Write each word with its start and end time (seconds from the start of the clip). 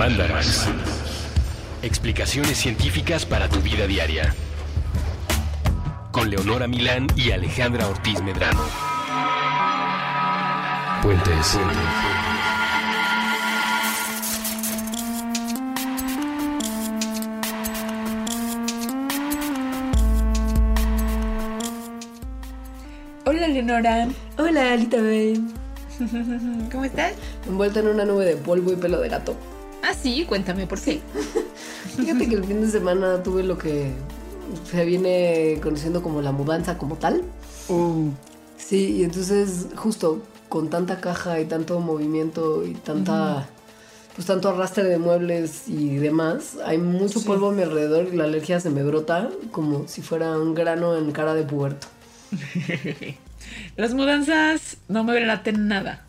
Mandarax. 0.00 0.66
Explicaciones 1.82 2.56
científicas 2.56 3.26
para 3.26 3.50
tu 3.50 3.60
vida 3.60 3.86
diaria. 3.86 4.34
Con 6.10 6.30
Leonora 6.30 6.66
Milán 6.66 7.06
y 7.16 7.32
Alejandra 7.32 7.86
Ortiz 7.86 8.22
Medrano. 8.22 8.62
Puentes. 11.02 11.58
Hola 23.26 23.48
Leonora, 23.48 24.08
Hola, 24.38 24.72
Alita 24.72 24.96
Babe. 24.96 25.40
¿cómo 26.72 26.86
estás? 26.86 27.12
Envuelta 27.46 27.80
en 27.80 27.88
una 27.88 28.06
nube 28.06 28.24
de 28.24 28.36
polvo 28.38 28.72
y 28.72 28.76
pelo 28.76 28.98
de 29.00 29.10
gato. 29.10 29.36
Ah, 29.90 29.94
sí, 30.00 30.24
cuéntame 30.24 30.66
por 30.66 30.80
qué. 30.80 31.00
Fíjate 31.96 32.28
que 32.28 32.34
el 32.36 32.44
fin 32.44 32.60
de 32.60 32.70
semana 32.70 33.22
tuve 33.24 33.42
lo 33.42 33.58
que 33.58 33.90
se 34.70 34.84
viene 34.84 35.58
conociendo 35.62 36.00
como 36.02 36.22
la 36.22 36.30
mudanza 36.30 36.78
como 36.78 36.96
tal. 36.96 37.22
Sí, 38.56 38.96
y 38.98 39.04
entonces 39.04 39.66
justo 39.74 40.22
con 40.48 40.70
tanta 40.70 41.00
caja 41.00 41.40
y 41.40 41.44
tanto 41.46 41.80
movimiento 41.80 42.64
y 42.64 42.74
tanta... 42.74 43.48
Pues 44.14 44.26
tanto 44.26 44.48
arrastre 44.48 44.82
de 44.84 44.98
muebles 44.98 45.68
y 45.68 45.96
demás, 45.96 46.56
hay 46.66 46.78
mucho 46.78 47.20
Sí. 47.20 47.26
polvo 47.26 47.50
a 47.50 47.52
mi 47.52 47.62
alrededor 47.62 48.08
y 48.12 48.16
la 48.16 48.24
alergia 48.24 48.58
se 48.60 48.68
me 48.68 48.82
brota 48.82 49.30
como 49.52 49.86
si 49.86 50.02
fuera 50.02 50.36
un 50.36 50.52
grano 50.54 50.96
en 50.96 51.12
cara 51.12 51.32
de 51.34 51.44
puerto. 51.44 51.86
Las 53.76 53.94
mudanzas 53.94 54.76
no 54.88 55.04
me 55.04 55.18
laten 55.24 55.68
nada. 55.68 56.04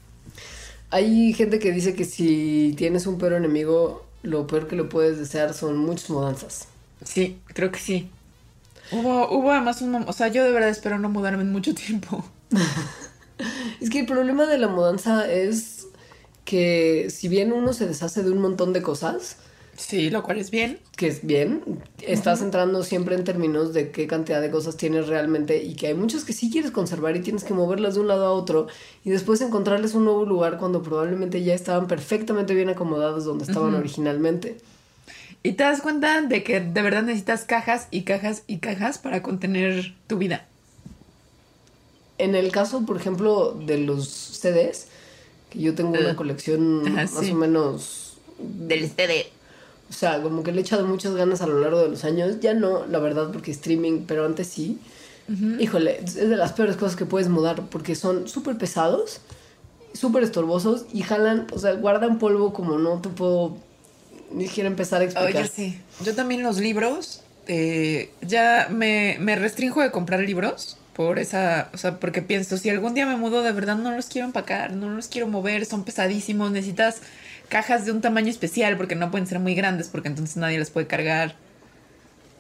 Hay 0.91 1.34
gente 1.34 1.59
que 1.59 1.72
dice 1.72 1.95
que 1.95 2.05
si 2.05 2.73
tienes 2.77 3.08
un 3.08 3.18
peor 3.18 3.34
enemigo, 3.34 4.05
lo 4.24 4.46
peor 4.48 4.68
que 4.68 4.76
le 4.76 4.84
puedes 4.84 5.18
desear 5.18 5.54
son 5.54 5.77
muchas 5.77 6.10
mudanzas. 6.10 6.68
Sí, 7.04 7.40
creo 7.48 7.71
que 7.71 7.79
sí. 7.79 8.10
Hubo, 8.91 9.32
hubo 9.32 9.51
además 9.51 9.82
un 9.82 9.96
o 9.96 10.13
sea, 10.13 10.27
yo 10.27 10.43
de 10.43 10.51
verdad 10.51 10.70
espero 10.70 10.99
no 10.99 11.10
mudarme 11.10 11.43
en 11.43 11.51
mucho 11.51 11.74
tiempo. 11.74 12.24
Es 13.79 13.90
que 13.90 14.01
el 14.01 14.05
problema 14.05 14.46
de 14.46 14.60
la 14.60 14.68
mudanza 14.68 15.32
es 15.32 15.88
que 16.46 17.07
si 17.10 17.27
bien 17.27 17.51
uno 17.51 17.73
se 17.73 17.88
deshace 17.88 18.21
de 18.21 18.29
un 18.29 18.40
montón 18.40 18.73
de 18.73 18.84
cosas, 18.84 19.38
Sí, 19.77 20.10
lo 20.10 20.22
cual 20.22 20.38
es 20.38 20.52
bien. 20.52 20.80
que 20.96 21.08
es 21.08 21.26
bien, 21.26 21.64
estás 22.02 22.41
entrando 22.41 22.84
siempre 22.84 23.16
en 23.16 23.24
términos 23.24 23.74
de 23.74 23.90
qué 23.90 24.05
cantidad 24.05 24.40
de 24.40 24.52
cosas 24.52 24.78
tienes 24.78 25.08
realmente 25.08 25.63
y 25.63 25.76
que 25.76 25.88
hay 25.88 25.94
muchas 25.96 26.24
que 26.24 26.34
sí 26.34 26.52
quieres 26.52 26.70
conservar 26.72 27.16
y 27.16 27.22
tienes 27.22 27.44
que 27.44 27.54
moverlas 27.55 27.96
de 27.96 28.02
un 28.02 28.08
lado 28.08 28.26
a 28.26 28.32
otro 28.32 28.68
y 29.04 29.10
después 29.10 29.41
encontrarles 29.41 29.96
un 29.96 30.05
nuevo 30.05 30.26
lugar 30.26 30.58
cuando 30.60 30.84
probablemente 30.84 31.41
ya 31.44 31.55
estaban 31.55 31.88
perfectamente 31.88 32.54
bien 32.54 32.70
acomodadas 32.70 33.26
donde 33.26 33.46
estaban 33.46 33.74
originalmente. 33.74 34.58
Y 35.41 35.54
te 35.54 35.63
das 35.63 35.82
cuenta 35.82 36.22
de 36.22 36.44
que 36.44 36.60
de 36.60 36.82
verdad 36.84 37.02
necesitas 37.02 37.46
cajas 37.46 37.88
y 37.90 38.04
cajas 38.04 38.44
y 38.46 38.58
cajas 38.60 39.00
para 39.00 39.24
contener 39.24 39.96
tu 40.06 40.20
vida. 40.20 40.46
En 42.20 42.35
el 42.35 42.52
caso, 42.52 42.85
por 42.85 42.98
ejemplo, 42.98 43.54
de 43.54 43.80
los 43.80 44.08
CDs, 44.08 44.88
que 45.50 45.60
yo 45.60 45.74
tengo 45.74 45.98
una 45.98 46.16
colección 46.16 46.84
Ajá, 46.85 47.10
más 47.12 47.26
sí. 47.26 47.32
o 47.32 47.35
menos 47.35 48.18
Del 48.38 48.88
CD. 48.91 49.26
O 49.92 49.94
sea, 49.94 50.22
como 50.22 50.42
que 50.42 50.54
le 50.54 50.60
he 50.60 50.62
echado 50.62 50.88
muchas 50.88 51.16
ganas 51.16 51.42
a 51.42 51.48
lo 51.48 51.60
largo 51.60 51.82
de 51.82 51.90
los 51.90 52.06
años. 52.06 52.40
Ya 52.40 52.54
no, 52.54 52.86
la 52.88 53.00
verdad, 53.00 53.30
porque 53.34 53.52
streaming, 53.52 54.06
pero 54.08 54.26
antes 54.26 54.48
sí. 54.48 54.80
Híjole, 55.60 56.00
es 56.04 56.16
de 56.16 56.36
las 56.36 56.54
peores 56.54 56.76
cosas 56.76 56.98
que 56.98 57.06
puedes 57.06 57.30
mudar 57.30 57.62
porque 57.70 57.96
son 57.96 58.28
súper 58.28 58.58
pesados, 58.58 59.22
súper 59.94 60.24
estorbosos 60.24 60.86
y 60.92 61.04
jalan, 61.04 61.48
o 61.54 61.60
sea, 61.60 61.74
guardan 61.74 62.20
polvo 62.20 62.52
como 62.52 62.78
no 62.78 63.00
te 63.00 63.08
puedo 63.08 63.56
ni 64.34 64.47
siquiera 64.47 64.68
empezar 64.68 65.02
a 65.02 65.06
explicar. 65.06 65.44
Oye, 65.44 65.52
sí. 65.53 65.80
Yo 66.03 66.16
también 66.16 66.44
los 66.44 66.58
libros, 66.58 67.22
eh, 67.47 68.12
ya 68.22 68.68
me, 68.72 69.18
me 69.19 69.35
restringo 69.38 69.81
de 69.81 69.91
comprar 69.91 70.19
libros 70.22 70.78
por 70.94 71.19
esa, 71.19 71.69
o 71.74 71.78
sea, 71.78 72.00
porque 72.00 72.22
pienso, 72.22 72.57
si 72.57 72.69
algún 72.69 72.94
día 72.94 73.06
me 73.06 73.16
mudo, 73.16 73.41
de 73.41 73.53
verdad 73.53 73.78
no 73.78 73.91
los 73.91 74.07
quiero 74.07 74.28
empacar, 74.28 74.74
no 74.74 74.90
los 74.90 75.07
quiero 75.07 75.28
mover, 75.28 75.66
son 75.66 75.84
pesadísimos, 75.84 76.51
necesitas 76.51 77.01
cajas 77.51 77.85
de 77.85 77.91
un 77.91 78.00
tamaño 78.01 78.29
especial 78.29 78.78
porque 78.78 78.95
no 78.95 79.12
pueden 79.12 79.28
ser 79.28 79.38
muy 79.39 79.53
grandes 79.53 79.89
porque 79.89 80.07
entonces 80.07 80.38
nadie 80.38 80.57
las 80.57 80.72
puede 80.72 80.88
cargar. 80.88 81.35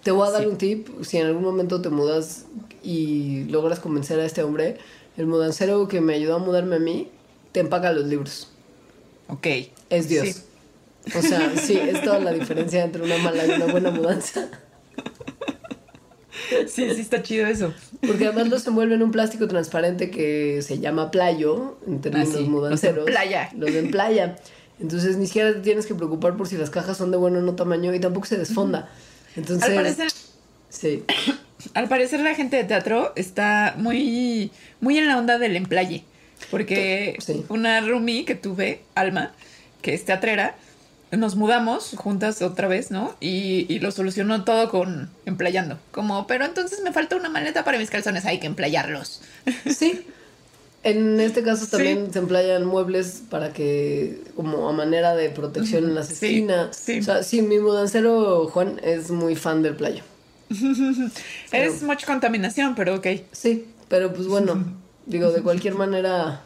Te 0.03 0.09
voy 0.11 0.27
a 0.27 0.31
dar 0.31 0.41
Sí. 0.43 0.47
un 0.47 0.57
tip, 0.57 0.87
si 1.03 1.17
en 1.17 1.27
algún 1.27 1.43
momento 1.43 1.81
te 1.81 1.89
mudas 1.89 2.45
y 2.81 3.43
logras 3.49 3.79
convencer 3.79 4.19
a 4.19 4.25
este 4.25 4.41
hombre, 4.41 4.77
el 5.17 5.27
mudancero 5.27 5.87
que 5.87 6.01
me 6.01 6.15
ayudó 6.15 6.35
a 6.37 6.39
mudarme 6.39 6.77
a 6.77 6.79
mí, 6.79 7.09
te 7.51 7.59
empaca 7.59 7.91
los 7.91 8.05
libros. 8.05 8.47
Ok. 9.27 9.45
Es 9.89 10.07
Dios. 10.09 10.27
Sí. 10.27 10.43
O 11.17 11.21
sea, 11.21 11.51
sí, 11.55 11.77
es 11.77 12.01
toda 12.03 12.19
la 12.19 12.31
diferencia 12.31 12.83
entre 12.83 13.03
una 13.03 13.17
mala 13.17 13.45
y 13.45 13.49
una 13.51 13.65
buena 13.65 13.91
mudanza. 13.91 14.47
Sí, 16.67 16.89
sí 16.93 17.01
está 17.01 17.21
chido 17.23 17.47
eso. 17.47 17.73
Porque 18.05 18.25
además 18.27 18.49
los 18.49 18.67
envuelve 18.67 18.95
en 18.95 19.03
un 19.03 19.11
plástico 19.11 19.47
transparente 19.47 20.09
que 20.11 20.61
se 20.61 20.79
llama 20.79 21.09
playo, 21.11 21.77
en 21.87 22.01
términos 22.01 22.29
Ah, 22.33 22.37
sí, 22.39 22.43
mudanceros. 22.43 22.97
los 22.97 23.07
en 23.07 23.13
playa. 23.13 23.49
Los 23.57 23.71
en 23.71 23.91
playa. 23.91 24.35
Entonces 24.81 25.17
ni 25.17 25.27
siquiera 25.27 25.53
te 25.53 25.59
tienes 25.59 25.85
que 25.85 25.95
preocupar 25.95 26.35
por 26.35 26.47
si 26.47 26.57
las 26.57 26.69
cajas 26.69 26.97
son 26.97 27.11
de 27.11 27.17
bueno 27.17 27.39
o 27.39 27.41
no 27.41 27.53
tamaño 27.55 27.93
y 27.93 27.99
tampoco 27.99 28.25
se 28.25 28.37
desfonda. 28.37 28.89
Entonces, 29.35 29.69
Al 29.69 29.75
parecer, 29.75 30.11
sí. 30.69 31.03
al 31.73 31.87
parecer 31.87 32.19
la 32.21 32.33
gente 32.35 32.57
de 32.57 32.63
teatro 32.63 33.13
está 33.15 33.75
muy, 33.77 34.51
muy 34.79 34.97
en 34.97 35.07
la 35.07 35.17
onda 35.17 35.37
del 35.37 35.55
emplaye. 35.55 36.03
Porque 36.49 37.15
Sí. 37.19 37.45
una 37.49 37.79
roomie 37.81 38.25
que 38.25 38.33
tuve, 38.35 38.81
Alma, 38.95 39.31
que 39.83 39.93
es 39.93 40.03
teatrera, 40.03 40.55
nos 41.11 41.35
mudamos 41.35 41.93
juntas 41.97 42.41
otra 42.41 42.67
vez, 42.67 42.89
¿no? 42.89 43.15
Y, 43.19 43.67
y 43.69 43.79
lo 43.79 43.91
solucionó 43.91 44.43
todo 44.43 44.69
con 44.69 45.09
emplayando. 45.25 45.77
Como, 45.91 46.25
pero 46.25 46.45
entonces 46.45 46.81
me 46.83 46.91
falta 46.91 47.15
una 47.15 47.29
maleta 47.29 47.63
para 47.63 47.77
mis 47.77 47.89
calzones, 47.91 48.25
hay 48.25 48.39
que 48.39 48.47
emplayarlos. 48.47 49.21
Sí. 49.69 50.05
En 50.83 51.19
este 51.19 51.43
caso 51.43 51.65
Sí. 51.65 51.71
también 51.71 52.11
se 52.11 52.19
emplayan 52.19 52.65
muebles 52.65 53.21
para 53.29 53.53
que, 53.53 54.21
como 54.35 54.67
a 54.67 54.73
manera 54.73 55.15
de 55.15 55.29
protección 55.29 55.83
en 55.85 55.95
las 55.95 56.07
Sí, 56.07 56.13
esquinas. 56.13 56.75
sí. 56.75 56.99
O 56.99 57.03
sea, 57.03 57.21
sí, 57.23 57.41
mi 57.43 57.59
mudancero 57.59 58.47
Juan 58.47 58.79
es 58.83 59.11
muy 59.11 59.35
fan 59.35 59.61
del 59.61 59.75
playo. 59.75 60.03
Es 61.51 61.83
mucha 61.83 62.05
contaminación, 62.07 62.75
pero 62.75 62.95
ok. 62.95 63.07
Sí, 63.31 63.67
pero 63.89 64.13
pues 64.13 64.27
bueno, 64.27 64.63
digo, 65.05 65.31
de 65.31 65.41
cualquier 65.41 65.75
manera, 65.75 66.41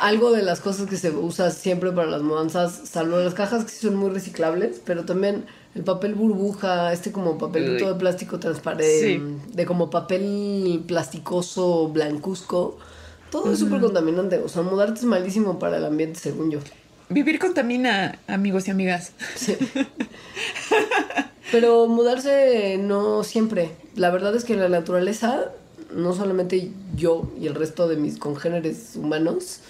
algo 0.00 0.32
de 0.32 0.42
las 0.42 0.60
cosas 0.60 0.88
que 0.88 0.96
se 0.96 1.10
usa 1.10 1.50
siempre 1.50 1.92
para 1.92 2.08
las 2.10 2.22
mudanzas, 2.22 2.80
salvo 2.84 3.18
las 3.18 3.34
cajas 3.34 3.64
que 3.64 3.70
sí 3.70 3.86
son 3.86 3.96
muy 3.96 4.10
reciclables, 4.10 4.80
pero 4.84 5.04
también 5.04 5.44
el 5.74 5.82
papel 5.84 6.14
burbuja, 6.14 6.92
este 6.92 7.10
como 7.12 7.36
papelito 7.38 7.92
de 7.92 7.98
plástico 7.98 8.38
transparente, 8.38 9.00
Sí. 9.00 9.22
de 9.52 9.66
como 9.66 9.90
papel 9.90 10.82
plasticoso 10.86 11.88
blancuzco, 11.88 12.78
todo 13.34 13.52
es 13.52 13.58
súper 13.58 13.80
contaminante. 13.80 14.38
O 14.38 14.48
sea, 14.48 14.62
mudarte 14.62 15.00
es 15.00 15.04
malísimo 15.06 15.58
para 15.58 15.78
el 15.78 15.84
ambiente, 15.84 16.20
según 16.20 16.52
yo. 16.52 16.60
Vivir 17.08 17.40
contamina, 17.40 18.20
amigos 18.28 18.68
y 18.68 18.70
amigas. 18.70 19.10
Sí. 19.34 19.56
Pero 21.50 21.88
mudarse 21.88 22.78
no 22.78 23.24
siempre. 23.24 23.72
La 23.96 24.10
verdad 24.10 24.36
es 24.36 24.44
que 24.44 24.52
en 24.52 24.60
la 24.60 24.68
naturaleza, 24.68 25.50
no 25.92 26.14
solamente 26.14 26.70
yo 26.94 27.28
y 27.40 27.48
el 27.48 27.56
resto 27.56 27.88
de 27.88 27.96
mis 27.96 28.18
congéneres 28.18 28.92
humanos 28.94 29.60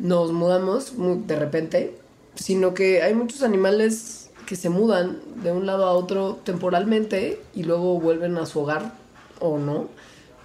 nos 0.00 0.32
mudamos 0.32 0.94
muy 0.94 1.22
de 1.24 1.36
repente, 1.36 1.94
sino 2.34 2.74
que 2.74 3.02
hay 3.02 3.14
muchos 3.14 3.44
animales 3.44 4.30
que 4.46 4.56
se 4.56 4.70
mudan 4.70 5.18
de 5.42 5.52
un 5.52 5.66
lado 5.66 5.86
a 5.86 5.92
otro 5.92 6.40
temporalmente 6.42 7.40
y 7.54 7.62
luego 7.62 8.00
vuelven 8.00 8.38
a 8.38 8.46
su 8.46 8.60
hogar 8.60 8.92
o 9.38 9.58
no. 9.58 9.88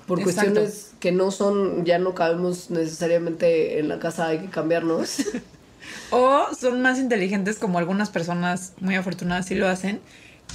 Por 0.07 0.19
Exacto. 0.19 0.51
cuestiones 0.53 0.91
que 0.99 1.11
no 1.11 1.31
son, 1.31 1.85
ya 1.85 1.97
no 1.97 2.13
cabemos 2.13 2.69
necesariamente 2.69 3.79
en 3.79 3.87
la 3.87 3.99
casa, 3.99 4.27
hay 4.27 4.39
que 4.39 4.49
cambiarnos. 4.49 5.17
O 6.11 6.47
son 6.57 6.81
más 6.81 6.97
inteligentes 6.99 7.57
como 7.57 7.77
algunas 7.77 8.09
personas 8.09 8.73
muy 8.79 8.95
afortunadas 8.95 9.47
sí 9.47 9.55
lo 9.55 9.67
hacen, 9.67 9.99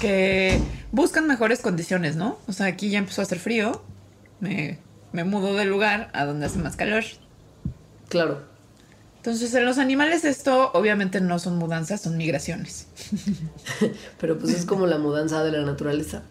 que 0.01 0.59
buscan 0.93 1.27
mejores 1.27 1.61
condiciones, 1.61 2.17
¿no? 2.17 2.39
O 2.47 2.53
sea, 2.53 2.67
aquí 2.67 2.91
ya 2.91 2.99
empezó 2.99 3.21
a 3.23 3.25
hacer 3.25 3.39
frío, 3.39 3.83
me, 4.41 4.79
me 5.13 5.25
mudo 5.25 5.55
del 5.55 5.69
lugar 5.69 6.11
a 6.15 6.25
donde 6.25 6.47
hace 6.47 6.59
más 6.59 6.77
calor. 6.77 7.05
claro. 8.09 8.41
Entonces, 9.19 9.53
en 9.55 9.65
los 9.67 9.79
animales 9.79 10.25
esto 10.25 10.71
obviamente 10.73 11.21
no 11.21 11.39
son 11.41 11.57
mudanzas, 11.59 12.01
son 12.01 12.17
migraciones. 12.17 12.87
Pero 14.21 14.39
pues 14.39 14.55
es 14.55 14.65
como 14.65 14.87
la 14.87 14.97
mudanza 14.99 15.43
de 15.43 15.53
la 15.53 15.63
naturaleza. 15.67 16.23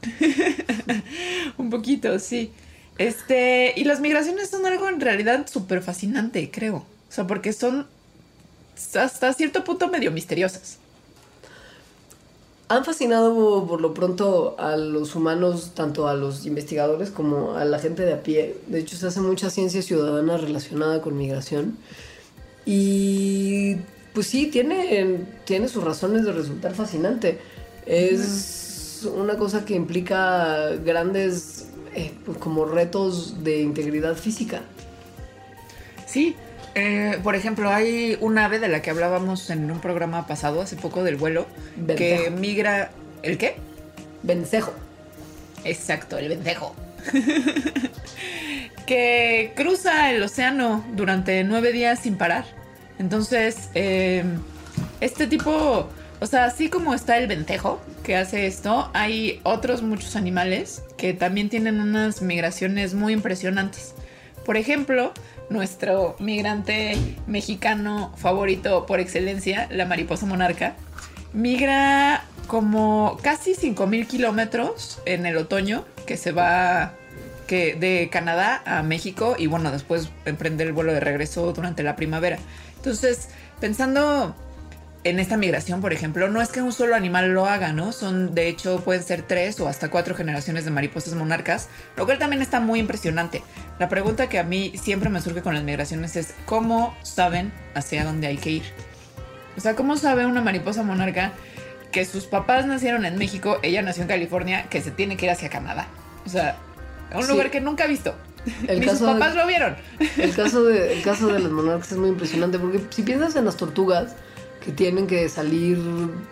Un 1.57 1.69
poquito, 1.69 2.17
sí. 2.17 2.53
Este, 2.97 3.73
y 3.75 3.83
las 3.83 3.99
migraciones 3.99 4.49
son 4.49 4.65
algo 4.65 4.89
en 4.89 4.99
realidad 4.99 5.45
súper 5.47 5.81
fascinante, 5.81 6.49
creo. 6.51 6.77
O 6.77 7.11
sea, 7.11 7.27
porque 7.27 7.53
son 7.53 7.87
hasta 8.95 9.33
cierto 9.33 9.63
punto 9.63 9.87
medio 9.87 10.11
misteriosas. 10.11 10.77
Han 12.69 12.83
fascinado 12.83 13.65
por 13.65 13.79
lo 13.79 13.93
pronto 13.93 14.55
a 14.59 14.75
los 14.75 15.15
humanos, 15.15 15.71
tanto 15.73 16.07
a 16.07 16.13
los 16.15 16.45
investigadores 16.45 17.11
como 17.11 17.55
a 17.55 17.63
la 17.63 17.79
gente 17.79 18.03
de 18.03 18.13
a 18.13 18.23
pie. 18.23 18.57
De 18.67 18.79
hecho, 18.79 18.97
se 18.97 19.07
hace 19.07 19.21
mucha 19.21 19.49
ciencia 19.49 19.81
ciudadana 19.81 20.37
relacionada 20.37 21.01
con 21.01 21.17
migración. 21.17 21.77
Y 22.65 23.77
pues 24.13 24.27
sí, 24.27 24.47
tiene, 24.47 25.25
tiene 25.45 25.69
sus 25.69 25.83
razones 25.83 26.25
de 26.25 26.33
resultar 26.33 26.73
fascinante. 26.73 27.39
Es 27.85 29.07
una 29.15 29.37
cosa 29.37 29.63
que 29.63 29.75
implica 29.75 30.71
grandes 30.83 31.56
eh, 31.97 32.13
pues, 32.25 32.37
como 32.37 32.65
retos 32.65 33.43
de 33.43 33.61
integridad 33.61 34.15
física. 34.15 34.61
Sí, 36.05 36.35
eh, 36.75 37.17
por 37.23 37.33
ejemplo, 37.33 37.71
hay 37.71 38.15
un 38.21 38.37
ave 38.37 38.59
de 38.59 38.67
la 38.67 38.83
que 38.83 38.91
hablábamos 38.91 39.49
en 39.49 39.71
un 39.71 39.79
programa 39.81 40.27
pasado, 40.27 40.61
hace 40.61 40.75
poco, 40.75 41.03
del 41.03 41.15
vuelo, 41.15 41.47
que 41.87 42.29
migra... 42.29 42.91
¿El 43.23 43.39
qué? 43.39 43.55
Vencejo. 44.21 44.73
Exacto, 45.63 46.19
el 46.19 46.29
vencejo. 46.29 46.75
que 48.85 49.53
cruza 49.55 50.11
el 50.11 50.21
océano 50.21 50.85
durante 50.93 51.43
nueve 51.43 51.71
días 51.71 51.97
sin 51.97 52.15
parar. 52.15 52.45
Entonces, 52.99 53.69
eh, 53.73 54.23
este 55.01 55.25
tipo, 55.25 55.89
o 56.19 56.25
sea, 56.25 56.45
así 56.45 56.69
como 56.69 56.93
está 56.93 57.17
el 57.17 57.27
vencejo 57.27 57.79
que 58.03 58.15
hace 58.15 58.47
esto, 58.47 58.89
hay 58.93 59.39
otros 59.43 59.81
muchos 59.81 60.15
animales 60.15 60.83
que 60.97 61.13
también 61.13 61.49
tienen 61.49 61.79
unas 61.79 62.21
migraciones 62.21 62.93
muy 62.93 63.13
impresionantes. 63.13 63.93
Por 64.45 64.57
ejemplo, 64.57 65.13
nuestro 65.49 66.15
migrante 66.19 66.97
mexicano 67.27 68.13
favorito 68.17 68.85
por 68.85 68.99
excelencia, 68.99 69.67
la 69.69 69.85
mariposa 69.85 70.25
monarca, 70.25 70.75
migra 71.33 72.23
como 72.47 73.19
casi 73.21 73.53
5.000 73.53 74.07
kilómetros 74.07 74.99
en 75.05 75.25
el 75.25 75.37
otoño, 75.37 75.85
que 76.05 76.17
se 76.17 76.31
va 76.31 76.93
que 77.45 77.75
de 77.75 78.09
Canadá 78.11 78.61
a 78.65 78.83
México 78.83 79.35
y 79.37 79.47
bueno, 79.47 79.71
después 79.71 80.09
emprende 80.25 80.63
el 80.63 80.73
vuelo 80.73 80.93
de 80.93 80.99
regreso 80.99 81.53
durante 81.53 81.83
la 81.83 81.95
primavera. 81.95 82.39
Entonces, 82.75 83.29
pensando 83.59 84.35
en 85.09 85.19
esta 85.19 85.37
migración, 85.37 85.81
por 85.81 85.93
ejemplo, 85.93 86.29
no 86.29 86.41
es 86.41 86.49
que 86.49 86.61
un 86.61 86.73
solo 86.73 86.95
animal 86.95 87.33
lo 87.33 87.45
haga, 87.45 87.71
¿no? 87.71 87.91
Son, 87.91 88.33
de 88.33 88.47
hecho, 88.47 88.81
pueden 88.83 89.03
ser 89.03 89.21
tres 89.21 89.59
o 89.59 89.67
hasta 89.67 89.89
cuatro 89.89 90.15
generaciones 90.15 90.65
de 90.65 90.71
mariposas 90.71 91.13
monarcas, 91.13 91.69
lo 91.95 92.05
cual 92.05 92.19
también 92.19 92.41
está 92.41 92.59
muy 92.59 92.79
impresionante. 92.79 93.43
La 93.79 93.89
pregunta 93.89 94.27
que 94.27 94.39
a 94.39 94.43
mí 94.43 94.73
siempre 94.81 95.09
me 95.09 95.21
surge 95.21 95.41
con 95.41 95.53
las 95.53 95.63
migraciones 95.63 96.15
es, 96.15 96.33
¿cómo 96.45 96.95
saben 97.03 97.53
hacia 97.73 98.03
dónde 98.03 98.27
hay 98.27 98.37
que 98.37 98.51
ir? 98.51 98.63
O 99.55 99.61
sea, 99.61 99.75
¿cómo 99.75 99.97
sabe 99.97 100.25
una 100.25 100.41
mariposa 100.41 100.83
monarca 100.83 101.33
que 101.91 102.05
sus 102.05 102.25
papás 102.25 102.65
nacieron 102.65 103.05
en 103.05 103.17
México, 103.17 103.59
ella 103.63 103.81
nació 103.81 104.03
en 104.03 104.09
California, 104.09 104.67
que 104.69 104.81
se 104.81 104.91
tiene 104.91 105.17
que 105.17 105.25
ir 105.25 105.31
hacia 105.31 105.49
Canadá? 105.49 105.87
O 106.25 106.29
sea, 106.29 106.57
a 107.11 107.17
un 107.19 107.27
lugar 107.27 107.49
que 107.49 107.61
nunca 107.61 107.85
ha 107.85 107.87
visto. 107.87 108.15
El 108.67 108.79
Ni 108.79 108.87
sus 108.87 108.99
papás 108.99 109.35
lo 109.35 109.45
vieron. 109.47 109.75
El 110.17 110.33
caso, 110.35 110.63
de, 110.63 110.93
el 110.93 111.03
caso 111.03 111.27
de 111.27 111.39
las 111.39 111.51
monarcas 111.51 111.91
es 111.91 111.97
muy 111.97 112.09
impresionante 112.09 112.59
porque 112.59 112.81
si 112.89 113.03
piensas 113.03 113.35
en 113.35 113.45
las 113.45 113.57
tortugas, 113.57 114.15
que 114.67 114.73
tienen 114.73 115.07
que 115.07 115.29
salir, 115.29 115.79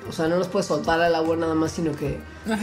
o 0.10 0.12
sea, 0.12 0.28
no 0.28 0.36
las 0.36 0.50
puedes 0.50 0.66
soltar 0.66 1.00
al 1.00 1.16
agua 1.16 1.38
nada 1.38 1.56
más, 1.56 1.72
sino 1.72 1.94
que 1.94 2.18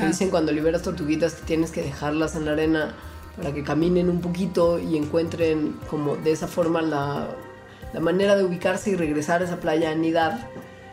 dicen 0.06 0.28
cuando 0.28 0.52
liberas 0.52 0.82
tortuguitas 0.82 1.32
que 1.32 1.46
tienes 1.46 1.70
que 1.70 1.80
dejarlas 1.80 2.36
en 2.36 2.44
la 2.44 2.52
arena 2.52 2.94
para 3.38 3.54
que 3.54 3.62
caminen 3.62 4.10
un 4.10 4.20
poquito 4.20 4.78
y 4.78 4.98
encuentren 4.98 5.78
como 5.88 6.16
de 6.16 6.32
esa 6.32 6.46
forma 6.46 6.82
la, 6.82 7.26
la 7.94 8.00
manera 8.00 8.36
de 8.36 8.44
ubicarse 8.44 8.90
y 8.90 8.96
regresar 8.96 9.40
a 9.40 9.46
esa 9.46 9.60
playa 9.60 9.88
a 9.88 9.92
anidar. 9.92 10.46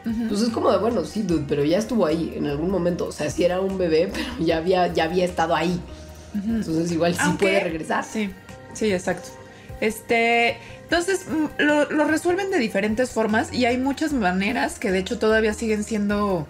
Entonces 0.06 0.48
es 0.48 0.54
como 0.54 0.72
de, 0.72 0.78
bueno, 0.78 1.04
sí, 1.04 1.24
dude, 1.24 1.44
pero 1.46 1.66
ya 1.66 1.78
estuvo 1.78 2.06
ahí 2.06 2.32
en 2.38 2.48
algún 2.48 2.72
momento. 2.72 3.08
O 3.08 3.12
sea, 3.12 3.30
sí 3.30 3.44
era 3.44 3.60
un 3.60 3.78
bebé, 3.78 4.10
pero 4.14 4.30
ya 4.40 4.60
había, 4.60 4.88
ya 4.94 5.04
había 5.04 5.26
estado 5.26 5.58
ahí. 5.58 5.78
Entonces 6.34 6.90
igual 6.94 7.14
sí 7.16 7.36
puede 7.38 7.60
regresar. 7.60 8.06
Sí, 8.06 8.30
sí, 8.72 8.94
exacto. 8.94 9.28
Este, 9.82 10.58
entonces 10.90 11.28
mm, 11.28 11.62
lo, 11.62 12.06
resuelven 12.06 12.50
de 12.50 12.58
diferentes 12.58 13.12
formas 13.12 13.54
y 13.54 13.66
hay 13.66 13.78
muchas 13.78 14.12
maneras 14.12 14.80
que 14.80 14.92
de 14.92 14.98
hecho 14.98 15.20
todavía 15.20 15.54
siguen 15.54 15.84
siendo, 15.84 16.48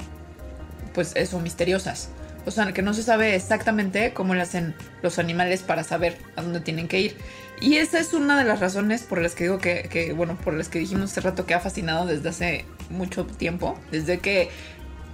pues 0.94 1.12
eso, 1.16 1.42
misteriosas. 1.42 2.10
O 2.46 2.52
sea, 2.52 2.72
que 2.72 2.82
no 2.82 2.94
se 2.94 3.04
sabe 3.04 3.36
exactamente 3.36 4.14
cómo 4.14 4.34
le 4.34 4.42
hacen 4.42 4.74
los 5.04 5.20
animales 5.20 5.62
para 5.62 5.84
saber 5.84 6.18
a 6.38 6.42
dónde 6.42 6.62
tienen 6.62 6.88
que 6.88 7.02
ir. 7.02 7.18
Y 7.60 7.76
esa 7.76 8.00
es 8.00 8.14
una 8.14 8.38
de 8.38 8.46
las 8.46 8.62
razones 8.62 9.02
por 9.02 9.22
las 9.22 9.36
que 9.36 9.44
digo 9.44 9.58
que, 9.58 10.14
bueno, 10.16 10.38
por 10.38 10.54
las 10.54 10.70
que 10.70 10.80
dijimos 10.80 11.12
hace 11.12 11.20
rato 11.20 11.46
que 11.46 11.54
ha 11.54 11.60
fascinado 11.60 12.06
desde 12.06 12.30
hace 12.30 12.66
mucho 12.90 13.26
tiempo, 13.26 13.78
desde 13.92 14.20
que 14.20 14.50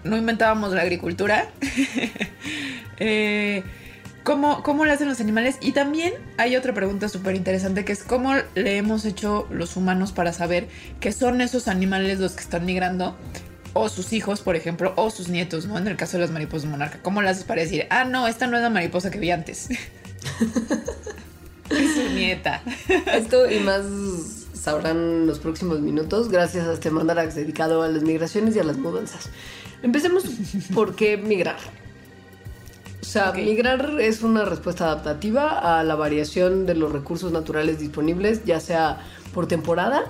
no 0.04 0.16
inventábamos 0.18 0.72
la 0.72 0.84
agricultura. 0.84 1.50
eh, 3.00 3.64
¿Cómo, 4.26 4.64
¿Cómo 4.64 4.86
le 4.86 4.92
hacen 4.92 5.08
los 5.08 5.20
animales? 5.20 5.58
Y 5.62 5.74
también 5.74 6.16
hay 6.38 6.56
otra 6.56 6.74
pregunta 6.74 7.08
súper 7.10 7.36
interesante 7.36 7.86
que 7.86 7.92
es 7.92 8.04
cómo 8.04 8.34
le 8.56 8.78
hemos 8.78 9.06
hecho 9.06 9.48
los 9.52 9.78
humanos 9.78 10.14
para 10.14 10.34
saber 10.34 10.68
que 11.00 11.12
son 11.12 11.42
esos 11.42 11.68
animales 11.68 12.20
los 12.20 12.32
que 12.32 12.42
están 12.42 12.66
migrando 12.66 13.16
o 13.74 13.88
sus 13.88 14.14
hijos, 14.14 14.42
por 14.42 14.56
ejemplo, 14.56 14.94
o 14.96 15.12
sus 15.12 15.30
nietos, 15.30 15.68
¿no? 15.68 15.78
En 15.78 15.88
el 15.88 15.96
caso 15.96 16.18
de 16.18 16.22
las 16.22 16.32
mariposas 16.32 16.68
monarca. 16.68 16.98
¿Cómo 17.04 17.22
le 17.22 17.30
haces 17.30 17.44
para 17.44 17.62
decir, 17.62 17.86
ah, 17.92 18.04
no, 18.04 18.28
esta 18.28 18.48
no 18.48 18.58
es 18.58 18.64
la 18.64 18.72
mariposa 18.72 19.12
que 19.12 19.20
vi 19.20 19.30
antes? 19.30 19.70
es 21.70 21.94
su 21.94 22.10
nieta. 22.16 22.64
Esto 23.14 23.48
y 23.48 23.60
más 23.60 23.86
sabrán 24.56 25.28
los 25.28 25.38
próximos 25.38 25.82
minutos 25.82 26.30
gracias 26.30 26.68
a 26.68 26.74
este 26.74 26.90
mandarax 26.90 27.36
dedicado 27.36 27.84
a 27.84 27.90
las 27.90 28.02
migraciones 28.02 28.56
y 28.56 28.60
a 28.60 28.64
las 28.64 28.80
mudanzas. 28.80 29.30
Empecemos 29.84 30.24
por 30.74 30.96
qué 30.96 31.16
migrar. 31.16 31.58
O 33.06 33.18
sea, 33.18 33.32
migrar 33.32 34.02
es 34.02 34.24
una 34.24 34.46
respuesta 34.46 34.86
adaptativa 34.86 35.80
a 35.80 35.84
la 35.84 35.96
variación 35.96 36.66
de 36.66 36.74
los 36.74 36.92
recursos 36.92 37.32
naturales 37.32 37.80
disponibles, 37.80 38.44
ya 38.46 38.60
sea 38.60 39.00
por 39.34 39.48
temporada 39.48 40.04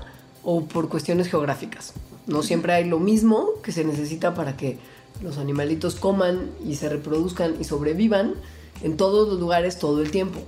o 0.44 0.66
por 0.66 0.88
cuestiones 0.88 1.28
geográficas. 1.28 1.94
No 2.26 2.42
siempre 2.42 2.74
hay 2.74 2.86
lo 2.86 3.00
mismo 3.00 3.50
que 3.62 3.72
se 3.72 3.84
necesita 3.84 4.34
para 4.34 4.56
que 4.58 4.80
los 5.22 5.38
animalitos 5.38 5.96
coman 5.96 6.50
y 6.66 6.76
se 6.76 6.90
reproduzcan 6.90 7.56
y 7.60 7.66
sobrevivan 7.66 8.34
en 8.82 8.98
todos 8.98 9.28
los 9.28 9.40
lugares 9.40 9.78
todo 9.78 10.02
el 10.02 10.10
tiempo. 10.10 10.40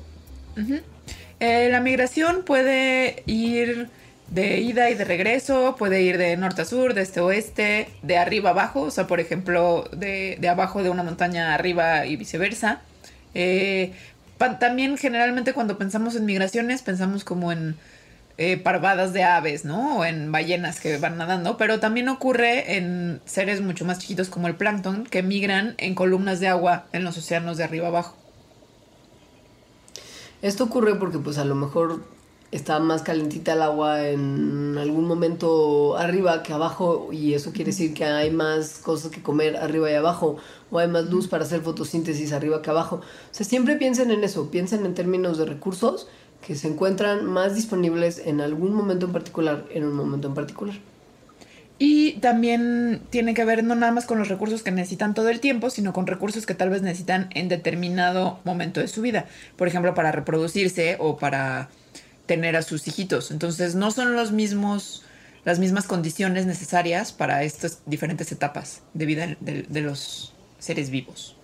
Eh, 1.39 1.69
la 1.69 1.81
migración 1.81 2.43
puede 2.43 3.23
ir 3.27 3.89
de 4.29 4.59
ida 4.59 4.89
y 4.89 4.95
de 4.95 5.05
regreso, 5.05 5.75
puede 5.77 6.01
ir 6.01 6.17
de 6.17 6.35
norte 6.37 6.61
a 6.61 6.65
sur, 6.65 6.93
de 6.93 7.01
este 7.01 7.19
a 7.19 7.23
oeste, 7.23 7.89
de 8.01 8.17
arriba 8.17 8.49
a 8.49 8.53
abajo, 8.53 8.81
o 8.81 8.91
sea, 8.91 9.07
por 9.07 9.19
ejemplo, 9.19 9.89
de, 9.91 10.39
abajo 10.49 10.83
de 10.83 10.89
una 10.89 11.03
montaña 11.03 11.53
arriba 11.53 12.05
y 12.05 12.15
viceversa. 12.17 12.81
Eh, 13.33 13.93
también 14.59 14.97
generalmente 14.97 15.53
cuando 15.53 15.77
pensamos 15.77 16.15
en 16.15 16.25
migraciones 16.25 16.81
pensamos 16.81 17.23
como 17.23 17.51
en 17.51 17.75
eh, 18.37 18.57
parvadas 18.57 19.13
de 19.13 19.23
aves, 19.23 19.65
¿no? 19.65 19.97
O 19.97 20.05
en 20.05 20.31
ballenas 20.31 20.79
que 20.79 20.97
van 20.97 21.17
nadando, 21.17 21.57
pero 21.57 21.79
también 21.79 22.07
ocurre 22.07 22.77
en 22.77 23.19
seres 23.25 23.61
mucho 23.61 23.83
más 23.83 23.99
chiquitos 23.99 24.29
como 24.29 24.47
el 24.47 24.55
plancton 24.55 25.05
que 25.05 25.23
migran 25.23 25.73
en 25.77 25.95
columnas 25.95 26.39
de 26.39 26.47
agua 26.47 26.85
en 26.93 27.03
los 27.03 27.17
océanos 27.17 27.57
de 27.57 27.63
arriba 27.63 27.87
abajo. 27.87 28.15
Esto 30.43 30.65
ocurre 30.65 30.95
porque 30.95 31.17
pues 31.17 31.39
a 31.39 31.45
lo 31.45 31.55
mejor 31.55 32.03
está 32.51 32.79
más 32.79 33.01
calentita 33.01 33.53
el 33.53 33.61
agua 33.61 34.07
en 34.07 34.77
algún 34.77 35.05
momento 35.05 35.97
arriba 35.97 36.43
que 36.43 36.53
abajo 36.53 37.09
y 37.11 37.33
eso 37.33 37.51
quiere 37.51 37.71
decir 37.71 37.93
que 37.93 38.05
hay 38.05 38.31
más 38.31 38.79
cosas 38.79 39.11
que 39.11 39.21
comer 39.21 39.57
arriba 39.57 39.91
y 39.91 39.95
abajo 39.95 40.37
o 40.71 40.79
hay 40.79 40.87
más 40.87 41.09
luz 41.09 41.27
para 41.27 41.43
hacer 41.43 41.61
fotosíntesis 41.61 42.31
arriba 42.31 42.61
que 42.61 42.69
abajo. 42.69 42.97
O 42.97 43.33
sea, 43.33 43.45
siempre 43.45 43.75
piensen 43.75 44.11
en 44.11 44.23
eso, 44.23 44.49
piensen 44.49 44.85
en 44.85 44.93
términos 44.93 45.37
de 45.37 45.45
recursos 45.45 46.07
que 46.45 46.55
se 46.55 46.67
encuentran 46.67 47.25
más 47.25 47.55
disponibles 47.55 48.19
en 48.19 48.41
algún 48.41 48.73
momento 48.73 49.07
en 49.07 49.11
particular, 49.11 49.65
en 49.71 49.83
un 49.83 49.95
momento 49.95 50.27
en 50.27 50.33
particular. 50.33 50.75
Y 51.79 52.13
también 52.13 53.01
tiene 53.11 53.35
que 53.35 53.45
ver 53.45 53.63
no 53.63 53.75
nada 53.75 53.91
más 53.91 54.05
con 54.05 54.17
los 54.17 54.29
recursos 54.29 54.63
que 54.63 54.71
necesitan 54.71 55.13
todo 55.13 55.29
el 55.29 55.39
tiempo, 55.39 55.69
sino 55.69 55.93
con 55.93 56.07
recursos 56.07 56.45
que 56.45 56.55
tal 56.55 56.69
vez 56.69 56.81
necesitan 56.81 57.29
en 57.35 57.49
determinado 57.49 58.39
momento 58.45 58.79
de 58.79 58.87
su 58.87 59.01
vida. 59.01 59.25
Por 59.57 59.67
ejemplo, 59.67 59.93
para 59.93 60.11
reproducirse 60.11 60.97
o 60.99 61.17
para 61.17 61.69
tener 62.27 62.55
a 62.55 62.61
sus 62.61 62.87
hijitos. 62.87 63.31
Entonces 63.31 63.73
no 63.73 63.89
son 63.89 64.15
los 64.15 64.31
mismos, 64.31 65.03
las 65.45 65.57
mismas 65.57 65.87
condiciones 65.87 66.45
necesarias 66.45 67.11
para 67.11 67.43
estas 67.43 67.79
diferentes 67.85 68.31
etapas 68.31 68.83
de 68.93 69.05
vida 69.05 69.37
de, 69.39 69.81
los 69.81 70.33
seres 70.59 70.91
vivos. 70.91 71.35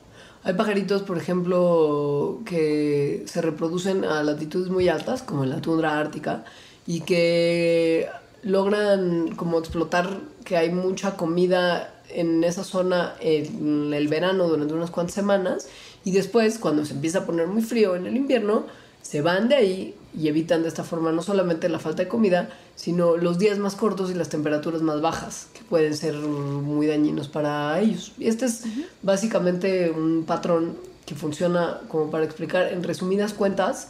Hay 0.43 0.53
pajaritos, 0.53 1.03
por 1.03 1.17
ejemplo, 1.17 2.41
que 2.45 3.23
se 3.25 3.41
reproducen 3.41 4.03
a 4.03 4.21
latitudes 4.23 4.69
muy 4.69 4.89
altas, 4.89 5.23
como 5.23 5.45
en 5.45 5.49
la 5.49 5.61
tundra 5.61 5.99
ártica, 5.99 6.43
y 6.85 7.01
que 7.01 8.09
logran 8.43 9.35
como 9.35 9.57
explotar 9.57 10.19
que 10.43 10.57
hay 10.57 10.69
mucha 10.69 11.15
comida 11.15 11.93
en 12.09 12.43
esa 12.43 12.65
zona 12.65 13.15
en 13.21 13.93
el 13.93 14.07
verano 14.09 14.47
durante 14.49 14.73
unas 14.73 14.91
cuantas 14.91 15.15
semanas 15.15 15.67
y 16.03 16.11
después 16.11 16.59
cuando 16.59 16.85
se 16.85 16.93
empieza 16.93 17.19
a 17.19 17.25
poner 17.25 17.47
muy 17.47 17.61
frío 17.61 17.95
en 17.95 18.05
el 18.05 18.17
invierno 18.17 18.65
se 19.03 19.21
van 19.21 19.49
de 19.49 19.55
ahí 19.55 19.95
y 20.17 20.27
evitan 20.27 20.63
de 20.63 20.69
esta 20.69 20.83
forma 20.83 21.11
no 21.11 21.21
solamente 21.21 21.69
la 21.69 21.77
falta 21.77 22.03
de 22.03 22.09
comida, 22.09 22.49
sino 22.75 23.17
los 23.17 23.37
días 23.37 23.59
más 23.59 23.75
cortos 23.75 24.09
y 24.09 24.15
las 24.15 24.29
temperaturas 24.29 24.81
más 24.81 25.01
bajas, 25.01 25.47
que 25.53 25.61
pueden 25.63 25.95
ser 25.95 26.15
muy 26.15 26.87
dañinos 26.87 27.27
para 27.27 27.79
ellos. 27.79 28.13
Y 28.17 28.27
este 28.27 28.45
es 28.45 28.63
básicamente 29.01 29.91
un 29.91 30.23
patrón 30.25 30.77
que 31.05 31.15
funciona 31.15 31.81
como 31.89 32.09
para 32.09 32.23
explicar 32.23 32.71
en 32.71 32.81
resumidas 32.81 33.33
cuentas 33.33 33.89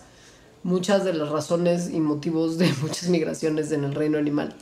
muchas 0.63 1.05
de 1.05 1.13
las 1.13 1.29
razones 1.29 1.89
y 1.93 1.99
motivos 1.99 2.57
de 2.57 2.73
muchas 2.81 3.09
migraciones 3.09 3.71
en 3.71 3.83
el 3.83 3.93
reino 3.93 4.17
animal. 4.17 4.53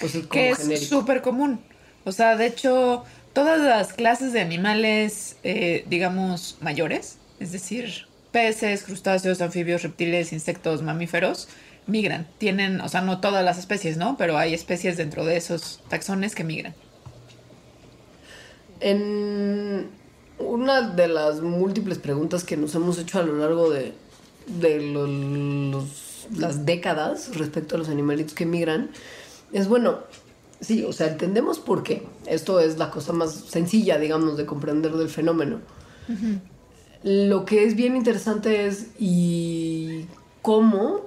Pues 0.00 0.14
es 0.14 0.26
como 0.26 0.30
que 0.30 0.50
es 0.50 0.88
súper 0.88 1.22
común. 1.22 1.60
O 2.04 2.12
sea, 2.12 2.36
de 2.36 2.46
hecho, 2.46 3.04
todas 3.34 3.60
las 3.60 3.92
clases 3.92 4.32
de 4.32 4.40
animales, 4.40 5.36
eh, 5.42 5.84
digamos, 5.88 6.56
mayores, 6.60 7.18
es 7.38 7.52
decir, 7.52 8.06
peces, 8.32 8.82
crustáceos, 8.84 9.40
anfibios, 9.40 9.82
reptiles, 9.82 10.32
insectos, 10.32 10.82
mamíferos, 10.82 11.48
migran. 11.86 12.26
Tienen, 12.38 12.80
o 12.80 12.88
sea, 12.88 13.00
no 13.00 13.20
todas 13.20 13.44
las 13.44 13.58
especies, 13.58 13.96
¿no? 13.96 14.16
Pero 14.16 14.38
hay 14.38 14.54
especies 14.54 14.96
dentro 14.96 15.24
de 15.24 15.36
esos 15.36 15.80
taxones 15.88 16.34
que 16.34 16.44
migran. 16.44 16.74
En 18.80 19.88
una 20.38 20.80
de 20.82 21.08
las 21.08 21.40
múltiples 21.40 21.98
preguntas 21.98 22.44
que 22.44 22.56
nos 22.56 22.74
hemos 22.74 22.98
hecho 22.98 23.18
a 23.18 23.22
lo 23.22 23.36
largo 23.36 23.70
de, 23.70 23.92
de 24.46 24.80
los- 24.80 26.26
las 26.36 26.64
décadas 26.64 27.36
respecto 27.36 27.74
a 27.74 27.78
los 27.78 27.88
animalitos 27.88 28.34
que 28.34 28.46
migran, 28.46 28.90
es 29.52 29.68
bueno, 29.68 29.98
sí, 30.60 30.84
o 30.84 30.92
sea, 30.92 31.08
entendemos 31.08 31.58
por 31.58 31.82
qué. 31.82 32.06
Esto 32.26 32.60
es 32.60 32.78
la 32.78 32.90
cosa 32.90 33.12
más 33.12 33.34
sencilla, 33.34 33.98
digamos, 33.98 34.36
de 34.36 34.46
comprender 34.46 34.92
del 34.92 35.08
fenómeno. 35.08 35.60
Lo 37.02 37.44
que 37.44 37.64
es 37.64 37.76
bien 37.76 37.96
interesante 37.96 38.66
es 38.66 38.88
y 38.98 40.04
cómo 40.42 41.00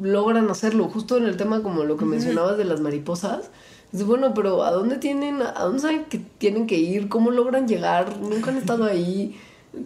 logran 0.00 0.50
hacerlo. 0.50 0.88
Justo 0.88 1.16
en 1.16 1.24
el 1.24 1.36
tema 1.36 1.62
como 1.62 1.84
lo 1.84 1.96
que 1.96 2.04
mencionabas 2.04 2.56
de 2.58 2.64
las 2.64 2.80
mariposas. 2.80 3.50
Es 3.92 4.04
bueno, 4.04 4.34
pero 4.34 4.64
¿a 4.64 4.72
dónde 4.72 4.96
tienen, 4.98 5.40
a 5.42 5.62
dónde 5.64 5.80
saben 5.80 6.04
que 6.06 6.18
tienen 6.18 6.66
que 6.66 6.76
ir? 6.78 7.08
¿Cómo 7.08 7.30
logran 7.30 7.68
llegar? 7.68 8.18
Nunca 8.18 8.50
han 8.50 8.56
estado 8.56 8.84
ahí. 8.84 9.38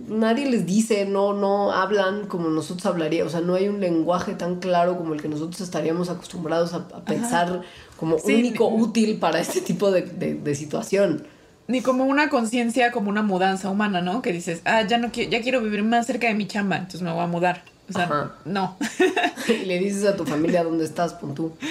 Nadie 0.09 0.49
les 0.51 0.67
dice, 0.67 1.05
no, 1.07 1.33
no 1.35 1.73
hablan 1.73 2.27
como 2.27 2.49
nosotros 2.49 2.85
hablaríamos. 2.87 3.33
O 3.35 3.37
sea, 3.39 3.47
no 3.47 3.55
hay 3.55 3.69
un 3.69 3.81
lenguaje 3.81 4.35
tan 4.35 4.57
claro 4.61 4.97
como 4.97 5.15
el 5.15 5.21
que 5.23 5.29
nosotros 5.29 5.61
estaríamos 5.61 6.09
acostumbrados 6.11 6.73
a, 6.75 6.87
a 6.95 7.05
pensar 7.05 7.63
como 7.99 8.19
Sí. 8.19 8.35
único, 8.35 8.69
útil 8.69 9.19
para 9.19 9.41
este 9.41 9.61
tipo 9.63 9.91
de, 9.91 10.03
de- 10.03 10.35
de 10.35 10.55
situación. 10.55 11.27
Ni 11.69 11.81
como 11.83 12.05
una 12.05 12.29
conciencia, 12.29 12.91
como 12.91 13.11
una 13.11 13.23
mudanza 13.23 13.71
humana, 13.71 14.01
¿no? 14.01 14.23
Que 14.23 14.33
dices, 14.33 14.63
ah, 14.65 14.83
ya 14.83 14.99
no 14.99 15.13
quiero, 15.13 15.31
ya 15.31 15.43
quiero 15.43 15.61
vivir 15.61 15.85
más 15.85 16.07
cerca 16.07 16.27
de 16.27 16.35
mi 16.35 16.47
chamba, 16.47 16.77
entonces 16.77 17.03
me 17.03 17.13
voy 17.13 17.23
a 17.23 17.27
mudar. 17.27 17.63
O 17.89 17.93
sea, 17.93 18.05
Ajá. 18.05 18.35
no. 18.45 18.77
y 19.49 19.65
le 19.65 19.79
dices 19.79 20.05
a 20.05 20.17
tu 20.17 20.27
familia 20.27 20.65
dónde 20.65 20.85
estás, 20.85 21.15
pon 21.15 21.35
tú. 21.35 21.53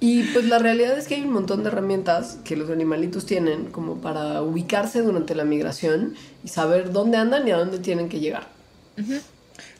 Y 0.00 0.22
pues 0.32 0.44
la 0.46 0.58
realidad 0.58 0.96
es 0.96 1.08
que 1.08 1.16
hay 1.16 1.22
un 1.22 1.32
montón 1.32 1.62
de 1.64 1.70
herramientas 1.70 2.38
que 2.44 2.56
los 2.56 2.70
animalitos 2.70 3.26
tienen 3.26 3.66
como 3.66 3.96
para 4.00 4.42
ubicarse 4.42 5.02
durante 5.02 5.34
la 5.34 5.44
migración 5.44 6.14
y 6.44 6.48
saber 6.48 6.92
dónde 6.92 7.16
andan 7.16 7.46
y 7.48 7.50
a 7.50 7.56
dónde 7.56 7.78
tienen 7.80 8.08
que 8.08 8.20
llegar. 8.20 8.46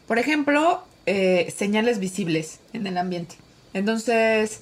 Por 0.09 0.19
ejemplo, 0.19 0.83
eh, 1.07 1.53
señales 1.57 2.01
visibles 2.01 2.59
en 2.73 2.87
el 2.87 2.99
ambiente. 2.99 3.37
Entonces, 3.75 4.61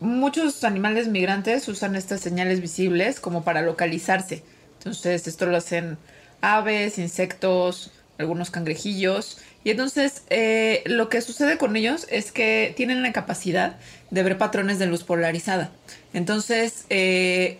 muchos 0.00 0.64
animales 0.64 1.08
migrantes 1.08 1.68
usan 1.68 1.96
estas 1.96 2.20
señales 2.20 2.60
visibles 2.60 3.20
como 3.20 3.44
para 3.44 3.62
localizarse. 3.62 4.42
Entonces, 4.78 5.26
esto 5.26 5.46
lo 5.46 5.56
hacen 5.56 5.98
aves, 6.40 6.98
insectos, 6.98 7.90
algunos 8.18 8.50
cangrejillos. 8.50 9.38
Y 9.64 9.70
entonces, 9.70 10.22
eh, 10.30 10.82
lo 10.86 11.08
que 11.08 11.20
sucede 11.20 11.58
con 11.58 11.76
ellos 11.76 12.06
es 12.10 12.30
que 12.30 12.72
tienen 12.76 13.02
la 13.02 13.12
capacidad 13.12 13.76
de 14.10 14.22
ver 14.22 14.38
patrones 14.38 14.78
de 14.78 14.86
luz 14.86 15.02
polarizada. 15.02 15.72
Entonces, 16.12 16.84
eh, 16.90 17.58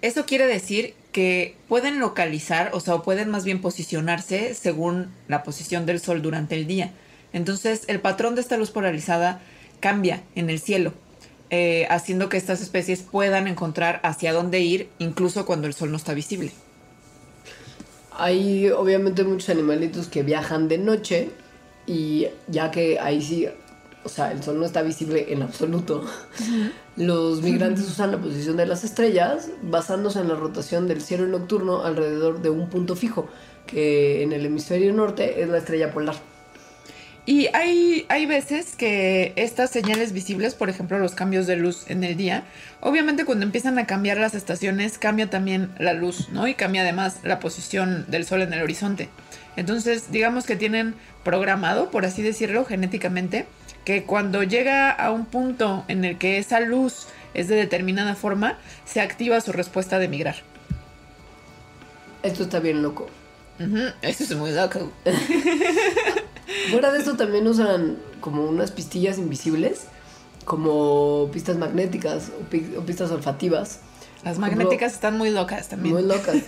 eso 0.00 0.24
quiere 0.24 0.46
decir 0.46 0.94
que 1.12 1.56
pueden 1.68 2.00
localizar, 2.00 2.70
o 2.72 2.80
sea, 2.80 2.98
pueden 2.98 3.28
más 3.28 3.44
bien 3.44 3.60
posicionarse 3.60 4.54
según 4.54 5.12
la 5.28 5.42
posición 5.42 5.84
del 5.84 6.00
sol 6.00 6.22
durante 6.22 6.54
el 6.54 6.66
día. 6.66 6.90
Entonces, 7.32 7.82
el 7.86 8.00
patrón 8.00 8.34
de 8.34 8.40
esta 8.40 8.56
luz 8.56 8.70
polarizada 8.70 9.40
cambia 9.80 10.22
en 10.34 10.48
el 10.48 10.58
cielo, 10.58 10.94
eh, 11.54 11.86
haciendo 11.90 12.30
que 12.30 12.38
estas 12.38 12.62
especies 12.62 13.02
puedan 13.02 13.46
encontrar 13.46 14.00
hacia 14.04 14.32
dónde 14.32 14.60
ir, 14.60 14.88
incluso 14.98 15.44
cuando 15.44 15.66
el 15.66 15.74
sol 15.74 15.90
no 15.90 15.98
está 15.98 16.14
visible. 16.14 16.50
Hay 18.10 18.70
obviamente 18.70 19.22
muchos 19.22 19.50
animalitos 19.50 20.08
que 20.08 20.22
viajan 20.22 20.66
de 20.68 20.78
noche 20.78 21.28
y 21.86 22.28
ya 22.48 22.70
que 22.70 22.98
ahí 22.98 23.20
sí, 23.20 23.48
o 24.02 24.08
sea, 24.08 24.32
el 24.32 24.42
sol 24.42 24.60
no 24.60 24.64
está 24.64 24.80
visible 24.80 25.26
en 25.30 25.42
absoluto, 25.42 26.06
los 26.96 27.42
migrantes 27.42 27.84
usan 27.90 28.12
la 28.12 28.18
posición 28.18 28.56
de 28.56 28.64
las 28.64 28.82
estrellas 28.82 29.50
basándose 29.60 30.20
en 30.20 30.28
la 30.28 30.36
rotación 30.36 30.88
del 30.88 31.02
cielo 31.02 31.26
nocturno 31.26 31.84
alrededor 31.84 32.40
de 32.40 32.48
un 32.48 32.70
punto 32.70 32.96
fijo, 32.96 33.28
que 33.66 34.22
en 34.22 34.32
el 34.32 34.46
hemisferio 34.46 34.90
norte 34.94 35.42
es 35.42 35.50
la 35.50 35.58
estrella 35.58 35.92
polar. 35.92 36.31
Y 37.24 37.46
hay, 37.54 38.04
hay 38.08 38.26
veces 38.26 38.74
que 38.76 39.32
estas 39.36 39.70
señales 39.70 40.12
visibles, 40.12 40.54
por 40.54 40.68
ejemplo, 40.68 40.98
los 40.98 41.14
cambios 41.14 41.46
de 41.46 41.54
luz 41.54 41.84
en 41.88 42.02
el 42.02 42.16
día, 42.16 42.42
obviamente 42.80 43.24
cuando 43.24 43.44
empiezan 43.44 43.78
a 43.78 43.86
cambiar 43.86 44.16
las 44.18 44.34
estaciones, 44.34 44.98
cambia 44.98 45.30
también 45.30 45.70
la 45.78 45.92
luz, 45.92 46.30
¿no? 46.30 46.48
Y 46.48 46.54
cambia 46.54 46.82
además 46.82 47.20
la 47.22 47.38
posición 47.38 48.06
del 48.08 48.26
sol 48.26 48.42
en 48.42 48.52
el 48.52 48.62
horizonte. 48.62 49.08
Entonces, 49.54 50.10
digamos 50.10 50.46
que 50.46 50.56
tienen 50.56 50.96
programado, 51.22 51.92
por 51.92 52.04
así 52.04 52.22
decirlo, 52.22 52.64
genéticamente, 52.64 53.46
que 53.84 54.02
cuando 54.02 54.42
llega 54.42 54.90
a 54.90 55.12
un 55.12 55.26
punto 55.26 55.84
en 55.86 56.04
el 56.04 56.18
que 56.18 56.38
esa 56.38 56.58
luz 56.58 57.06
es 57.34 57.46
de 57.46 57.54
determinada 57.54 58.16
forma, 58.16 58.58
se 58.84 59.00
activa 59.00 59.40
su 59.40 59.52
respuesta 59.52 60.00
de 60.00 60.08
migrar. 60.08 60.36
Esto 62.24 62.42
está 62.44 62.58
bien 62.58 62.82
loco. 62.82 63.08
Ujú, 63.60 63.92
Eso 64.02 64.24
es 64.24 64.34
muy 64.34 64.50
loco. 64.50 64.92
Fuera 66.70 66.92
de 66.92 66.98
eso 67.00 67.14
también 67.16 67.46
usan 67.46 67.96
como 68.20 68.44
unas 68.44 68.70
pistillas 68.70 69.18
invisibles, 69.18 69.82
como 70.44 71.28
pistas 71.32 71.56
magnéticas 71.56 72.30
o, 72.40 72.44
pi- 72.50 72.74
o 72.76 72.80
pistas 72.82 73.10
olfativas. 73.10 73.80
Las 74.24 74.38
magnéticas 74.38 74.92
están 74.92 75.18
muy 75.18 75.30
locas 75.30 75.68
también. 75.68 75.94
Muy 75.94 76.04
locas. 76.04 76.36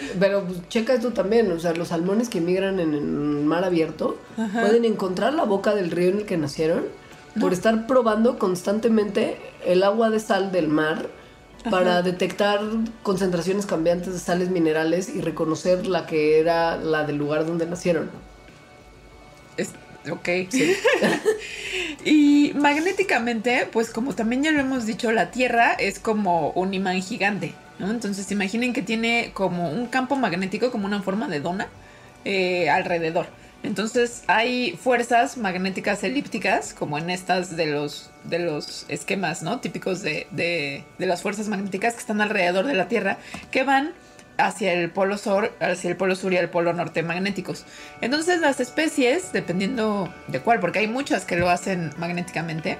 Eh, 0.00 0.12
Pero 0.20 0.44
pues, 0.44 0.68
checa 0.68 0.94
esto 0.94 1.12
también, 1.12 1.50
o 1.50 1.58
sea, 1.58 1.72
los 1.74 1.88
salmones 1.88 2.28
que 2.28 2.40
migran 2.40 2.78
en 2.80 2.94
el 2.94 3.00
mar 3.44 3.64
abierto 3.64 4.16
Ajá. 4.36 4.60
pueden 4.60 4.84
encontrar 4.84 5.34
la 5.34 5.44
boca 5.44 5.74
del 5.74 5.90
río 5.90 6.10
en 6.10 6.18
el 6.18 6.24
que 6.26 6.36
nacieron 6.36 6.84
por 7.40 7.52
estar 7.52 7.86
probando 7.86 8.38
constantemente 8.38 9.38
el 9.66 9.82
agua 9.82 10.10
de 10.10 10.20
sal 10.20 10.52
del 10.52 10.68
mar 10.68 11.08
para 11.70 12.02
detectar 12.02 12.60
concentraciones 13.02 13.66
cambiantes 13.66 14.12
de 14.12 14.18
sales 14.20 14.50
minerales 14.50 15.08
y 15.08 15.20
reconocer 15.20 15.86
la 15.86 16.06
que 16.06 16.38
era 16.38 16.76
la 16.76 17.04
del 17.04 17.16
lugar 17.16 17.44
donde 17.46 17.66
nacieron. 17.66 18.10
Es- 19.58 19.72
ok. 20.10 20.28
y 22.04 22.52
magnéticamente, 22.54 23.68
pues 23.70 23.90
como 23.90 24.14
también 24.14 24.42
ya 24.42 24.50
lo 24.52 24.60
hemos 24.60 24.86
dicho, 24.86 25.12
la 25.12 25.30
Tierra 25.30 25.72
es 25.72 25.98
como 25.98 26.50
un 26.50 26.72
imán 26.74 27.02
gigante, 27.02 27.52
¿no? 27.78 27.90
Entonces 27.90 28.30
imaginen 28.30 28.72
que 28.72 28.82
tiene 28.82 29.30
como 29.34 29.70
un 29.70 29.86
campo 29.86 30.16
magnético, 30.16 30.70
como 30.70 30.86
una 30.86 31.02
forma 31.02 31.28
de 31.28 31.40
dona, 31.40 31.68
eh, 32.24 32.70
alrededor. 32.70 33.26
Entonces 33.64 34.22
hay 34.28 34.78
fuerzas 34.80 35.36
magnéticas 35.36 36.04
elípticas, 36.04 36.72
como 36.74 36.96
en 36.96 37.10
estas 37.10 37.56
de 37.56 37.66
los, 37.66 38.10
de 38.24 38.38
los 38.38 38.86
esquemas, 38.88 39.42
¿no? 39.42 39.58
Típicos 39.58 40.00
de, 40.02 40.28
de, 40.30 40.84
de 40.98 41.06
las 41.06 41.22
fuerzas 41.22 41.48
magnéticas 41.48 41.94
que 41.94 42.00
están 42.00 42.20
alrededor 42.20 42.66
de 42.66 42.74
la 42.74 42.86
Tierra, 42.86 43.18
que 43.50 43.64
van 43.64 43.92
hacia 44.38 44.72
el 44.72 44.90
polo 44.90 45.18
sur, 45.18 45.52
hacia 45.60 45.90
el 45.90 45.96
polo 45.96 46.14
sur 46.16 46.32
y 46.32 46.36
el 46.36 46.48
polo 46.48 46.72
norte 46.72 47.02
magnéticos. 47.02 47.64
Entonces 48.00 48.40
las 48.40 48.60
especies, 48.60 49.32
dependiendo 49.32 50.12
de 50.28 50.40
cuál, 50.40 50.60
porque 50.60 50.78
hay 50.78 50.86
muchas 50.88 51.24
que 51.24 51.36
lo 51.36 51.50
hacen 51.50 51.90
magnéticamente, 51.98 52.78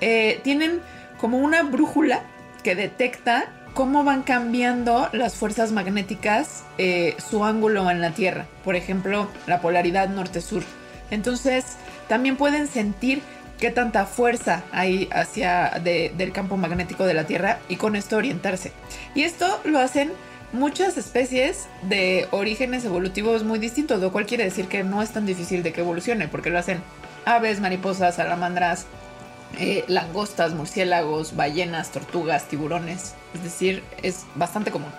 eh, 0.00 0.40
tienen 0.42 0.80
como 1.18 1.38
una 1.38 1.62
brújula 1.62 2.22
que 2.62 2.74
detecta 2.74 3.46
cómo 3.74 4.04
van 4.04 4.22
cambiando 4.22 5.08
las 5.12 5.34
fuerzas 5.34 5.72
magnéticas 5.72 6.62
eh, 6.78 7.16
su 7.30 7.44
ángulo 7.44 7.90
en 7.90 8.00
la 8.00 8.10
Tierra. 8.12 8.46
Por 8.64 8.76
ejemplo, 8.76 9.28
la 9.46 9.60
polaridad 9.60 10.08
norte-sur. 10.08 10.62
Entonces 11.10 11.64
también 12.08 12.36
pueden 12.36 12.66
sentir 12.66 13.20
qué 13.58 13.70
tanta 13.70 14.04
fuerza 14.06 14.62
hay 14.72 15.08
hacia 15.12 15.80
de- 15.82 16.12
del 16.16 16.32
campo 16.32 16.56
magnético 16.56 17.04
de 17.06 17.14
la 17.14 17.24
Tierra 17.24 17.58
y 17.68 17.76
con 17.76 17.94
esto 17.96 18.16
orientarse. 18.16 18.72
Y 19.14 19.22
esto 19.22 19.60
lo 19.64 19.78
hacen 19.78 20.12
muchas 20.54 20.96
especies 20.96 21.66
de 21.82 22.28
orígenes 22.30 22.84
evolutivos 22.84 23.42
muy 23.42 23.58
distintos, 23.58 24.00
lo 24.00 24.12
cual 24.12 24.24
quiere 24.24 24.44
decir 24.44 24.68
que 24.68 24.84
no 24.84 25.02
es 25.02 25.10
tan 25.10 25.26
difícil 25.26 25.62
de 25.62 25.72
que 25.72 25.80
evolucione, 25.80 26.28
porque 26.28 26.50
lo 26.50 26.58
hacen 26.58 26.80
aves, 27.24 27.60
mariposas, 27.60 28.16
salamandras, 28.16 28.86
eh, 29.58 29.84
langostas, 29.88 30.54
murciélagos, 30.54 31.36
ballenas, 31.36 31.90
tortugas, 31.90 32.48
tiburones. 32.48 33.14
Es 33.34 33.42
decir, 33.42 33.82
es 34.02 34.24
bastante 34.36 34.70
común. 34.70 34.90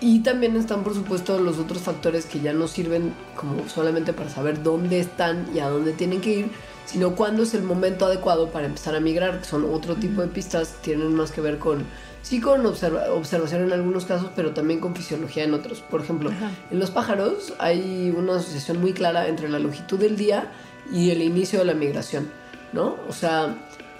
Y 0.00 0.20
también 0.20 0.56
están, 0.56 0.84
por 0.84 0.94
supuesto, 0.94 1.38
los 1.40 1.58
otros 1.58 1.82
factores 1.82 2.26
que 2.26 2.40
ya 2.40 2.52
no 2.52 2.68
sirven 2.68 3.14
como 3.34 3.68
solamente 3.68 4.12
para 4.12 4.30
saber 4.30 4.62
dónde 4.62 5.00
están 5.00 5.48
y 5.54 5.58
a 5.58 5.68
dónde 5.68 5.92
tienen 5.92 6.20
que 6.20 6.30
ir, 6.30 6.50
sino 6.84 7.16
cuándo 7.16 7.42
es 7.42 7.54
el 7.54 7.62
momento 7.62 8.06
adecuado 8.06 8.50
para 8.50 8.66
empezar 8.66 8.94
a 8.94 9.00
migrar, 9.00 9.40
que 9.40 9.46
son 9.46 9.64
otro 9.64 9.96
tipo 9.96 10.20
de 10.20 10.28
pistas, 10.28 10.74
tienen 10.82 11.14
más 11.14 11.32
que 11.32 11.40
ver 11.40 11.58
con, 11.58 11.84
sí, 12.28 12.40
con 12.40 12.64
observa- 12.66 13.08
observación 13.12 13.62
en 13.62 13.72
algunos 13.72 14.04
casos, 14.04 14.30
pero 14.34 14.50
también 14.52 14.80
con 14.80 14.96
fisiología 14.96 15.44
en 15.44 15.54
otros. 15.54 15.80
Por 15.80 16.00
ejemplo, 16.00 16.30
Ajá. 16.30 16.50
en 16.72 16.78
los 16.80 16.90
pájaros 16.90 17.54
hay 17.58 18.12
una 18.16 18.36
asociación 18.36 18.80
muy 18.80 18.92
clara 18.92 19.28
entre 19.28 19.48
la 19.48 19.60
longitud 19.60 19.98
del 19.98 20.16
día 20.16 20.50
y 20.92 21.10
el 21.10 21.22
inicio 21.22 21.60
de 21.60 21.64
la 21.66 21.74
migración, 21.74 22.28
¿no? 22.72 22.96
O 23.08 23.12
sea, 23.12 23.54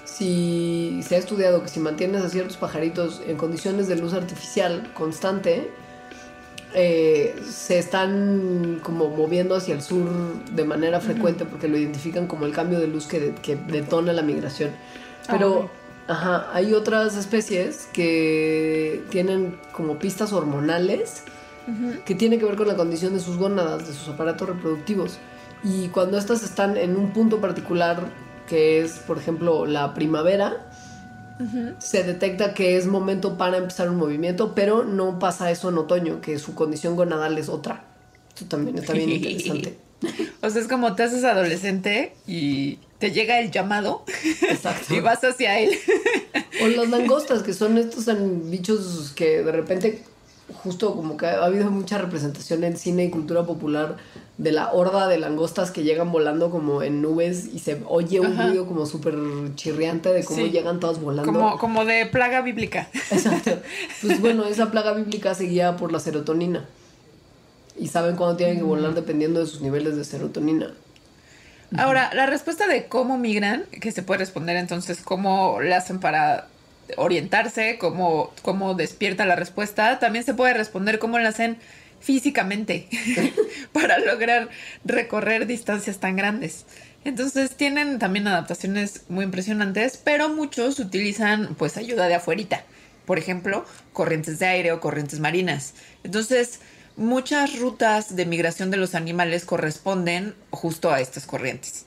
si 0.05 1.01
se 1.07 1.15
ha 1.15 1.19
estudiado 1.19 1.63
que 1.63 1.69
si 1.69 1.79
mantienes 1.79 2.23
a 2.25 2.29
ciertos 2.29 2.57
pajaritos 2.57 3.23
en 3.29 3.37
condiciones 3.37 3.87
de 3.87 3.95
luz 3.97 4.13
artificial 4.13 4.91
constante, 4.95 5.71
eh, 6.75 7.35
se 7.49 7.79
están 7.79 8.81
como 8.83 9.09
moviendo 9.09 9.55
hacia 9.55 9.75
el 9.75 9.83
sur 9.83 10.09
de 10.53 10.65
manera 10.65 11.01
frecuente 11.01 11.45
porque 11.45 11.69
lo 11.69 11.79
identifican 11.79 12.27
como 12.27 12.45
el 12.45 12.53
cambio 12.53 12.79
de 12.81 12.87
luz 12.89 13.07
que, 13.07 13.21
de- 13.21 13.35
que 13.35 13.57
detona 13.57 14.13
la 14.13 14.23
migración. 14.23 14.71
Pero 15.31 15.71
ajá, 16.09 16.49
hay 16.53 16.73
otras 16.75 17.17
especies 17.17 17.89
que 17.93 19.05
tienen 19.11 19.59
como 19.73 19.99
pistas 19.99 20.33
hormonales 20.33 21.25
que 22.05 22.15
tienen 22.15 22.39
que 22.39 22.45
ver 22.45 22.57
con 22.57 22.69
la 22.69 22.77
condición 22.77 23.13
de 23.15 23.21
sus 23.21 23.37
gónadas, 23.37 23.89
de 23.89 23.93
sus 23.93 24.09
aparatos 24.09 24.49
reproductivos. 24.49 25.19
Y 25.65 25.89
cuando 25.89 26.17
estas 26.17 26.45
están 26.45 26.77
en 26.77 26.97
un 26.97 27.13
punto 27.13 27.41
particular, 27.41 28.09
que 28.49 28.81
es, 28.83 28.99
por 29.01 29.19
ejemplo, 29.19 29.67
la 29.67 29.93
primavera, 29.95 30.69
se 31.79 32.03
detecta 32.05 32.55
que 32.55 32.77
es 32.77 32.87
momento 32.87 33.37
para 33.37 33.59
empezar 33.59 33.91
un 33.91 33.97
movimiento, 33.97 34.55
pero 34.55 34.85
no 34.85 35.19
pasa 35.19 35.51
eso 35.51 35.69
en 35.69 35.79
otoño, 35.79 36.21
que 36.21 36.39
su 36.39 36.55
condición 36.55 36.95
gonadal 36.95 37.37
es 37.37 37.49
otra. 37.49 37.85
Esto 38.29 38.47
también 38.47 38.79
está 38.79 38.93
bien 38.93 39.11
interesante. 39.11 39.79
O 40.43 40.51
sea, 40.51 40.61
es 40.63 40.69
como 40.69 40.95
te 40.95 41.03
haces 41.03 41.25
adolescente 41.25 42.13
y 42.27 42.79
te 42.99 43.11
llega 43.11 43.41
el 43.41 43.51
llamado 43.51 44.05
Exacto. 44.49 44.95
y 44.95 45.01
vas 45.01 45.23
hacia 45.25 45.59
él. 45.59 45.71
O 46.63 46.69
las 46.69 46.89
langostas, 46.89 47.43
que 47.43 47.53
son 47.53 47.79
estos 47.79 48.07
bichos 48.51 49.13
que 49.17 49.43
de 49.43 49.53
repente, 49.53 50.03
justo 50.63 50.95
como 50.95 51.17
que 51.17 51.27
ha 51.27 51.45
habido 51.45 51.71
mucha 51.71 51.99
representación 51.99 52.63
en 52.65 52.77
cine 52.77 53.05
y 53.05 53.11
cultura 53.11 53.45
popular 53.45 53.97
de 54.39 54.53
la 54.53 54.73
horda 54.73 55.09
de 55.09 55.19
langostas 55.19 55.71
que 55.71 55.83
llegan 55.83 56.13
volando 56.13 56.51
como 56.51 56.83
en 56.83 57.01
nubes 57.03 57.47
y 57.53 57.59
se 57.59 57.81
oye 57.89 58.21
un 58.21 58.33
Ajá. 58.35 58.49
ruido 58.49 58.67
como 58.67 58.85
súper 58.87 59.15
chirriante 59.55 60.13
de 60.13 60.25
cómo 60.25 60.45
Sí. 60.45 60.51
llegan 60.51 60.79
todas 60.79 61.01
volando. 61.01 61.33
Como, 61.33 61.59
como 61.59 61.85
de 61.87 62.05
plaga 62.07 62.43
bíblica. 62.43 62.89
Exacto. 63.11 63.59
Pues 64.03 64.21
bueno, 64.21 64.45
esa 64.45 64.71
plaga 64.71 64.93
bíblica 64.93 65.35
se 65.35 65.45
guía 65.45 65.77
por 65.77 65.91
la 65.91 66.01
serotonina. 66.01 66.67
Y 67.79 67.89
saben 67.89 68.17
cuándo 68.17 68.37
tienen 68.37 68.57
que 68.57 68.63
volar 68.63 68.95
dependiendo 68.95 69.41
de 69.41 69.47
sus 69.47 69.61
niveles 69.61 69.97
de 69.97 70.05
serotonina. 70.05 70.73
Ahora, 71.77 72.11
la 72.15 72.27
respuesta 72.27 72.67
de 72.67 72.87
cómo 72.87 73.19
migran, 73.19 73.65
que 73.81 73.93
se 73.93 74.03
puede 74.03 74.19
responder 74.19 74.57
entonces 74.57 75.01
cómo 75.03 75.61
le 75.61 75.75
hacen 75.75 75.99
para 75.99 76.49
orientarse, 76.97 77.79
cómo, 77.79 78.33
cómo 78.43 78.75
despierta 78.75 79.27
la 79.27 79.37
respuesta, 79.37 79.99
también 79.99 80.25
se 80.25 80.35
puede 80.35 80.55
responder 80.55 80.99
cómo 80.99 81.19
le 81.19 81.27
hacen 81.27 81.59
físicamente 82.01 82.89
para 83.73 83.99
lograr 83.99 84.49
recorrer 84.85 85.47
distancias 85.47 85.99
tan 85.99 86.17
grandes. 86.17 86.67
Entonces 87.05 87.57
tienen 87.57 87.99
también 87.99 88.27
adaptaciones 88.29 89.03
muy 89.09 89.25
impresionantes, 89.25 89.97
pero 89.97 90.29
muchos 90.29 90.79
utilizan 90.79 91.55
pues 91.57 91.77
ayuda 91.77 92.09
de 92.09 92.15
afuerita. 92.15 92.65
Por 93.07 93.19
ejemplo, 93.19 93.65
corrientes 93.93 94.41
de 94.41 94.47
aire 94.47 94.73
o 94.73 94.81
corrientes 94.81 95.21
marinas. 95.21 95.75
Entonces, 96.03 96.61
muchas 96.97 97.59
rutas 97.59 98.17
de 98.17 98.27
migración 98.27 98.71
de 98.71 98.77
los 98.79 98.95
animales 98.95 99.45
corresponden 99.45 100.35
justo 100.51 100.91
a 100.91 101.01
estas 101.01 101.27
corrientes. 101.27 101.85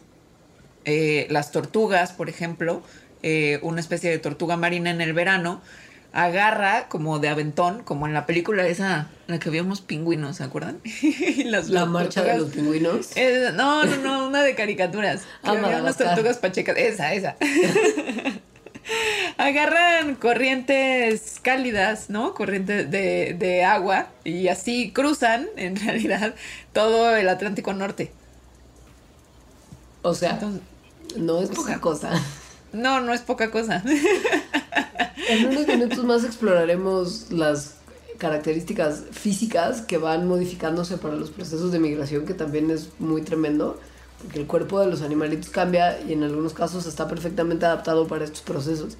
Eh, 0.85 1.27
las 1.29 1.51
tortugas, 1.51 2.11
por 2.13 2.29
ejemplo, 2.29 2.81
eh, 3.23 3.59
una 3.63 3.79
especie 3.81 4.09
de 4.09 4.17
tortuga 4.19 4.55
marina 4.57 4.89
en 4.91 5.01
el 5.01 5.13
verano, 5.13 5.61
agarra 6.11 6.87
como 6.89 7.19
de 7.19 7.27
aventón, 7.29 7.83
como 7.83 8.07
en 8.07 8.13
la 8.15 8.25
película 8.25 8.65
esa, 8.65 9.09
en 9.27 9.35
la 9.35 9.39
que 9.39 9.49
vimos 9.51 9.81
pingüinos, 9.81 10.37
¿se 10.37 10.43
acuerdan? 10.43 10.79
Las- 11.45 11.69
La 11.69 11.81
las 11.81 11.89
marcha 11.89 12.23
de 12.23 12.37
los 12.39 12.49
pingüinos. 12.49 13.15
eh, 13.15 13.51
no, 13.53 13.83
no, 13.85 13.97
no, 13.97 14.27
una 14.27 14.41
de 14.41 14.55
caricaturas. 14.55 15.21
Ah, 15.43 15.51
había 15.51 15.81
unas 15.81 15.97
tortugas 15.97 16.37
pachecas. 16.37 16.77
Esa, 16.77 17.13
esa. 17.13 17.35
Agarran 19.39 20.15
corrientes 20.15 21.39
cálidas, 21.41 22.09
¿no? 22.09 22.33
Corrientes 22.33 22.91
de, 22.91 23.37
de 23.39 23.63
agua 23.63 24.09
y 24.25 24.49
así 24.49 24.91
cruzan, 24.91 25.47
en 25.55 25.77
realidad, 25.77 26.35
todo 26.73 27.15
el 27.15 27.29
Atlántico 27.29 27.71
Norte. 27.73 28.11
O 30.01 30.13
sea, 30.13 30.31
Entonces, 30.31 30.61
no 31.15 31.41
es 31.41 31.51
poca 31.51 31.79
cosa. 31.79 32.11
no, 32.73 32.99
no 32.99 33.13
es 33.13 33.21
poca 33.21 33.49
cosa. 33.49 33.81
En 35.29 35.45
unos 35.45 35.67
minutos 35.67 36.03
más 36.03 36.23
exploraremos 36.23 37.31
las 37.31 37.75
características 38.17 39.03
físicas 39.11 39.81
que 39.81 39.99
van 39.99 40.27
modificándose 40.27 40.97
para 40.97 41.15
los 41.15 41.29
procesos 41.29 41.71
de 41.71 41.79
migración, 41.79 42.25
que 42.25 42.33
también 42.33 42.71
es 42.71 42.89
muy 42.97 43.21
tremendo, 43.21 43.79
porque 44.21 44.39
el 44.39 44.47
cuerpo 44.47 44.79
de 44.79 44.87
los 44.87 45.03
animalitos 45.03 45.49
cambia 45.49 46.01
y 46.01 46.13
en 46.13 46.23
algunos 46.23 46.53
casos 46.53 46.87
está 46.87 47.07
perfectamente 47.07 47.65
adaptado 47.65 48.07
para 48.07 48.25
estos 48.25 48.41
procesos. 48.41 48.97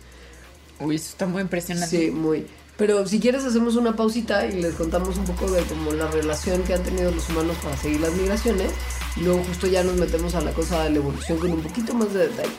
Uy, 0.79 0.95
eso 0.95 1.09
está 1.09 1.25
muy 1.25 1.41
impresionante. 1.41 1.97
Sí, 1.97 2.11
muy. 2.11 2.47
Pero 2.77 3.05
si 3.05 3.19
quieres 3.19 3.43
hacemos 3.43 3.75
una 3.75 3.95
pausita 3.97 4.45
y 4.45 4.61
les 4.61 4.73
contamos 4.75 5.17
un 5.17 5.25
poco 5.25 5.51
de 5.51 5.61
como 5.63 5.91
la 5.91 6.07
relación 6.07 6.63
que 6.63 6.73
han 6.73 6.81
tenido 6.81 7.11
los 7.11 7.29
humanos 7.29 7.57
para 7.61 7.75
seguir 7.75 7.99
las 7.99 8.13
migraciones 8.13 8.71
y 9.17 9.21
luego 9.21 9.43
justo 9.43 9.67
ya 9.67 9.83
nos 9.83 9.95
metemos 9.95 10.33
a 10.35 10.41
la 10.41 10.53
cosa 10.53 10.85
de 10.85 10.91
la 10.91 10.95
evolución 10.95 11.37
con 11.39 11.51
un 11.51 11.61
poquito 11.61 11.93
más 11.93 12.13
de 12.13 12.29
detalle. 12.29 12.53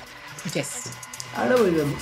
Yes. 0.53 0.91
Ahora 1.35 1.57
volvemos. 1.57 1.97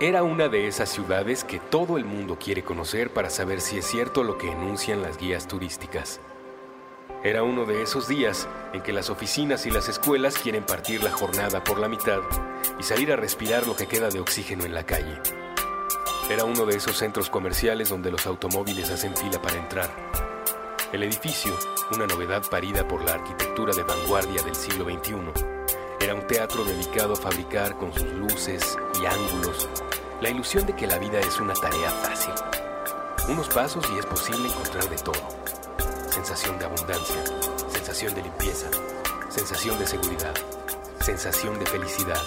Era 0.00 0.24
una 0.24 0.48
de 0.48 0.66
esas 0.66 0.88
ciudades 0.88 1.44
que 1.44 1.60
todo 1.60 1.96
el 1.96 2.04
mundo 2.04 2.36
quiere 2.36 2.64
conocer 2.64 3.12
para 3.12 3.30
saber 3.30 3.60
si 3.60 3.78
es 3.78 3.86
cierto 3.86 4.24
lo 4.24 4.36
que 4.36 4.50
enuncian 4.50 5.00
las 5.00 5.16
guías 5.16 5.46
turísticas. 5.46 6.18
Era 7.24 7.44
uno 7.44 7.64
de 7.64 7.82
esos 7.82 8.08
días 8.08 8.48
en 8.72 8.82
que 8.82 8.92
las 8.92 9.08
oficinas 9.08 9.64
y 9.66 9.70
las 9.70 9.88
escuelas 9.88 10.36
quieren 10.38 10.64
partir 10.64 11.04
la 11.04 11.12
jornada 11.12 11.62
por 11.62 11.78
la 11.78 11.88
mitad 11.88 12.18
y 12.80 12.82
salir 12.82 13.12
a 13.12 13.16
respirar 13.16 13.66
lo 13.68 13.76
que 13.76 13.86
queda 13.86 14.08
de 14.08 14.18
oxígeno 14.18 14.64
en 14.64 14.74
la 14.74 14.84
calle. 14.84 15.20
Era 16.28 16.44
uno 16.44 16.66
de 16.66 16.76
esos 16.76 16.96
centros 16.96 17.30
comerciales 17.30 17.90
donde 17.90 18.10
los 18.10 18.26
automóviles 18.26 18.90
hacen 18.90 19.16
fila 19.16 19.40
para 19.40 19.56
entrar. 19.56 19.90
El 20.92 21.04
edificio, 21.04 21.56
una 21.94 22.06
novedad 22.06 22.42
parida 22.50 22.88
por 22.88 23.04
la 23.04 23.14
arquitectura 23.14 23.72
de 23.72 23.84
vanguardia 23.84 24.42
del 24.42 24.56
siglo 24.56 24.84
XXI, 24.84 25.16
era 26.00 26.16
un 26.16 26.26
teatro 26.26 26.64
dedicado 26.64 27.12
a 27.12 27.16
fabricar 27.16 27.78
con 27.78 27.92
sus 27.92 28.10
luces 28.14 28.76
y 29.00 29.06
ángulos 29.06 29.68
la 30.20 30.30
ilusión 30.30 30.66
de 30.66 30.74
que 30.74 30.86
la 30.88 30.98
vida 30.98 31.20
es 31.20 31.38
una 31.40 31.54
tarea 31.54 31.90
fácil. 31.90 32.34
Unos 33.28 33.48
pasos 33.48 33.84
y 33.94 33.98
es 33.98 34.06
posible 34.06 34.48
encontrar 34.48 34.88
de 34.88 34.96
todo. 34.96 35.61
Sensación 36.12 36.58
de 36.58 36.66
abundancia, 36.66 37.24
sensación 37.72 38.14
de 38.14 38.22
limpieza, 38.22 38.68
sensación 39.30 39.78
de 39.78 39.86
seguridad, 39.86 40.34
sensación 41.00 41.58
de 41.58 41.64
felicidad. 41.64 42.20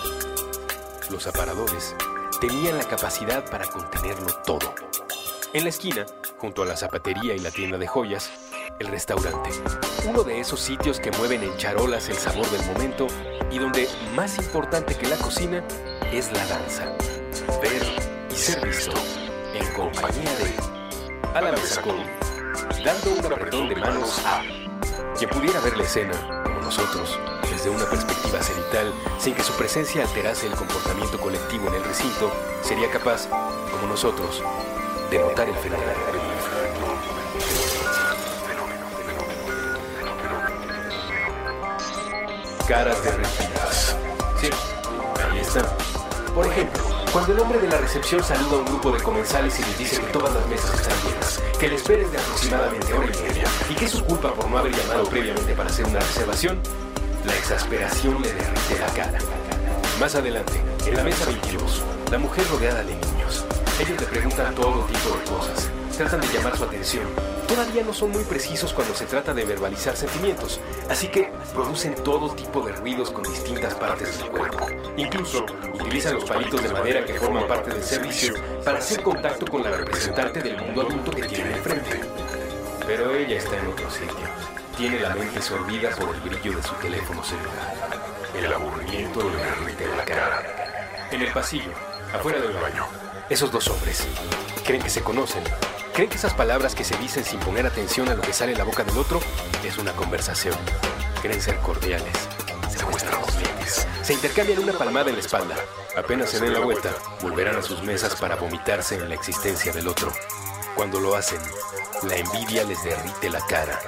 Los 1.12 1.28
aparadores 1.28 1.96
tenían 2.42 2.80
la 2.80 2.84
capacidad 2.86 3.48
para 3.48 3.68
contenerlo 3.68 4.34
todo. 4.44 4.74
En 5.54 5.66
la 5.66 5.70
esquina, 5.70 6.04
junto 6.40 6.64
a 6.64 6.66
la 6.66 6.76
zapatería 6.76 7.36
y 7.36 7.40
la 7.40 7.52
tienda 7.52 7.78
de 7.78 7.86
joyas, 7.86 8.32
el 8.80 8.88
restaurante. 8.88 9.52
Uno 10.10 10.24
de 10.24 10.40
esos 10.40 10.60
sitios 10.60 11.00
que 11.00 11.12
mueven 11.12 11.44
en 11.44 11.56
charolas 11.58 12.10
el 12.10 12.16
sabor 12.16 12.50
del 12.50 12.66
momento 12.66 13.06
y 13.52 13.60
donde 13.60 13.88
más 14.16 14.40
importante 14.40 14.96
que 14.96 15.08
la 15.08 15.18
cocina 15.18 15.64
es 16.12 16.32
la 16.32 16.44
danza. 16.48 16.92
Ver 17.62 17.84
y 18.32 18.36
ser 18.36 18.66
visto 18.66 18.98
en 19.54 19.74
compañía 19.74 20.36
de 20.38 20.76
a 21.36 21.42
la 21.42 21.52
dando 22.84 23.12
un 23.20 23.34
apretón 23.34 23.70
de 23.70 23.76
manos 23.76 24.22
a 24.26 24.42
quien 25.18 25.30
pudiera 25.30 25.60
ver 25.62 25.78
la 25.78 25.84
escena 25.84 26.44
como 26.44 26.60
nosotros 26.62 27.20
desde 27.50 27.70
una 27.70 27.86
perspectiva 27.86 28.42
cenital 28.42 28.94
sin 29.20 29.34
que 29.34 29.44
su 29.44 29.54
presencia 29.54 30.04
alterase 30.04 30.48
el 30.48 30.54
comportamiento 30.54 31.20
colectivo 31.20 31.68
en 31.70 31.76
el 31.76 31.84
recinto 31.84 32.32
sería 32.62 32.90
capaz 32.92 33.28
como 33.72 33.88
nosotros 33.88 34.44
de 35.10 35.20
notar 35.20 35.48
el 35.48 35.56
fenómeno 35.56 36.06
caras 42.68 43.04
derretidas. 43.04 43.96
Sí, 44.42 44.50
ahí 45.32 45.40
está. 45.40 45.64
Por 46.34 46.48
ejemplo, 46.48 46.84
cuando 47.16 47.32
el 47.32 47.40
hombre 47.40 47.60
de 47.60 47.70
la 47.70 47.78
recepción 47.78 48.22
saluda 48.22 48.58
a 48.58 48.60
un 48.60 48.66
grupo 48.66 48.92
de 48.92 49.02
comensales 49.02 49.58
y 49.58 49.64
les 49.64 49.78
dice 49.78 50.02
que 50.02 50.08
todas 50.08 50.34
las 50.34 50.46
mesas 50.48 50.74
están 50.74 50.98
llenas, 51.02 51.42
que 51.58 51.70
la 51.70 51.76
espera 51.76 52.02
es 52.02 52.12
de 52.12 52.18
aproximadamente 52.18 52.94
hora 52.94 53.06
y 53.06 53.24
media 53.26 53.44
y 53.70 53.74
que 53.74 53.86
es 53.86 53.92
su 53.92 54.04
culpa 54.04 54.34
por 54.34 54.50
no 54.50 54.58
haber 54.58 54.76
llamado 54.76 55.06
previamente 55.06 55.54
para 55.54 55.70
hacer 55.70 55.86
una 55.86 56.02
reservación, 56.02 56.60
la 57.24 57.34
exasperación 57.38 58.22
le 58.22 58.34
derrite 58.34 58.80
la 58.82 58.88
cara. 58.88 59.20
Más 59.98 60.14
adelante, 60.16 60.62
en 60.86 60.98
la 60.98 61.06
mesa 61.06 61.26
22, 61.28 61.84
la 62.12 62.18
mujer 62.18 62.46
rodeada 62.50 62.84
de 62.84 62.96
niños. 62.96 63.46
Ellos 63.80 63.98
le 63.98 64.08
preguntan 64.08 64.54
todo 64.54 64.84
tipo 64.84 65.18
de 65.18 65.24
cosas, 65.24 65.70
tratan 65.96 66.20
de 66.20 66.28
llamar 66.28 66.58
su 66.58 66.66
atención. 66.66 67.06
Todavía 67.48 67.84
no 67.84 67.94
son 67.94 68.12
muy 68.12 68.26
precisos 68.26 68.74
cuando 68.74 68.94
se 68.94 69.06
trata 69.06 69.34
de 69.34 69.46
verbalizar 69.46 69.96
sentimientos, 69.96 70.60
así 70.90 71.08
que 71.08 71.32
producen 71.54 71.96
todo 71.96 72.36
tipo 72.36 72.60
de 72.60 72.74
ruidos 72.74 73.10
con 73.12 73.24
distintas 73.24 73.74
partes 73.76 74.18
del 74.18 74.32
cuerpo. 74.32 74.68
Incluso 74.98 75.46
utilizan 75.86 76.16
los 76.16 76.26
palitos 76.26 76.64
de 76.64 76.70
madera 76.70 77.06
que 77.06 77.14
forman 77.14 77.48
parte 77.48 77.70
del 77.72 77.84
servicio 77.84 78.34
para 78.64 78.80
hacer 78.80 79.04
contacto 79.04 79.46
con 79.46 79.62
la 79.64 79.70
representante 79.70 80.42
del 80.42 80.58
mundo 80.58 80.82
adulto 80.82 81.12
que 81.12 81.24
tienen 81.24 81.54
enfrente. 81.54 82.02
Pero 82.88 83.16
ella 83.16 83.38
está 83.38 83.58
en 83.58 83.68
otro 83.68 83.90
sitio. 83.92 84.26
Tiene 84.76 85.00
la 85.00 85.14
mente 85.14 85.42
sorbida 85.42 85.92
por 85.92 86.16
el 86.16 86.22
brillo 86.22 86.58
de 86.58 86.64
su 86.64 86.74
teléfono 86.76 87.24
celular. 87.24 87.76
El 88.36 88.52
aburrimiento 88.52 89.30
le 89.30 89.38
derrite 89.38 89.88
la 89.96 90.04
cara. 90.04 91.08
En 91.12 91.22
el 91.22 91.32
pasillo, 91.32 91.72
afuera 92.12 92.40
del 92.40 92.54
baño, 92.54 92.88
esos 93.30 93.52
dos 93.52 93.68
hombres 93.68 94.08
creen 94.66 94.82
que 94.82 94.90
se 94.90 95.02
conocen. 95.02 95.44
Creen 95.94 96.10
que 96.10 96.18
esas 96.18 96.34
palabras 96.34 96.74
que 96.74 96.84
se 96.84 96.98
dicen 96.98 97.24
sin 97.24 97.40
poner 97.40 97.66
atención 97.66 98.10
a 98.10 98.16
lo 98.16 98.22
que 98.24 98.34
sale 98.34 98.54
de 98.54 98.58
la 98.58 98.64
boca 98.64 98.84
del 98.84 98.98
otro 98.98 99.20
es 99.64 99.78
una 99.78 99.94
conversación. 99.94 100.56
Creen 101.22 101.42
ser 101.42 101.58
cordiales. 101.60 102.14
Se 102.76 102.84
muestran. 102.86 103.15
Se 104.06 104.14
intercambian 104.14 104.60
una 104.60 104.74
palmada 104.74 105.10
en 105.10 105.16
la 105.16 105.22
espalda. 105.22 105.56
Apenas 105.98 106.30
se 106.30 106.40
den 106.40 106.54
la 106.54 106.60
vuelta, 106.60 106.92
volverán 107.24 107.56
a 107.56 107.64
sus 107.64 107.82
mesas 107.82 108.16
para 108.16 108.36
vomitarse 108.36 108.94
en 108.94 109.10
la 109.10 109.16
existencia 109.16 109.74
del 109.74 109.88
otro. 109.88 110.14
Cuando 110.76 111.00
lo 111.00 111.16
hacen, 111.16 111.40
la 112.04 112.16
envidia 112.16 112.64
les 112.66 112.84
derrite 112.84 113.32
la 113.32 113.44
cara. 113.48 113.80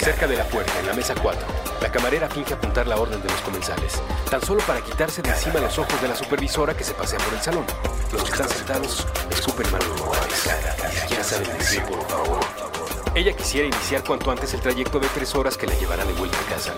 Cerca 0.00 0.26
de 0.26 0.38
la 0.38 0.44
puerta, 0.48 0.72
en 0.80 0.88
la 0.88 0.92
mesa 0.94 1.14
4, 1.14 1.46
la 1.80 1.92
camarera 1.92 2.28
finge 2.28 2.54
apuntar 2.54 2.88
la 2.88 2.96
orden 2.96 3.22
de 3.22 3.28
los 3.28 3.40
comensales, 3.42 4.02
tan 4.28 4.42
solo 4.42 4.60
para 4.66 4.80
quitarse 4.80 5.22
de 5.22 5.30
encima 5.30 5.60
los 5.60 5.78
ojos 5.78 6.02
de 6.02 6.08
la 6.08 6.16
supervisora 6.16 6.76
que 6.76 6.82
se 6.82 6.94
pasea 6.94 7.20
por 7.20 7.34
el 7.34 7.40
salón. 7.40 7.64
Los 8.12 8.24
que 8.24 8.30
están 8.32 8.48
sentados 8.48 9.06
escupen. 9.30 9.66
Ella 13.14 13.36
quisiera 13.36 13.68
iniciar 13.68 14.02
cuanto 14.02 14.32
antes 14.32 14.52
el 14.52 14.60
trayecto 14.60 14.98
de 14.98 15.06
tres 15.14 15.32
horas 15.36 15.56
que 15.56 15.68
la 15.68 15.74
llevará 15.74 16.04
de 16.04 16.12
vuelta 16.14 16.38
a 16.40 16.54
casa. 16.54 16.74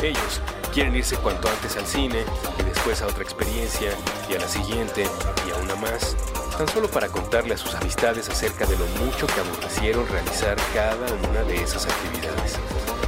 Ellos 0.00 0.40
quieren 0.76 0.94
irse 0.94 1.16
cuanto 1.16 1.48
antes 1.48 1.74
al 1.78 1.86
cine 1.86 2.22
y 2.60 2.62
después 2.64 3.00
a 3.00 3.06
otra 3.06 3.22
experiencia 3.22 3.92
y 4.28 4.34
a 4.34 4.38
la 4.38 4.46
siguiente 4.46 5.06
y 5.48 5.50
a 5.50 5.56
una 5.62 5.74
más, 5.76 6.14
tan 6.58 6.68
solo 6.68 6.86
para 6.86 7.08
contarle 7.08 7.54
a 7.54 7.56
sus 7.56 7.74
amistades 7.74 8.28
acerca 8.28 8.66
de 8.66 8.76
lo 8.76 8.84
mucho 9.02 9.26
que 9.26 9.40
aborrecieron 9.40 10.06
realizar 10.06 10.54
cada 10.74 11.06
una 11.30 11.44
de 11.44 11.62
esas 11.62 11.86
actividades. 11.86 12.56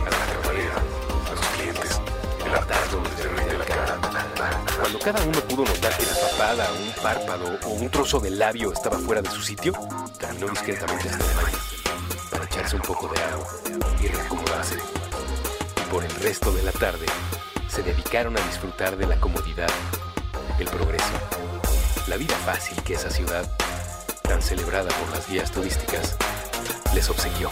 A 0.00 0.08
la 0.08 0.40
camarera, 0.40 0.76
a 0.76 1.34
los 1.34 1.46
clientes, 1.48 2.00
el 2.46 2.54
hartazgo 2.54 3.02
de 3.02 3.58
la 3.58 3.64
cara. 3.66 3.98
Cuando 4.80 4.98
cada 5.00 5.22
uno 5.22 5.38
pudo 5.40 5.64
notar 5.66 5.94
que 5.98 6.06
la 6.06 6.30
papada, 6.30 6.72
un 6.72 7.02
párpado 7.02 7.58
o 7.66 7.68
un 7.68 7.90
trozo 7.90 8.18
de 8.18 8.30
labio 8.30 8.72
estaba 8.72 8.98
fuera 8.98 9.20
de 9.20 9.30
su 9.30 9.42
sitio, 9.42 9.74
caminó 10.16 10.48
discretamente 10.48 11.10
hasta 11.10 11.22
el 11.22 11.36
baño 11.36 11.58
para 12.30 12.44
echarse 12.46 12.76
un 12.76 12.82
poco 12.82 13.08
de 13.08 13.22
agua 13.24 13.46
y 14.02 14.06
reacomodarse. 14.06 14.78
Y 15.76 15.90
por 15.90 16.02
el 16.02 16.10
resto 16.12 16.50
de 16.50 16.62
la 16.62 16.72
tarde, 16.72 17.04
se 17.78 17.84
dedicaron 17.84 18.36
a 18.36 18.40
disfrutar 18.40 18.96
de 18.96 19.06
la 19.06 19.20
comodidad, 19.20 19.68
el 20.58 20.66
progreso, 20.66 21.12
la 22.08 22.16
vida 22.16 22.34
fácil 22.34 22.82
que 22.82 22.94
esa 22.94 23.08
ciudad, 23.08 23.48
tan 24.22 24.42
celebrada 24.42 24.88
por 24.88 25.10
las 25.10 25.28
guías 25.28 25.52
turísticas, 25.52 26.16
les 26.92 27.08
obsequió. 27.08 27.48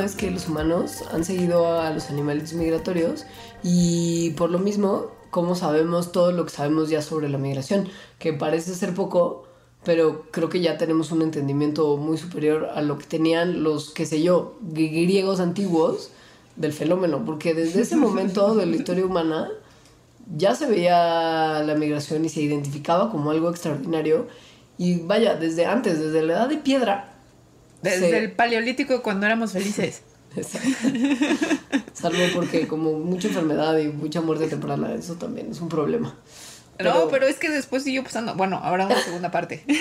Es 0.00 0.14
que 0.14 0.30
los 0.30 0.48
humanos 0.48 1.04
han 1.12 1.24
seguido 1.24 1.80
a 1.80 1.90
los 1.90 2.10
animales 2.10 2.52
migratorios 2.54 3.26
y 3.62 4.30
por 4.30 4.50
lo 4.50 4.58
mismo, 4.58 5.10
cómo 5.30 5.54
sabemos 5.54 6.12
todo 6.12 6.32
lo 6.32 6.44
que 6.44 6.50
sabemos 6.50 6.88
ya 6.88 7.02
sobre 7.02 7.28
la 7.28 7.38
migración, 7.38 7.88
que 8.18 8.32
parece 8.32 8.74
ser 8.74 8.94
poco, 8.94 9.44
pero 9.84 10.26
creo 10.30 10.48
que 10.48 10.60
ya 10.60 10.78
tenemos 10.78 11.12
un 11.12 11.22
entendimiento 11.22 11.96
muy 11.96 12.18
superior 12.18 12.70
a 12.74 12.82
lo 12.82 12.98
que 12.98 13.06
tenían 13.06 13.62
los, 13.62 13.90
qué 13.90 14.06
sé 14.06 14.22
yo, 14.22 14.58
griegos 14.60 15.40
antiguos 15.40 16.10
del 16.56 16.72
fenómeno, 16.72 17.24
porque 17.24 17.54
desde 17.54 17.82
ese 17.82 17.96
momento 17.96 18.54
de 18.54 18.66
la 18.66 18.76
historia 18.76 19.06
humana 19.06 19.48
ya 20.36 20.54
se 20.54 20.66
veía 20.66 21.62
la 21.62 21.74
migración 21.74 22.24
y 22.24 22.28
se 22.28 22.42
identificaba 22.42 23.10
como 23.10 23.30
algo 23.30 23.50
extraordinario. 23.50 24.26
Y 24.76 25.00
vaya, 25.00 25.34
desde 25.34 25.66
antes, 25.66 25.98
desde 25.98 26.22
la 26.22 26.34
edad 26.34 26.48
de 26.48 26.58
piedra, 26.58 27.17
Desde 27.82 28.10
Sí. 28.10 28.16
el 28.16 28.32
paleolítico 28.32 29.02
cuando 29.02 29.26
éramos 29.26 29.52
felices. 29.52 30.02
Salvo 31.94 32.18
porque 32.34 32.68
como 32.68 32.92
mucha 32.98 33.28
enfermedad 33.28 33.76
y 33.78 33.88
mucha 33.88 34.20
muerte 34.20 34.46
temprana, 34.48 34.94
eso 34.94 35.14
también 35.14 35.50
es 35.50 35.60
un 35.60 35.68
problema. 35.68 36.14
No, 36.78 37.08
pero 37.08 37.26
es 37.26 37.36
que 37.38 37.50
después 37.50 37.82
siguió 37.82 38.04
pasando. 38.04 38.34
Bueno, 38.36 38.60
ahora 38.62 38.86
una 38.86 39.02
segunda 39.02 39.30
parte. 39.30 39.64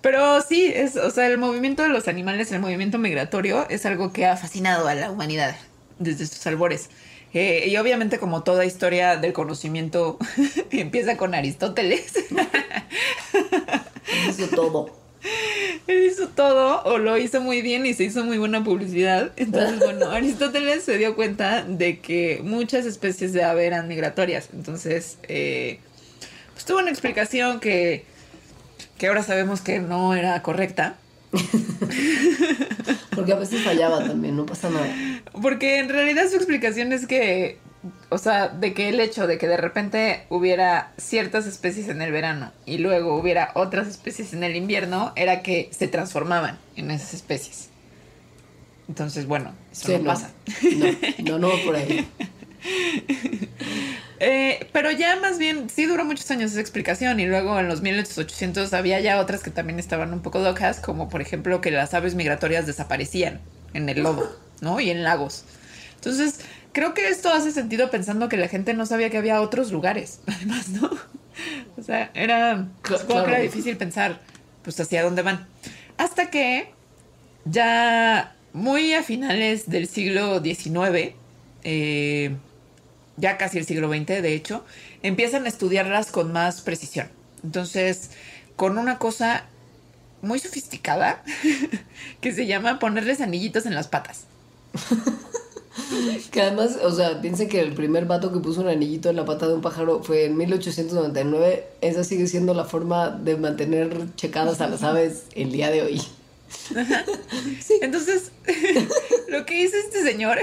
Pero 0.00 0.40
sí, 0.40 0.66
es, 0.74 0.96
o 0.96 1.10
sea, 1.10 1.28
el 1.28 1.38
movimiento 1.38 1.82
de 1.84 1.88
los 1.88 2.08
animales, 2.08 2.50
el 2.50 2.60
movimiento 2.60 2.98
migratorio, 2.98 3.68
es 3.68 3.86
algo 3.86 4.12
que 4.12 4.26
ha 4.26 4.36
fascinado 4.36 4.88
a 4.88 4.94
la 4.94 5.10
humanidad 5.10 5.54
desde 6.00 6.26
sus 6.26 6.44
albores. 6.46 6.90
Eh, 7.34 7.66
y 7.68 7.76
obviamente, 7.76 8.18
como 8.18 8.42
toda 8.42 8.64
historia 8.64 9.16
del 9.16 9.32
conocimiento 9.32 10.18
empieza 10.70 11.16
con 11.16 11.34
Aristóteles, 11.34 12.12
Hizo 14.44 14.56
todo. 14.56 14.90
él 15.86 16.04
hizo 16.04 16.28
todo 16.28 16.82
o 16.84 16.98
lo 16.98 17.16
hizo 17.16 17.40
muy 17.40 17.62
bien 17.62 17.86
y 17.86 17.94
se 17.94 18.04
hizo 18.04 18.24
muy 18.24 18.38
buena 18.38 18.64
publicidad. 18.64 19.32
Entonces, 19.36 19.78
bueno, 19.78 20.10
Aristóteles 20.10 20.84
se 20.84 20.98
dio 20.98 21.14
cuenta 21.14 21.64
de 21.64 22.00
que 22.00 22.40
muchas 22.42 22.86
especies 22.86 23.32
de 23.32 23.44
ave 23.44 23.66
eran 23.66 23.88
migratorias. 23.88 24.48
Entonces, 24.52 25.18
eh, 25.24 25.78
pues 26.52 26.64
tuvo 26.64 26.78
una 26.78 26.90
explicación 26.90 27.60
que, 27.60 28.04
que 28.98 29.06
ahora 29.06 29.22
sabemos 29.22 29.60
que 29.60 29.80
no 29.80 30.14
era 30.14 30.42
correcta. 30.42 30.96
Porque 33.14 33.32
a 33.32 33.36
veces 33.36 33.62
fallaba 33.62 34.04
también, 34.04 34.36
no 34.36 34.44
pasa 34.44 34.70
nada. 34.70 34.88
Porque 35.40 35.78
en 35.78 35.88
realidad 35.88 36.28
su 36.28 36.36
explicación 36.36 36.92
es 36.92 37.06
que, 37.06 37.58
o 38.10 38.18
sea, 38.18 38.48
de 38.48 38.74
que 38.74 38.88
el 38.88 39.00
hecho 39.00 39.26
de 39.26 39.38
que 39.38 39.48
de 39.48 39.56
repente 39.56 40.26
hubiera 40.28 40.92
ciertas 40.98 41.46
especies 41.46 41.88
en 41.88 42.02
el 42.02 42.12
verano 42.12 42.52
y 42.64 42.78
luego 42.78 43.16
hubiera 43.16 43.50
otras 43.54 43.88
especies 43.88 44.32
en 44.32 44.44
el 44.44 44.54
invierno, 44.56 45.12
era 45.16 45.42
que 45.42 45.68
se 45.72 45.88
transformaban 45.88 46.58
en 46.76 46.90
esas 46.90 47.14
especies. 47.14 47.70
Entonces, 48.88 49.26
bueno, 49.26 49.54
eso 49.72 49.88
Sí, 49.88 49.98
no, 49.98 50.04
pasa. 50.04 50.30
No, 50.76 51.38
no, 51.38 51.48
no 51.48 51.64
por 51.64 51.76
ahí. 51.76 52.06
Eh, 54.24 54.68
pero 54.72 54.92
ya 54.92 55.16
más 55.16 55.36
bien, 55.36 55.68
sí 55.68 55.84
duró 55.84 56.04
muchos 56.04 56.30
años 56.30 56.52
esa 56.52 56.60
explicación 56.60 57.18
y 57.18 57.26
luego 57.26 57.58
en 57.58 57.66
los 57.66 57.82
1800 57.82 58.72
había 58.72 59.00
ya 59.00 59.18
otras 59.18 59.42
que 59.42 59.50
también 59.50 59.80
estaban 59.80 60.12
un 60.12 60.22
poco 60.22 60.38
locas, 60.38 60.78
como 60.78 61.08
por 61.08 61.20
ejemplo 61.20 61.60
que 61.60 61.72
las 61.72 61.92
aves 61.92 62.14
migratorias 62.14 62.64
desaparecían 62.64 63.40
en 63.74 63.88
el 63.88 64.04
lodo, 64.04 64.38
¿no? 64.60 64.78
Y 64.78 64.90
en 64.90 65.02
lagos. 65.02 65.44
Entonces, 65.96 66.38
creo 66.72 66.94
que 66.94 67.08
esto 67.08 67.32
hace 67.32 67.52
sentido 67.52 67.90
pensando 67.90 68.28
que 68.28 68.36
la 68.36 68.48
gente 68.48 68.74
no 68.74 68.86
sabía 68.86 69.10
que 69.10 69.18
había 69.18 69.40
otros 69.40 69.72
lugares, 69.72 70.20
además, 70.26 70.68
¿no? 70.68 70.90
O 71.78 71.82
sea, 71.82 72.10
era, 72.14 72.68
Cla- 72.82 72.98
supongo 72.98 73.22
que 73.24 73.28
era 73.30 73.38
claro. 73.38 73.42
difícil 73.42 73.76
pensar, 73.76 74.20
pues, 74.62 74.78
hacia 74.80 75.02
dónde 75.02 75.22
van. 75.22 75.46
Hasta 75.96 76.30
que 76.30 76.70
ya 77.44 78.34
muy 78.52 78.94
a 78.94 79.02
finales 79.02 79.68
del 79.70 79.88
siglo 79.88 80.40
XIX, 80.42 81.14
eh, 81.64 82.36
ya 83.16 83.38
casi 83.38 83.58
el 83.58 83.66
siglo 83.66 83.88
XX, 83.88 84.06
de 84.22 84.34
hecho, 84.34 84.64
empiezan 85.02 85.44
a 85.46 85.48
estudiarlas 85.48 86.10
con 86.10 86.32
más 86.32 86.60
precisión. 86.60 87.08
Entonces, 87.42 88.10
con 88.56 88.78
una 88.78 88.98
cosa 88.98 89.44
muy 90.20 90.38
sofisticada 90.38 91.22
que 92.20 92.32
se 92.32 92.46
llama 92.46 92.78
ponerles 92.78 93.20
anillitos 93.20 93.66
en 93.66 93.74
las 93.74 93.88
patas. 93.88 94.24
Que 96.30 96.42
además, 96.42 96.78
o 96.82 96.90
sea, 96.92 97.20
piensen 97.20 97.48
que 97.48 97.60
el 97.60 97.72
primer 97.72 98.06
vato 98.06 98.32
que 98.32 98.40
puso 98.40 98.60
un 98.60 98.68
anillito 98.68 99.08
en 99.08 99.16
la 99.16 99.24
pata 99.24 99.48
de 99.48 99.54
un 99.54 99.62
pájaro 99.62 100.02
fue 100.02 100.26
en 100.26 100.36
1899. 100.36 101.66
Esa 101.80 102.04
sigue 102.04 102.26
siendo 102.26 102.54
la 102.54 102.64
forma 102.64 103.10
de 103.10 103.36
mantener 103.36 104.14
checadas 104.16 104.60
a 104.60 104.68
las 104.68 104.82
aves 104.82 105.24
el 105.34 105.50
día 105.52 105.70
de 105.70 105.82
hoy. 105.82 106.02
Entonces, 107.80 108.30
lo 109.28 109.46
que 109.46 109.62
hizo 109.62 109.76
este 109.76 110.02
señor 110.02 110.38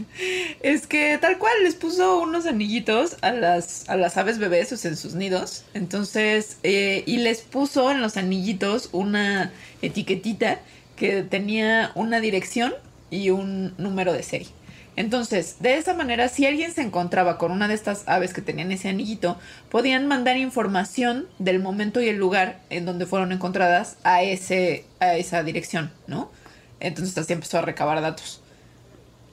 es 0.62 0.86
que 0.86 1.18
tal 1.18 1.38
cual 1.38 1.52
les 1.62 1.74
puso 1.74 2.20
unos 2.20 2.46
anillitos 2.46 3.16
a 3.20 3.32
las, 3.32 3.88
a 3.88 3.96
las 3.96 4.16
aves 4.16 4.38
bebés, 4.38 4.72
o 4.72 4.88
en 4.88 4.96
sus 4.96 5.14
nidos. 5.14 5.64
Entonces, 5.74 6.56
eh, 6.62 7.02
y 7.06 7.18
les 7.18 7.42
puso 7.42 7.90
en 7.90 8.00
los 8.00 8.16
anillitos 8.16 8.88
una 8.92 9.52
etiquetita 9.82 10.60
que 10.96 11.22
tenía 11.22 11.92
una 11.94 12.20
dirección 12.20 12.74
y 13.10 13.30
un 13.30 13.74
número 13.78 14.12
de 14.12 14.22
serie. 14.22 14.48
Entonces, 14.94 15.56
de 15.60 15.78
esa 15.78 15.94
manera, 15.94 16.28
si 16.28 16.44
alguien 16.46 16.72
se 16.72 16.82
encontraba 16.82 17.38
con 17.38 17.50
una 17.50 17.66
de 17.66 17.74
estas 17.74 18.06
aves 18.06 18.34
que 18.34 18.42
tenían 18.42 18.72
ese 18.72 18.90
anillito, 18.90 19.38
podían 19.70 20.06
mandar 20.06 20.36
información 20.36 21.26
del 21.38 21.60
momento 21.60 22.02
y 22.02 22.08
el 22.08 22.16
lugar 22.16 22.60
en 22.68 22.84
donde 22.84 23.06
fueron 23.06 23.32
encontradas 23.32 23.96
a, 24.04 24.22
ese, 24.22 24.84
a 25.00 25.16
esa 25.16 25.42
dirección, 25.42 25.90
¿no? 26.06 26.30
Entonces 26.78 27.16
así 27.16 27.32
empezó 27.32 27.58
a 27.58 27.62
recabar 27.62 28.00
datos. 28.02 28.40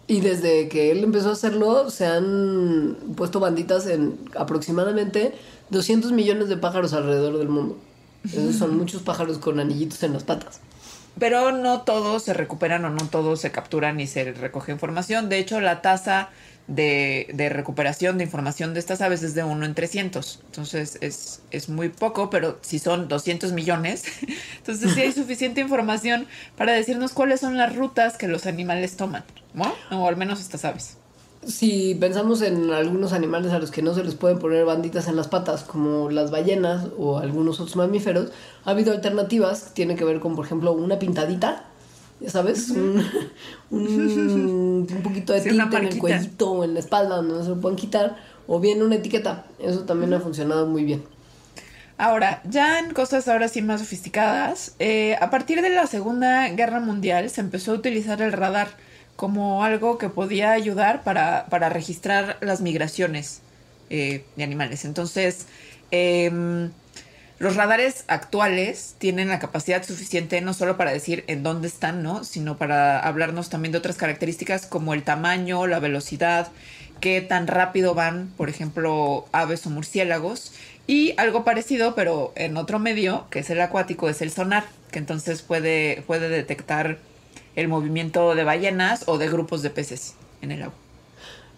Y 0.07 0.21
desde 0.21 0.69
que 0.69 0.91
él 0.91 1.03
empezó 1.03 1.29
a 1.29 1.33
hacerlo, 1.33 1.89
se 1.89 2.05
han 2.05 2.97
puesto 3.15 3.39
banditas 3.39 3.85
en 3.85 4.17
aproximadamente 4.35 5.33
200 5.69 6.13
millones 6.13 6.49
de 6.49 6.57
pájaros 6.57 6.93
alrededor 6.93 7.37
del 7.37 7.49
mundo. 7.49 7.77
Esos 8.23 8.55
son 8.55 8.77
muchos 8.77 9.01
pájaros 9.01 9.37
con 9.39 9.59
anillitos 9.59 10.01
en 10.03 10.13
las 10.13 10.23
patas. 10.23 10.61
Pero 11.19 11.51
no 11.51 11.81
todos 11.81 12.23
se 12.23 12.33
recuperan 12.33 12.85
o 12.85 12.89
no 12.89 13.07
todos 13.09 13.41
se 13.41 13.51
capturan 13.51 13.99
y 13.99 14.07
se 14.07 14.31
recoge 14.31 14.71
información. 14.71 15.29
De 15.29 15.37
hecho, 15.37 15.59
la 15.59 15.81
tasa 15.81 16.29
de, 16.67 17.27
de, 17.33 17.49
recuperación 17.49 18.17
de 18.17 18.23
información 18.23 18.73
de 18.73 18.79
estas 18.79 19.01
aves 19.01 19.23
es 19.23 19.33
de 19.33 19.43
1 19.43 19.65
en 19.65 19.75
300. 19.75 20.41
Entonces 20.45 20.97
es, 21.01 21.41
es 21.51 21.67
muy 21.67 21.89
poco, 21.89 22.29
pero 22.29 22.59
si 22.61 22.79
son 22.79 23.07
200 23.07 23.51
millones, 23.51 24.03
entonces 24.57 24.93
sí 24.93 25.01
hay 25.01 25.11
suficiente 25.11 25.61
información 25.61 26.27
para 26.55 26.73
decirnos 26.73 27.11
cuáles 27.13 27.39
son 27.39 27.57
las 27.57 27.75
rutas 27.75 28.17
que 28.17 28.27
los 28.27 28.45
animales 28.45 28.95
toman, 28.95 29.23
¿no? 29.53 29.73
O 29.91 30.07
al 30.07 30.15
menos 30.15 30.39
estas 30.39 30.63
aves. 30.63 30.97
Si 31.45 31.95
pensamos 31.95 32.41
en 32.41 32.71
algunos 32.71 33.13
animales 33.13 33.53
a 33.53 33.59
los 33.59 33.71
que 33.71 33.81
no 33.81 33.93
se 33.93 34.03
les 34.03 34.15
pueden 34.15 34.39
poner 34.39 34.65
banditas 34.65 35.07
en 35.07 35.15
las 35.15 35.27
patas, 35.27 35.63
como 35.63 36.09
las 36.09 36.31
ballenas 36.31 36.87
o 36.97 37.17
algunos 37.17 37.59
otros 37.59 37.75
mamíferos, 37.77 38.31
ha 38.65 38.71
habido 38.71 38.91
alternativas 38.91 39.63
que 39.63 39.71
tienen 39.71 39.97
que 39.97 40.03
ver 40.03 40.19
con, 40.19 40.35
por 40.35 40.45
ejemplo, 40.45 40.73
una 40.73 40.99
pintadita 40.99 41.65
ya 42.19 42.29
sabes, 42.29 42.69
un, 42.71 43.05
un, 43.71 44.87
poquito 45.03 45.33
de 45.33 45.41
tinta 45.41 45.77
en 45.77 45.85
el 45.85 45.97
cuellito 45.97 46.51
o 46.51 46.63
en 46.63 46.73
la 46.73 46.79
espalda 46.79 47.15
donde 47.15 47.33
no 47.33 47.43
se 47.43 47.49
lo 47.49 47.61
pueden 47.61 47.77
quitar, 47.77 48.17
o 48.47 48.59
bien 48.59 48.83
una 48.83 48.95
etiqueta. 48.95 49.45
Eso 49.59 49.81
también 49.81 50.13
ha 50.13 50.19
funcionado 50.19 50.65
muy 50.65 50.83
bien. 50.83 51.03
Ahora, 51.97 52.41
ya 52.45 52.79
en 52.79 52.93
cosas 52.93 53.27
ahora 53.27 53.47
sí 53.47 53.61
más 53.61 53.81
sofisticadas, 53.81 54.75
eh, 54.79 55.17
a 55.19 55.29
partir 55.29 55.61
de 55.61 55.69
la 55.69 55.85
Segunda 55.87 56.47
Guerra 56.49 56.79
Mundial 56.79 57.29
se 57.29 57.41
empezó 57.41 57.71
a 57.71 57.75
utilizar 57.75 58.21
el 58.21 58.31
radar 58.31 58.69
como 59.19 59.65
algo 59.65 59.97
que 59.97 60.07
podía 60.07 60.51
ayudar 60.51 61.03
para, 61.03 61.47
para 61.47 61.67
registrar 61.67 62.37
las 62.39 62.61
migraciones 62.61 63.41
eh, 63.89 64.23
de 64.37 64.43
animales. 64.45 64.85
Entonces, 64.85 65.45
eh, 65.91 66.31
los 67.37 67.57
radares 67.57 68.05
actuales 68.07 68.95
tienen 68.97 69.27
la 69.27 69.39
capacidad 69.39 69.83
suficiente 69.83 70.39
no 70.39 70.53
solo 70.53 70.77
para 70.77 70.93
decir 70.93 71.25
en 71.27 71.43
dónde 71.43 71.67
están, 71.67 72.01
¿no? 72.01 72.23
Sino 72.23 72.57
para 72.57 72.97
hablarnos 72.97 73.49
también 73.49 73.73
de 73.73 73.79
otras 73.79 73.97
características 73.97 74.65
como 74.65 74.93
el 74.93 75.03
tamaño, 75.03 75.67
la 75.67 75.79
velocidad, 75.79 76.47
qué 77.01 77.19
tan 77.19 77.47
rápido 77.47 77.93
van, 77.95 78.31
por 78.37 78.47
ejemplo, 78.47 79.25
aves 79.33 79.65
o 79.65 79.69
murciélagos. 79.69 80.53
Y 80.87 81.13
algo 81.17 81.43
parecido, 81.43 81.93
pero 81.93 82.31
en 82.37 82.55
otro 82.55 82.79
medio, 82.79 83.27
que 83.31 83.39
es 83.39 83.49
el 83.49 83.59
acuático, 83.59 84.07
es 84.07 84.21
el 84.21 84.31
sonar, 84.31 84.63
que 84.91 84.99
entonces 84.99 85.41
puede, 85.41 86.05
puede 86.07 86.29
detectar 86.29 86.99
el 87.55 87.67
movimiento 87.67 88.35
de 88.35 88.43
ballenas 88.43 89.03
o 89.07 89.17
de 89.17 89.27
grupos 89.27 89.61
de 89.61 89.69
peces 89.69 90.15
en 90.41 90.51
el 90.51 90.63
agua. 90.63 90.75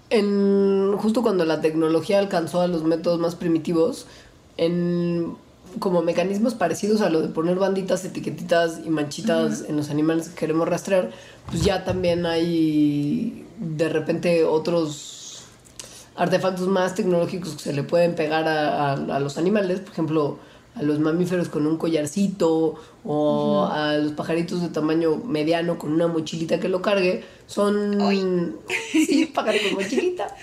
En, 0.10 0.94
justo 0.98 1.22
cuando 1.22 1.46
la 1.46 1.62
tecnología 1.62 2.20
alcanzó 2.20 2.62
a 2.62 2.68
los 2.68 2.84
métodos 2.84 3.20
más 3.20 3.36
primitivos, 3.36 4.08
en 4.58 5.36
como 5.80 6.02
mecanismos 6.02 6.54
parecidos 6.54 7.02
a 7.02 7.10
lo 7.10 7.22
de 7.22 7.30
poner 7.30 7.58
banditas, 7.58 8.04
etiquetitas 8.04 8.82
y 8.84 8.90
manchitas 8.90 9.64
en 9.68 9.78
los 9.78 9.90
animales 9.90 10.30
que 10.30 10.36
queremos 10.36 10.68
rastrear, 10.68 11.12
pues 11.50 11.64
ya 11.64 11.86
también 11.86 12.26
hay 12.26 13.46
de 13.58 13.90
repente 13.90 14.44
otros 14.44 15.44
artefactos 16.16 16.68
más 16.68 16.96
tecnológicos 16.96 17.54
que 17.54 17.64
se 17.64 17.74
le 17.74 17.84
pueden 17.84 18.16
pegar 18.16 18.48
a, 18.48 18.94
a, 18.94 19.20
los 19.20 19.38
animales, 19.38 19.80
por 19.80 19.94
ejemplo, 19.94 20.40
a 20.76 20.84
los 20.84 21.00
mamíferos 21.00 21.50
con 21.50 21.68
un 21.68 21.78
collarcito 21.78 22.76
o 23.04 23.66
a 23.66 23.98
los 23.98 24.14
pajaritos 24.14 24.62
de 24.62 24.70
tamaño 24.70 25.18
mediano 25.18 25.78
con 25.78 25.92
una 25.92 26.08
mochilita 26.08 26.60
que 26.60 26.70
lo 26.70 26.82
cargue, 26.82 27.24
son... 27.48 27.98
Sí, 28.92 29.26
pájaro 29.34 29.58
con 29.64 29.84
mochilita. 29.84 30.36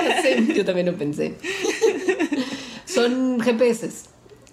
yo 0.54 0.64
también 0.64 0.86
lo 0.86 0.96
pensé. 0.96 1.34
son 2.84 3.40
GPS 3.40 3.90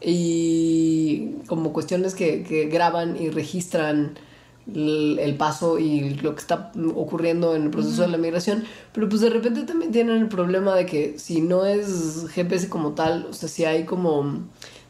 y 0.01 1.35
como 1.47 1.71
cuestiones 1.73 2.15
que, 2.15 2.43
que 2.43 2.65
graban 2.65 3.21
y 3.21 3.29
registran 3.29 4.17
el, 4.75 5.35
paso 5.37 5.79
y 5.79 6.15
lo 6.15 6.33
que 6.33 6.41
está 6.41 6.71
ocurriendo 6.95 7.55
en 7.55 7.63
el 7.63 7.69
proceso 7.69 8.03
de 8.03 8.07
la 8.07 8.17
migración, 8.17 8.63
pero 8.93 9.09
pues 9.09 9.21
de 9.21 9.29
repente 9.29 9.63
también 9.63 9.91
tienen 9.91 10.17
el 10.17 10.27
problema 10.27 10.75
de 10.75 10.85
que 10.85 11.19
si 11.19 11.41
no 11.41 11.65
es 11.65 12.27
GPS 12.29 12.69
como 12.69 12.91
tal, 12.91 13.27
o 13.29 13.33
sea, 13.33 13.49
si 13.49 13.65
hay 13.65 13.85
como 13.85 14.43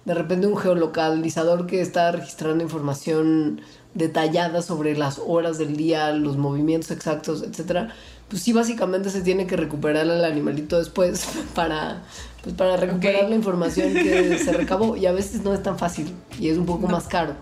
de 0.06 0.14
repente 0.14 0.48
un 0.48 0.58
geolocalizador 0.58 1.68
que 1.68 1.82
está 1.82 2.12
registrando 2.12 2.64
información 2.64 3.62
detallada 3.94 4.62
sobre 4.62 4.98
las 4.98 5.22
horas 5.26 5.58
del 5.58 5.76
día, 5.76 6.12
los 6.12 6.38
movimientos 6.38 6.92
exactos, 6.92 7.44
etcétera, 7.44 7.94
pues 8.30 8.42
sí 8.44 8.54
básicamente 8.54 9.10
se 9.10 9.22
tiene 9.22 9.46
que 9.46 9.58
recuperar 9.58 10.10
al 10.10 10.24
animalito 10.24 10.78
después 10.78 11.28
para 11.56 12.04
pues 12.44 12.56
para 12.56 12.78
recuperar 12.78 13.30
la 13.30 13.36
información 13.36 13.94
que 13.94 14.38
se 14.44 14.52
recabó. 14.54 14.98
Y 14.98 15.06
a 15.06 15.12
veces 15.12 15.44
no 15.44 15.54
es 15.54 15.62
tan 15.62 15.78
fácil 15.78 16.12
y 16.40 16.50
es 16.50 16.58
un 16.58 16.66
poco 16.66 16.88
más 16.88 17.08
caro, 17.08 17.36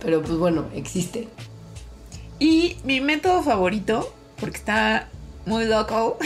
pero 0.00 0.22
pues 0.22 0.38
bueno, 0.38 0.66
existe. 0.74 1.28
Y 2.38 2.76
mi 2.84 3.00
método 3.00 3.42
favorito, 3.42 4.14
porque 4.38 4.58
está 4.58 5.08
muy 5.48 5.64
loco, 5.64 6.18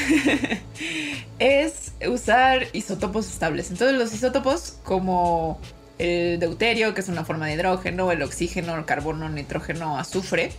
es 1.38 1.92
usar 2.06 2.66
isótopos 2.72 3.26
estables. 3.26 3.70
Entonces 3.70 3.96
los 3.96 4.12
isótopos 4.12 4.78
como 4.82 5.60
el 5.98 6.38
deuterio, 6.40 6.92
que 6.92 7.00
es 7.00 7.08
una 7.08 7.24
forma 7.24 7.46
de 7.46 7.54
hidrógeno, 7.54 8.10
el 8.10 8.22
oxígeno, 8.22 8.76
el 8.76 8.84
carbono, 8.84 9.28
nitrógeno, 9.28 9.98
azufre, 9.98 10.50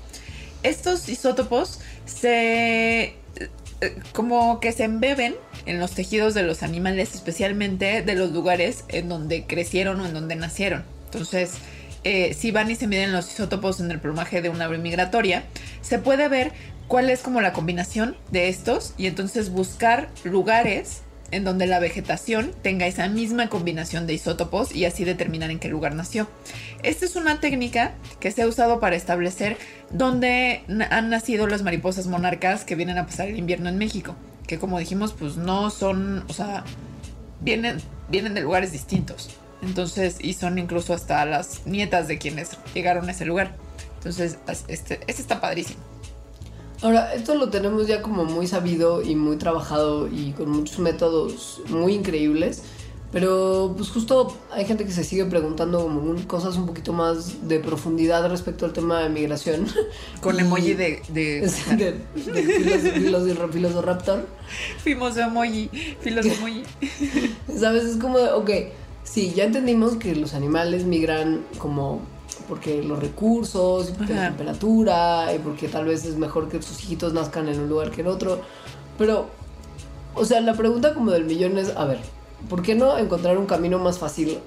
estos 0.64 1.10
isótopos 1.10 1.82
se 2.06 3.16
eh, 3.82 3.96
como 4.14 4.62
que 4.62 4.72
se 4.72 4.86
embeben 4.86 5.36
en 5.66 5.80
los 5.80 5.92
tejidos 5.92 6.34
de 6.34 6.44
los 6.44 6.64
animales, 6.64 7.14
especialmente 7.14 8.02
de 8.02 8.16
los 8.16 8.32
lugares 8.32 8.86
en 8.88 9.10
donde 9.10 9.46
crecieron 9.46 10.00
o 10.00 10.06
en 10.06 10.14
donde 10.14 10.36
nacieron. 10.36 10.86
Entonces, 11.06 11.56
eh, 12.06 12.34
si 12.34 12.52
van 12.52 12.70
y 12.70 12.76
se 12.76 12.88
miden 12.88 13.12
los 13.12 13.32
isótopos 13.32 13.80
en 13.80 13.92
el 13.92 14.00
plumaje 14.00 14.42
de 14.42 14.50
una 14.50 14.66
ave 14.66 14.78
migratoria, 14.78 15.44
se 15.82 16.00
puede 16.00 16.28
ver 16.28 16.52
cuál 16.94 17.10
es 17.10 17.24
como 17.24 17.42
la 17.42 17.54
combinación 17.54 18.16
de 18.30 18.50
estos 18.50 18.94
y 19.00 19.08
entonces 19.08 19.50
buscar 19.50 20.10
lugares 20.24 21.02
en 21.32 21.44
donde 21.44 21.66
la 21.66 21.80
vegetación 21.80 22.52
tenga 22.62 22.86
esa 22.86 23.08
misma 23.08 23.50
combinación 23.50 24.06
de 24.06 24.14
isótopos 24.14 24.76
y 24.76 24.86
así 24.86 25.04
determinar 25.04 25.50
en 25.50 25.58
qué 25.58 25.70
lugar 25.70 25.96
nació. 25.96 26.28
Esta 26.84 27.06
es 27.06 27.16
una 27.16 27.40
técnica 27.40 27.96
que 28.20 28.30
se 28.30 28.44
ha 28.44 28.48
usado 28.48 28.80
para 28.80 28.96
establecer 28.96 29.58
dónde 29.90 30.62
han 30.92 31.10
nacido 31.10 31.48
las 31.48 31.64
mariposas 31.64 32.06
monarcas 32.06 32.64
que 32.64 32.76
vienen 32.76 33.00
a 33.00 33.08
pasar 33.08 33.28
el 33.28 33.40
invierno 33.40 33.70
en 33.70 33.80
México, 33.80 34.16
que 34.46 34.60
como 34.60 34.78
dijimos, 34.78 35.14
pues 35.14 35.36
no 35.36 35.72
son, 35.72 36.24
o 36.30 36.34
sea, 36.34 36.64
vienen, 37.42 37.78
vienen 38.08 38.36
de 38.36 38.42
lugares 38.42 38.72
distintos. 38.72 39.32
Entonces, 39.64 40.18
y 40.20 40.34
son 40.34 40.60
incluso 40.60 40.94
hasta 40.94 41.26
las 41.26 41.66
nietas 41.66 42.08
de 42.08 42.20
quienes 42.20 42.52
llegaron 42.76 43.10
a 43.10 43.14
ese 43.14 43.26
lugar. 43.26 43.56
Entonces, 43.96 44.38
este, 44.68 45.00
este 45.08 45.22
está 45.24 45.42
padrísimo. 45.42 45.82
Ahora, 46.84 47.14
esto 47.14 47.36
lo 47.36 47.50
tenemos 47.50 47.88
ya 47.88 48.02
como 48.02 48.26
muy 48.26 48.46
sabido 48.46 49.02
y 49.02 49.16
muy 49.16 49.38
trabajado 49.38 50.10
y 50.10 50.34
con 50.34 50.50
muchos 50.50 50.80
métodos 50.80 51.62
muy 51.70 51.94
increíbles. 51.94 52.62
Pero 53.14 53.74
pues 53.78 53.90
justo 53.90 54.36
hay 54.52 54.66
gente 54.66 54.84
que 54.86 54.92
se 54.92 55.06
sigue 55.06 55.24
preguntando 55.26 55.88
como 55.88 56.28
cosas 56.28 56.58
un 56.58 56.66
poquito 56.66 56.92
más 56.92 57.48
de 57.48 57.60
profundidad 57.60 58.28
respecto 58.28 58.66
al 58.66 58.74
tema 58.74 59.02
de 59.02 59.10
migración. 59.10 59.68
Con 60.22 60.40
emoji 60.40 60.74
de... 60.74 61.02
de... 61.10 61.42
de, 61.78 62.00
de 62.26 63.48
Filosofraptor. 63.52 64.28
Fuimos 64.84 65.16
emoji, 65.16 65.70
emoji. 66.04 66.64
¿Sabes? 67.58 67.86
Es 67.86 67.98
como, 67.98 68.18
ok, 68.18 68.50
sí, 69.04 69.32
ya 69.34 69.46
entendimos 69.46 69.96
que 69.96 70.16
los 70.16 70.34
animales 70.34 70.84
migran 70.84 71.46
como 71.60 72.02
porque 72.48 72.84
los 72.84 73.00
recursos, 73.00 73.92
porque 73.98 74.14
la 74.14 74.28
temperatura, 74.30 75.34
y 75.34 75.40
porque 75.40 75.68
tal 75.68 75.86
vez 75.86 76.06
es 76.06 76.16
mejor 76.16 76.50
que 76.50 76.62
sus 76.62 76.84
hijitos 76.84 77.14
nazcan 77.14 77.48
en 77.50 77.60
un 77.60 77.70
lugar 77.70 77.92
que 77.92 78.02
en 78.02 78.08
otro. 78.08 78.40
Pero, 78.98 79.28
o 80.16 80.26
sea, 80.26 80.42
la 80.42 80.54
pregunta 80.54 80.94
como 80.94 81.12
del 81.12 81.26
millón 81.26 81.58
es, 81.58 81.76
a 81.76 81.86
ver, 81.86 82.00
¿por 82.50 82.62
qué 82.62 82.76
no 82.76 82.98
encontrar 82.98 83.38
un 83.38 83.46
camino 83.46 83.80
más 83.80 84.00
fácil 84.00 84.40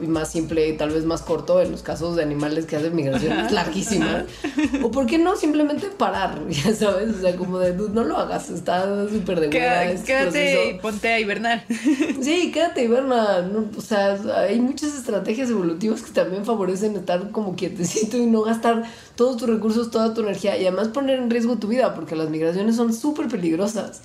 y 0.00 0.06
más 0.06 0.30
simple 0.30 0.68
y 0.68 0.76
tal 0.76 0.90
vez 0.90 1.04
más 1.04 1.22
corto 1.22 1.60
en 1.60 1.70
los 1.70 1.82
casos 1.82 2.16
de 2.16 2.22
animales 2.22 2.66
que 2.66 2.76
hacen 2.76 2.94
migraciones 2.94 3.52
larguísimas? 3.52 4.24
¿O 4.82 4.90
por 4.90 5.06
qué 5.06 5.18
no 5.18 5.36
simplemente 5.36 5.86
parar? 5.88 6.40
Ya 6.48 6.74
sabes, 6.74 7.16
o 7.16 7.20
sea, 7.20 7.36
como 7.36 7.58
de, 7.58 7.74
no 7.74 8.04
lo 8.04 8.16
hagas, 8.16 8.50
está 8.50 9.08
súper 9.08 9.40
de 9.40 9.48
buena. 9.48 9.84
Este 9.84 10.06
quédate 10.06 10.70
y 10.70 10.78
ponte 10.78 11.08
a 11.08 11.20
hibernar. 11.20 11.64
Sí, 12.20 12.50
quédate 12.52 12.80
a 12.80 12.84
hibernar. 12.84 13.50
o 13.76 13.80
sea, 13.80 14.18
hay 14.36 14.60
muchas 14.60 14.94
estrategias 14.94 15.50
evolutivas 15.50 16.02
que 16.02 16.12
también 16.12 16.44
favorecen 16.44 16.96
estar 16.96 17.30
como 17.30 17.56
quietecito 17.56 18.16
y 18.16 18.26
no 18.26 18.42
gastar 18.42 18.84
todos 19.16 19.36
tus 19.36 19.48
recursos, 19.48 19.90
toda 19.90 20.14
tu 20.14 20.22
energía 20.22 20.56
y 20.56 20.62
además 20.62 20.88
poner 20.88 21.18
en 21.18 21.30
riesgo 21.30 21.56
tu 21.56 21.68
vida 21.68 21.94
porque 21.94 22.16
las 22.16 22.30
migraciones 22.30 22.76
son 22.76 22.92
súper 22.92 23.28
peligrosas. 23.28 24.02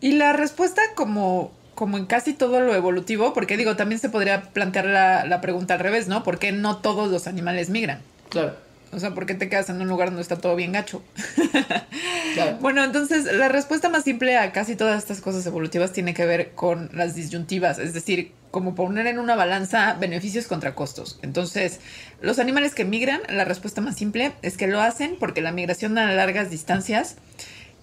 Y 0.00 0.12
la 0.12 0.32
respuesta 0.32 0.80
como 0.94 1.52
como 1.80 1.96
en 1.96 2.04
casi 2.04 2.34
todo 2.34 2.60
lo 2.60 2.74
evolutivo, 2.74 3.32
porque 3.32 3.56
digo, 3.56 3.74
también 3.74 3.98
se 3.98 4.10
podría 4.10 4.42
plantear 4.42 4.84
la, 4.84 5.40
pregunta 5.40 5.72
al 5.72 5.80
revés, 5.80 6.08
¿no? 6.08 6.22
¿Por 6.22 6.38
qué 6.38 6.52
no 6.52 6.76
todos 6.76 7.10
los 7.10 7.26
animales 7.26 7.70
migran? 7.70 8.02
Claro. 8.28 8.54
O 8.92 8.98
sea, 8.98 9.14
¿por 9.14 9.24
qué 9.24 9.32
te 9.32 9.48
quedas 9.48 9.70
en 9.70 9.80
un 9.80 9.88
lugar 9.88 10.08
donde 10.08 10.20
está 10.20 10.36
todo 10.36 10.54
bien 10.56 10.72
gacho? 10.72 11.02
Bueno, 12.60 12.84
entonces 12.84 13.24
la 13.24 13.48
respuesta 13.48 13.88
más 13.88 14.04
simple 14.04 14.36
a 14.36 14.52
casi 14.52 14.76
todas 14.76 14.98
estas 14.98 15.20
cosas 15.20 15.44
evolutivas 15.46 15.92
tiene 15.92 16.14
que 16.14 16.24
ver 16.26 16.52
con 16.52 16.88
las 16.92 17.16
disyuntivas, 17.16 17.78
es 17.80 17.92
decir, 17.92 18.32
como 18.52 18.76
poner 18.76 19.08
en 19.08 19.18
una 19.18 19.34
balanza 19.34 19.94
beneficios 19.94 20.46
contra 20.46 20.76
costos. 20.76 21.18
Entonces, 21.22 21.80
los 22.20 22.38
animales 22.38 22.74
que 22.74 22.84
migran, 22.84 23.20
la 23.28 23.44
respuesta 23.44 23.80
más 23.80 23.96
simple 23.96 24.32
es 24.42 24.56
que 24.56 24.68
lo 24.68 24.80
hacen 24.80 25.16
porque 25.18 25.40
la 25.40 25.50
migración 25.50 25.98
a 25.98 26.12
largas 26.12 26.50
distancias 26.50 27.16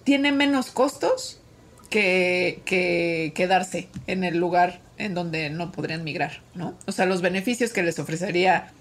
tiene 0.04 0.32
menos 0.32 0.70
costos 0.70 1.40
que, 1.90 2.62
que 2.64 3.32
quedarse 3.34 3.88
en 4.06 4.24
el 4.24 4.38
lugar 4.38 4.80
en 4.98 5.14
donde 5.14 5.50
no 5.50 5.72
podrían 5.72 6.04
migrar, 6.04 6.42
¿no? 6.54 6.74
O 6.86 6.92
sea, 6.92 7.06
los 7.06 7.22
beneficios 7.22 7.72
que 7.72 7.82
les 7.82 7.98
ofrecería 7.98 8.72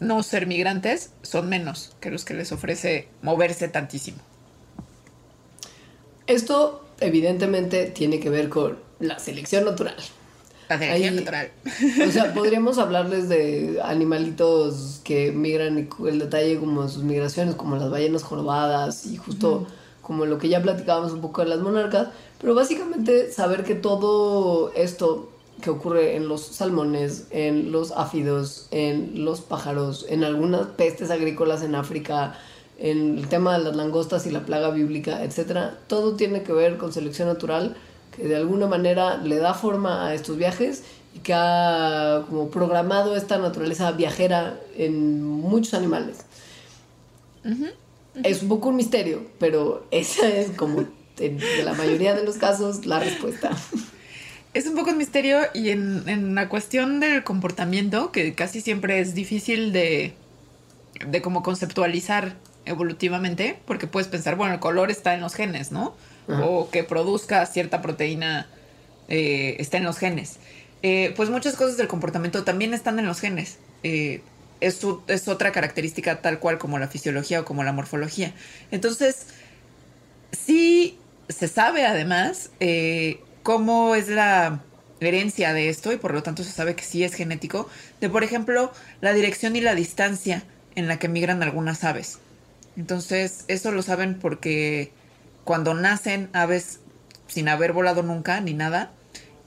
no 0.00 0.22
ser 0.22 0.46
migrantes 0.46 1.10
son 1.22 1.48
menos 1.48 1.96
que 2.00 2.10
los 2.10 2.24
que 2.24 2.34
les 2.34 2.52
ofrece 2.52 3.08
moverse 3.22 3.68
tantísimo. 3.68 4.18
Esto 6.26 6.84
evidentemente 7.00 7.86
tiene 7.86 8.20
que 8.20 8.30
ver 8.30 8.48
con 8.48 8.78
la 9.00 9.18
selección 9.18 9.64
natural. 9.64 9.96
La 10.68 10.78
selección 10.78 11.16
natural. 11.16 11.50
O 12.06 12.10
sea, 12.10 12.34
podríamos 12.34 12.78
hablarles 12.78 13.28
de 13.28 13.80
animalitos 13.82 15.00
que 15.04 15.32
migran 15.32 15.78
y 15.78 16.08
el 16.08 16.18
detalle 16.18 16.58
como 16.58 16.86
sus 16.88 17.02
migraciones, 17.02 17.54
como 17.54 17.76
las 17.76 17.90
ballenas 17.90 18.22
jorobadas 18.22 19.06
y 19.06 19.16
justo 19.16 19.66
como 20.08 20.24
lo 20.24 20.38
que 20.38 20.48
ya 20.48 20.62
platicábamos 20.62 21.12
un 21.12 21.20
poco 21.20 21.42
de 21.42 21.50
las 21.50 21.60
monarcas, 21.60 22.08
pero 22.40 22.54
básicamente 22.54 23.30
saber 23.30 23.62
que 23.62 23.74
todo 23.74 24.72
esto 24.74 25.28
que 25.60 25.68
ocurre 25.68 26.16
en 26.16 26.28
los 26.28 26.40
salmones, 26.40 27.26
en 27.30 27.72
los 27.72 27.92
áfidos, 27.92 28.68
en 28.70 29.26
los 29.26 29.42
pájaros, 29.42 30.06
en 30.08 30.24
algunas 30.24 30.66
pestes 30.68 31.10
agrícolas 31.10 31.62
en 31.62 31.74
África, 31.74 32.38
en 32.78 33.18
el 33.18 33.28
tema 33.28 33.58
de 33.58 33.64
las 33.64 33.76
langostas 33.76 34.26
y 34.26 34.30
la 34.30 34.46
plaga 34.46 34.70
bíblica, 34.70 35.22
etc. 35.22 35.74
Todo 35.88 36.14
tiene 36.14 36.42
que 36.42 36.54
ver 36.54 36.78
con 36.78 36.90
selección 36.90 37.28
natural 37.28 37.76
que 38.16 38.26
de 38.26 38.36
alguna 38.36 38.66
manera 38.66 39.18
le 39.18 39.36
da 39.36 39.52
forma 39.52 40.06
a 40.06 40.14
estos 40.14 40.38
viajes 40.38 40.84
y 41.14 41.18
que 41.18 41.34
ha 41.34 42.24
como 42.30 42.48
programado 42.48 43.14
esta 43.14 43.36
naturaleza 43.36 43.92
viajera 43.92 44.58
en 44.74 45.22
muchos 45.22 45.74
animales. 45.74 46.24
Es 48.24 48.42
un 48.42 48.48
poco 48.48 48.68
un 48.68 48.76
misterio, 48.76 49.22
pero 49.38 49.86
esa 49.90 50.28
es 50.28 50.50
como 50.50 50.84
en 51.18 51.64
la 51.64 51.72
mayoría 51.74 52.14
de 52.14 52.24
los 52.24 52.36
casos 52.36 52.86
la 52.86 53.00
respuesta. 53.00 53.50
es 54.54 54.66
un 54.66 54.74
poco 54.74 54.90
un 54.90 54.98
misterio 54.98 55.40
y 55.54 55.70
en, 55.70 56.34
la 56.34 56.48
cuestión 56.48 57.00
del 57.00 57.24
comportamiento, 57.24 58.12
que 58.12 58.34
casi 58.34 58.60
siempre 58.60 59.00
es 59.00 59.14
difícil 59.14 59.72
de, 59.72 60.14
de 61.06 61.22
como 61.22 61.42
conceptualizar 61.42 62.36
evolutivamente, 62.64 63.58
porque 63.66 63.86
puedes 63.86 64.08
pensar, 64.08 64.36
bueno, 64.36 64.54
el 64.54 64.60
color 64.60 64.90
está 64.90 65.14
en 65.14 65.20
los 65.20 65.34
genes, 65.34 65.72
¿no? 65.72 65.94
O 66.28 66.68
que 66.70 66.84
produzca 66.84 67.46
cierta 67.46 67.80
proteína 67.80 68.46
eh, 69.08 69.56
está 69.58 69.78
en 69.78 69.84
los 69.84 69.96
genes. 69.96 70.36
Eh, 70.82 71.14
pues 71.16 71.30
muchas 71.30 71.56
cosas 71.56 71.78
del 71.78 71.88
comportamiento 71.88 72.44
también 72.44 72.74
están 72.74 72.98
en 72.98 73.06
los 73.06 73.20
genes. 73.20 73.58
Eh, 73.82 74.20
es, 74.60 74.80
es, 75.06 75.28
otra 75.28 75.52
característica 75.52 76.20
tal 76.20 76.38
cual 76.38 76.58
como 76.58 76.78
la 76.78 76.88
fisiología 76.88 77.40
o 77.40 77.44
como 77.44 77.64
la 77.64 77.72
morfología. 77.72 78.32
Entonces, 78.70 79.26
sí 80.32 80.98
se 81.28 81.48
sabe 81.48 81.84
además 81.84 82.50
cómo 83.42 83.94
es 83.94 84.08
la 84.08 84.60
herencia 85.00 85.52
de 85.52 85.68
esto 85.68 85.92
y 85.92 85.96
por 85.96 86.12
lo 86.12 86.22
tanto 86.22 86.44
se 86.44 86.52
sabe 86.52 86.74
que 86.74 86.84
sí 86.84 87.04
es 87.04 87.14
genético, 87.14 87.68
de 88.00 88.08
por 88.08 88.24
ejemplo 88.24 88.72
la 89.00 89.12
dirección 89.12 89.56
y 89.56 89.60
la 89.60 89.74
distancia 89.74 90.42
en 90.74 90.88
la 90.88 90.98
que 90.98 91.08
migran 91.08 91.42
algunas 91.42 91.84
aves. 91.84 92.18
Entonces 92.76 93.44
eso 93.48 93.72
lo 93.72 93.82
saben 93.82 94.18
porque 94.18 94.92
cuando 95.44 95.74
nacen 95.74 96.30
aves 96.32 96.80
sin 97.26 97.48
haber 97.48 97.72
volado 97.72 98.02
nunca 98.02 98.40
ni 98.40 98.54
nada, 98.54 98.92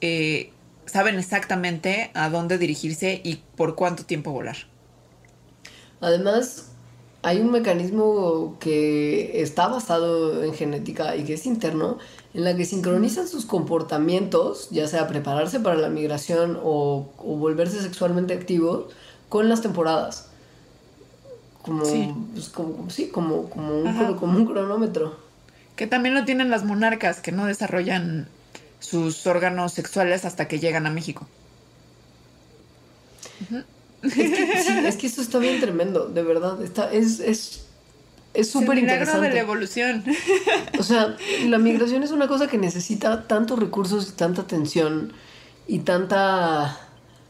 eh, 0.01 0.51
saben 0.85 1.17
exactamente 1.17 2.11
a 2.13 2.29
dónde 2.29 2.57
dirigirse 2.57 3.21
y 3.23 3.43
por 3.55 3.75
cuánto 3.75 4.05
tiempo 4.05 4.31
volar. 4.31 4.70
Además, 6.01 6.71
hay 7.23 7.39
un 7.39 7.51
mecanismo 7.51 8.57
que 8.59 9.41
está 9.41 9.67
basado 9.67 10.43
en 10.43 10.53
genética 10.53 11.15
y 11.15 11.23
que 11.23 11.35
es 11.35 11.45
interno, 11.45 11.99
en 12.33 12.43
la 12.43 12.55
que 12.55 12.65
sincronizan 12.65 13.27
sus 13.27 13.45
comportamientos, 13.45 14.69
ya 14.71 14.87
sea 14.87 15.07
prepararse 15.07 15.59
para 15.59 15.75
la 15.75 15.89
migración 15.89 16.59
o, 16.63 17.09
volverse 17.19 17.81
sexualmente 17.81 18.33
activos, 18.33 18.91
con 19.29 19.49
las 19.49 19.61
temporadas. 19.61 20.27
Como, 21.61 21.85
sí. 21.85 22.11
Pues, 22.33 22.49
como, 22.49 22.89
sí, 22.89 23.09
como, 23.09 23.49
como, 23.49 23.77
un, 23.77 24.15
como 24.15 24.37
un 24.37 24.45
cronómetro. 24.47 25.15
Que 25.75 25.85
también 25.85 26.15
lo 26.15 26.25
tienen 26.25 26.49
las 26.49 26.65
monarcas, 26.65 27.21
que 27.21 27.31
no 27.31 27.45
desarrollan 27.45 28.27
sus 28.79 29.27
órganos 29.27 29.73
sexuales 29.73 30.25
hasta 30.25 30.47
que 30.47 30.59
llegan 30.59 30.87
a 30.87 30.89
México. 30.89 31.27
Es, 34.03 34.13
que, 34.13 34.27
sí, 34.63 34.73
es 34.85 34.97
que 34.97 35.07
esto 35.07 35.21
está 35.21 35.39
bien 35.39 35.59
tremendo, 35.59 36.07
de 36.07 36.23
verdad. 36.23 36.61
Está, 36.61 36.91
es, 36.91 37.19
es 37.19 37.65
es 38.33 38.49
súper 38.49 38.77
interesante. 38.77 39.27
de 39.27 39.33
la 39.33 39.39
evolución. 39.41 40.03
O 40.79 40.83
sea, 40.83 41.15
la 41.45 41.59
migración 41.59 42.01
es 42.01 42.11
una 42.11 42.27
cosa 42.27 42.47
que 42.47 42.57
necesita 42.57 43.27
tantos 43.27 43.59
recursos 43.59 44.09
y 44.09 44.11
tanta 44.13 44.41
atención 44.41 45.13
y 45.67 45.79
tanta 45.79 46.75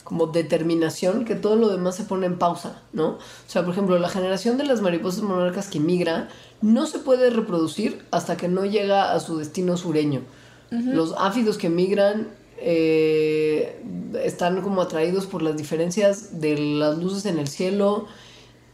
como 0.03 0.27
determinación 0.27 1.25
que 1.25 1.35
todo 1.35 1.55
lo 1.55 1.69
demás 1.69 1.95
se 1.95 2.03
pone 2.03 2.27
en 2.27 2.37
pausa, 2.37 2.81
¿no? 2.93 3.07
O 3.07 3.19
sea, 3.47 3.63
por 3.63 3.73
ejemplo, 3.73 3.97
la 3.99 4.09
generación 4.09 4.57
de 4.57 4.63
las 4.63 4.81
mariposas 4.81 5.21
monarcas 5.21 5.67
que 5.67 5.79
migra 5.79 6.29
no 6.61 6.85
se 6.85 6.99
puede 6.99 7.29
reproducir 7.29 8.05
hasta 8.11 8.37
que 8.37 8.47
no 8.47 8.65
llega 8.65 9.13
a 9.13 9.19
su 9.19 9.37
destino 9.37 9.75
sureño. 9.77 10.21
Los 10.69 11.13
áfidos 11.17 11.57
que 11.57 11.69
migran 11.69 12.29
eh, 12.61 13.81
están 14.23 14.61
como 14.61 14.81
atraídos 14.81 15.25
por 15.25 15.41
las 15.41 15.57
diferencias 15.57 16.39
de 16.39 16.57
las 16.57 16.97
luces 16.97 17.25
en 17.25 17.39
el 17.39 17.47
cielo 17.47 18.05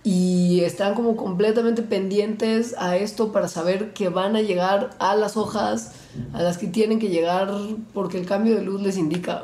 y 0.03 0.61
están 0.61 0.93
como 0.93 1.15
completamente 1.15 1.81
pendientes 1.81 2.75
a 2.77 2.97
esto 2.97 3.31
para 3.31 3.47
saber 3.47 3.93
que 3.93 4.09
van 4.09 4.35
a 4.35 4.41
llegar 4.41 4.91
a 4.99 5.15
las 5.15 5.35
hojas 5.37 5.93
a 6.33 6.41
las 6.41 6.57
que 6.57 6.67
tienen 6.67 6.99
que 6.99 7.09
llegar 7.09 7.51
porque 7.93 8.17
el 8.17 8.25
cambio 8.25 8.55
de 8.55 8.61
luz 8.61 8.81
les 8.81 8.97
indica. 8.97 9.43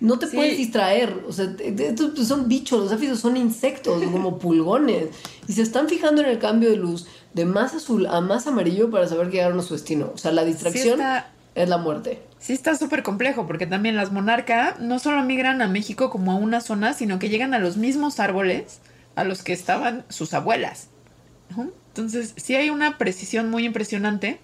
No 0.00 0.18
te 0.18 0.26
puedes 0.26 0.56
distraer, 0.56 1.24
o 1.28 1.32
sea, 1.32 1.54
estos 1.60 2.10
pues, 2.16 2.26
son 2.26 2.48
bichos, 2.48 2.80
los 2.80 2.92
áfidos 2.92 3.20
son 3.20 3.36
insectos, 3.36 4.02
como 4.04 4.38
pulgones, 4.40 5.10
y 5.46 5.52
se 5.52 5.62
están 5.62 5.88
fijando 5.88 6.22
en 6.22 6.28
el 6.28 6.38
cambio 6.40 6.70
de 6.70 6.76
luz 6.76 7.06
de 7.34 7.44
más 7.44 7.74
azul 7.74 8.06
a 8.06 8.20
más 8.20 8.48
amarillo 8.48 8.90
para 8.90 9.06
saber 9.06 9.30
que 9.30 9.36
llegaron 9.36 9.60
a 9.60 9.62
su 9.62 9.74
destino. 9.74 10.10
O 10.12 10.18
sea, 10.18 10.32
la 10.32 10.44
distracción 10.44 11.00
es 11.54 11.68
la 11.68 11.78
muerte. 11.78 12.22
Sí 12.38 12.52
está 12.52 12.74
súper 12.76 13.02
complejo, 13.02 13.46
porque 13.46 13.66
también 13.66 13.96
las 13.96 14.10
monarcas 14.10 14.80
no 14.80 14.98
solo 14.98 15.22
migran 15.22 15.62
a 15.62 15.68
México 15.68 16.10
como 16.10 16.32
a 16.32 16.36
una 16.36 16.60
zona, 16.60 16.92
sino 16.92 17.18
que 17.18 17.28
llegan 17.28 17.54
a 17.54 17.58
los 17.58 17.76
mismos 17.76 18.20
árboles 18.20 18.80
a 19.14 19.24
los 19.24 19.42
que 19.42 19.52
estaban 19.52 20.04
sus 20.08 20.34
abuelas. 20.34 20.88
Entonces, 21.88 22.32
sí 22.36 22.56
hay 22.56 22.70
una 22.70 22.96
precisión 22.98 23.50
muy 23.50 23.64
impresionante. 23.64 24.38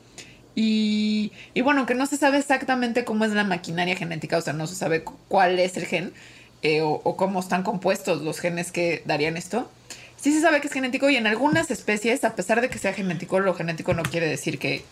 Y, 0.54 1.32
y, 1.54 1.60
bueno, 1.60 1.86
que 1.86 1.94
no 1.94 2.06
se 2.06 2.16
sabe 2.16 2.38
exactamente 2.38 3.04
cómo 3.04 3.24
es 3.24 3.32
la 3.32 3.44
maquinaria 3.44 3.96
genética, 3.96 4.38
o 4.38 4.40
sea, 4.40 4.52
no 4.52 4.66
se 4.66 4.74
sabe 4.74 5.04
cuál 5.28 5.58
es 5.60 5.76
el 5.76 5.86
gen 5.86 6.12
eh, 6.62 6.80
o, 6.82 7.16
cómo 7.16 7.38
están 7.38 7.62
compuestos 7.62 8.22
los 8.22 8.40
genes 8.40 8.72
que 8.72 9.02
darían 9.06 9.36
esto. 9.36 9.70
Sí 10.16 10.32
se 10.32 10.40
sabe 10.40 10.60
que 10.60 10.66
es 10.66 10.72
genético 10.72 11.08
y 11.08 11.16
en 11.16 11.28
algunas 11.28 11.70
especies, 11.70 12.24
a 12.24 12.34
pesar 12.34 12.60
de 12.60 12.68
que 12.68 12.78
sea 12.78 12.92
genético, 12.92 13.38
lo 13.38 13.54
genético 13.54 13.94
no 13.94 14.02
quiere 14.02 14.26
decir 14.26 14.58
que, 14.58 14.84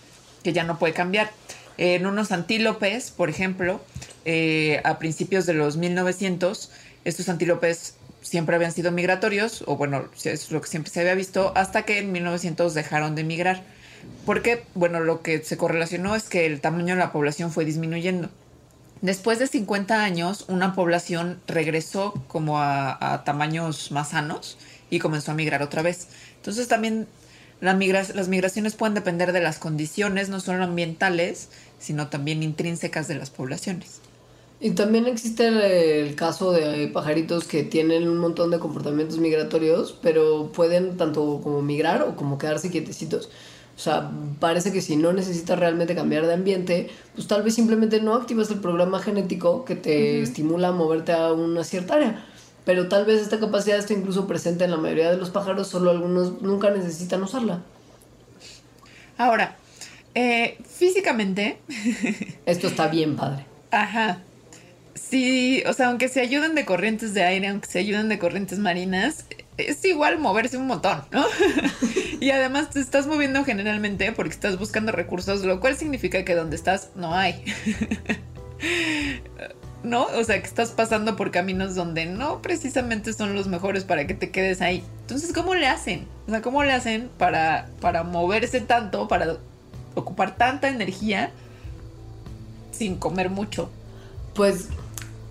que 0.44 0.52
ya 0.52 0.62
no 0.62 0.78
puede 0.78 0.94
cambiar. 0.94 1.30
En 1.78 2.06
unos 2.06 2.32
antílopes, 2.32 3.10
por 3.10 3.28
ejemplo, 3.28 3.80
eh, 4.24 4.80
a 4.84 4.98
principios 4.98 5.46
de 5.46 5.54
los 5.54 5.76
1900, 5.76 6.70
estos 7.04 7.28
antílopes 7.28 7.94
siempre 8.22 8.56
habían 8.56 8.72
sido 8.72 8.90
migratorios, 8.90 9.62
o 9.66 9.76
bueno, 9.76 10.06
es 10.24 10.50
lo 10.50 10.60
que 10.60 10.68
siempre 10.68 10.92
se 10.92 11.00
había 11.00 11.14
visto, 11.14 11.52
hasta 11.54 11.84
que 11.84 11.98
en 11.98 12.12
1900 12.12 12.74
dejaron 12.74 13.14
de 13.14 13.24
migrar. 13.24 13.62
Porque, 14.24 14.64
bueno, 14.74 15.00
lo 15.00 15.22
que 15.22 15.42
se 15.42 15.56
correlacionó 15.56 16.16
es 16.16 16.24
que 16.24 16.46
el 16.46 16.60
tamaño 16.60 16.94
de 16.94 17.00
la 17.00 17.12
población 17.12 17.52
fue 17.52 17.64
disminuyendo. 17.64 18.30
Después 19.02 19.38
de 19.38 19.46
50 19.46 20.02
años, 20.02 20.46
una 20.48 20.74
población 20.74 21.40
regresó 21.46 22.14
como 22.28 22.60
a, 22.60 23.22
tamaños 23.24 23.92
más 23.92 24.10
sanos 24.10 24.58
y 24.90 24.98
comenzó 24.98 25.32
a 25.32 25.34
migrar 25.34 25.62
otra 25.62 25.82
vez. 25.82 26.08
Entonces 26.36 26.66
también 26.66 27.06
las 27.60 28.28
migraciones 28.28 28.74
pueden 28.74 28.94
depender 28.94 29.32
de 29.32 29.40
las 29.40 29.58
condiciones, 29.58 30.28
no 30.28 30.40
solo 30.40 30.64
ambientales, 30.64 31.48
sino 31.78 32.08
también 32.08 32.42
intrínsecas 32.42 33.08
de 33.08 33.14
las 33.14 33.30
poblaciones. 33.30 34.00
Y 34.58 34.70
también 34.70 35.06
existe 35.06 35.48
el, 36.00 36.14
caso 36.14 36.52
de 36.52 36.88
pajaritos 36.88 37.44
que 37.44 37.62
tienen 37.62 38.08
un 38.08 38.16
montón 38.18 38.50
de 38.50 38.58
comportamientos 38.58 39.18
migratorios, 39.18 39.98
pero 40.02 40.50
pueden 40.52 40.96
tanto 40.96 41.40
como 41.42 41.60
migrar 41.60 42.02
o 42.02 42.16
como 42.16 42.38
quedarse 42.38 42.70
quietecitos. 42.70 43.28
O 43.76 43.78
sea, 43.78 44.10
parece 44.40 44.72
que 44.72 44.80
si 44.80 44.96
no 44.96 45.12
necesitas 45.12 45.58
realmente 45.58 45.94
cambiar 45.94 46.26
de 46.26 46.32
ambiente, 46.32 46.88
pues 47.14 47.26
tal 47.26 47.42
vez 47.42 47.54
simplemente 47.54 48.00
no 48.00 48.14
activas 48.14 48.50
el 48.50 48.60
programa 48.60 49.00
genético 49.00 49.66
que 49.66 49.76
te 49.76 50.22
estimula 50.22 50.68
a 50.68 50.72
moverte 50.72 51.12
a 51.12 51.34
una 51.34 51.62
cierta 51.62 51.96
área. 51.96 52.24
Pero 52.66 52.88
tal 52.88 53.04
vez 53.04 53.22
esta 53.22 53.38
capacidad 53.38 53.78
esté 53.78 53.94
incluso 53.94 54.26
presente 54.26 54.64
en 54.64 54.72
la 54.72 54.76
mayoría 54.76 55.12
de 55.12 55.16
los 55.16 55.30
pájaros, 55.30 55.68
solo 55.68 55.92
algunos 55.92 56.42
nunca 56.42 56.68
necesitan 56.70 57.22
usarla. 57.22 57.62
Ahora, 59.16 59.56
eh, 60.16 60.58
físicamente. 60.68 61.58
Esto 62.44 62.66
está 62.66 62.88
bien 62.88 63.14
padre. 63.14 63.46
Ajá. 63.70 64.18
Sí, 64.94 65.62
o 65.64 65.72
sea, 65.74 65.88
aunque 65.88 66.08
se 66.08 66.20
ayuden 66.20 66.56
de 66.56 66.64
corrientes 66.64 67.14
de 67.14 67.22
aire, 67.22 67.46
aunque 67.46 67.68
se 67.68 67.78
ayuden 67.78 68.08
de 68.08 68.18
corrientes 68.18 68.58
marinas, 68.58 69.26
es 69.58 69.84
igual 69.84 70.18
moverse 70.18 70.56
un 70.56 70.66
montón, 70.66 71.02
¿no? 71.12 71.24
y 72.20 72.30
además 72.30 72.70
te 72.70 72.80
estás 72.80 73.06
moviendo 73.06 73.44
generalmente 73.44 74.10
porque 74.10 74.32
estás 74.32 74.58
buscando 74.58 74.90
recursos, 74.90 75.44
lo 75.44 75.60
cual 75.60 75.76
significa 75.76 76.24
que 76.24 76.34
donde 76.34 76.56
estás 76.56 76.90
no 76.96 77.14
hay. 77.14 77.44
¿No? 79.86 80.06
O 80.18 80.24
sea, 80.24 80.40
que 80.40 80.46
estás 80.48 80.72
pasando 80.72 81.14
por 81.14 81.30
caminos 81.30 81.76
donde 81.76 82.06
no 82.06 82.42
precisamente 82.42 83.12
son 83.12 83.36
los 83.36 83.46
mejores 83.46 83.84
para 83.84 84.04
que 84.08 84.14
te 84.14 84.30
quedes 84.30 84.60
ahí. 84.60 84.82
Entonces, 85.02 85.32
¿cómo 85.32 85.54
le 85.54 85.68
hacen? 85.68 86.08
O 86.26 86.30
sea, 86.30 86.42
¿cómo 86.42 86.64
le 86.64 86.72
hacen 86.72 87.08
para, 87.18 87.68
para 87.80 88.02
moverse 88.02 88.60
tanto, 88.60 89.06
para 89.06 89.36
ocupar 89.94 90.36
tanta 90.36 90.68
energía 90.68 91.30
sin 92.72 92.96
comer 92.96 93.30
mucho? 93.30 93.70
Pues 94.34 94.70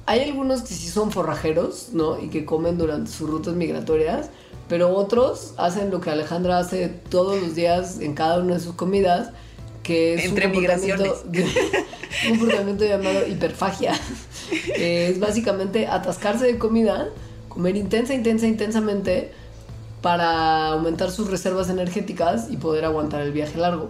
hay 0.05 0.21
algunos 0.21 0.61
que 0.61 0.73
sí 0.73 0.87
son 0.87 1.11
forrajeros, 1.11 1.89
¿no? 1.91 2.21
Y 2.21 2.29
que 2.29 2.45
comen 2.45 2.77
durante 2.77 3.11
sus 3.11 3.29
rutas 3.29 3.55
migratorias, 3.55 4.29
pero 4.69 4.95
otros 4.95 5.53
hacen 5.57 5.91
lo 5.91 5.99
que 5.99 6.11
Alejandra 6.11 6.59
hace 6.59 6.87
todos 6.87 7.41
los 7.41 7.55
días 7.55 7.99
en 7.99 8.13
cada 8.13 8.39
una 8.39 8.53
de 8.55 8.59
sus 8.61 8.75
comidas, 8.75 9.31
que 9.83 10.13
es 10.13 10.25
Entre 10.25 10.47
un, 10.47 10.53
comportamiento, 10.53 11.23
un 12.31 12.37
comportamiento 12.39 12.85
llamado 12.85 13.27
hiperfagia. 13.27 13.93
Es 14.75 15.19
básicamente 15.19 15.87
atascarse 15.87 16.45
de 16.45 16.57
comida, 16.57 17.09
comer 17.49 17.75
intensa, 17.75 18.13
intensa, 18.13 18.47
intensamente 18.47 19.31
para 20.01 20.67
aumentar 20.67 21.09
sus 21.09 21.29
reservas 21.31 21.69
energéticas 21.69 22.51
y 22.51 22.57
poder 22.57 22.85
aguantar 22.85 23.21
el 23.21 23.31
viaje 23.31 23.57
largo. 23.57 23.89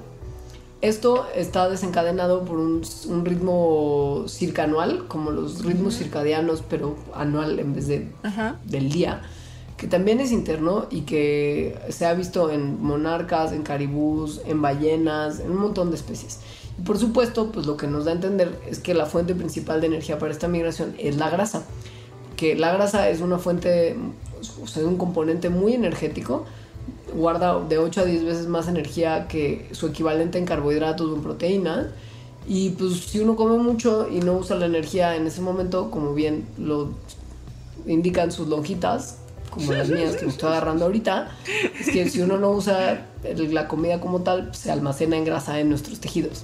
Esto 0.81 1.25
está 1.35 1.67
desencadenado 1.69 2.45
por 2.45 2.59
un, 2.59 2.83
ritmo 3.23 4.25
circanual, 4.27 5.07
como 5.07 5.31
los 5.31 5.65
ritmos 5.65 5.97
circadianos, 5.97 6.63
pero 6.69 6.95
anual 7.15 7.59
en 7.59 7.73
vez 7.73 7.87
de 7.87 8.07
del 8.65 8.91
día, 8.91 9.23
que 9.77 9.87
también 9.87 10.19
es 10.19 10.31
interno 10.31 10.85
y 10.91 11.01
que 11.01 11.77
se 11.89 12.05
ha 12.05 12.13
visto 12.13 12.51
en 12.51 12.81
monarcas, 12.83 13.51
en 13.51 13.63
caribús, 13.63 14.41
en 14.45 14.61
ballenas, 14.61 15.39
en 15.39 15.51
un 15.51 15.57
montón 15.57 15.89
de 15.89 15.95
especies. 15.95 16.39
Por 16.84 16.97
supuesto, 16.97 17.51
pues 17.51 17.65
lo 17.65 17.78
que 17.78 17.88
nos 17.88 18.05
da 18.05 18.11
a 18.11 18.15
entender 18.15 18.59
es 18.69 18.80
que 18.80 18.93
la 18.93 19.05
fuente 19.05 19.34
principal 19.34 19.80
de 19.80 19.88
energía 19.88 20.19
para 20.19 20.32
esta 20.32 20.47
migración 20.47 20.93
es 20.99 21.15
la 21.15 21.30
grasa, 21.30 21.63
que 22.36 22.55
la 22.55 22.73
grasa 22.73 23.09
es 23.09 23.21
una 23.21 23.38
fuente, 23.38 23.95
o 24.61 24.67
sea, 24.67 24.84
un 24.86 24.97
componente 24.97 25.49
muy 25.49 25.73
energético, 25.73 26.45
guarda 27.13 27.59
de 27.59 27.78
8 27.78 28.01
a 28.01 28.05
10 28.05 28.26
veces 28.26 28.47
más 28.47 28.67
energía 28.67 29.28
que 29.28 29.69
su 29.71 29.88
equivalente 29.88 30.38
en 30.38 30.45
carbohidratos 30.45 31.09
o 31.09 31.15
en 31.15 31.21
proteínas. 31.21 31.88
Y 32.47 32.71
pues 32.71 32.99
si 33.05 33.19
uno 33.19 33.36
come 33.36 33.57
mucho 33.57 34.07
y 34.09 34.19
no 34.19 34.34
usa 34.34 34.55
la 34.55 34.67
energía 34.67 35.15
en 35.15 35.26
ese 35.26 35.41
momento, 35.41 35.89
como 35.89 36.13
bien 36.13 36.45
lo 36.57 36.91
indican 37.88 38.32
sus 38.32 38.47
lonjitas, 38.47 39.17
como 39.49 39.71
las 39.73 39.89
mías 39.89 40.15
que 40.15 40.26
me 40.26 40.32
estoy 40.32 40.49
agarrando 40.49 40.86
ahorita, 40.86 41.32
es 41.80 41.89
que 41.89 42.09
si 42.09 42.21
uno 42.21 42.38
no 42.38 42.51
usa 42.51 43.07
la 43.23 43.67
comida 43.67 43.99
como 43.99 44.21
tal, 44.21 44.53
se 44.53 44.71
almacena 44.71 45.17
en 45.17 45.26
grasa 45.26 45.59
en 45.59 45.69
nuestros 45.69 45.99
tejidos. 45.99 46.43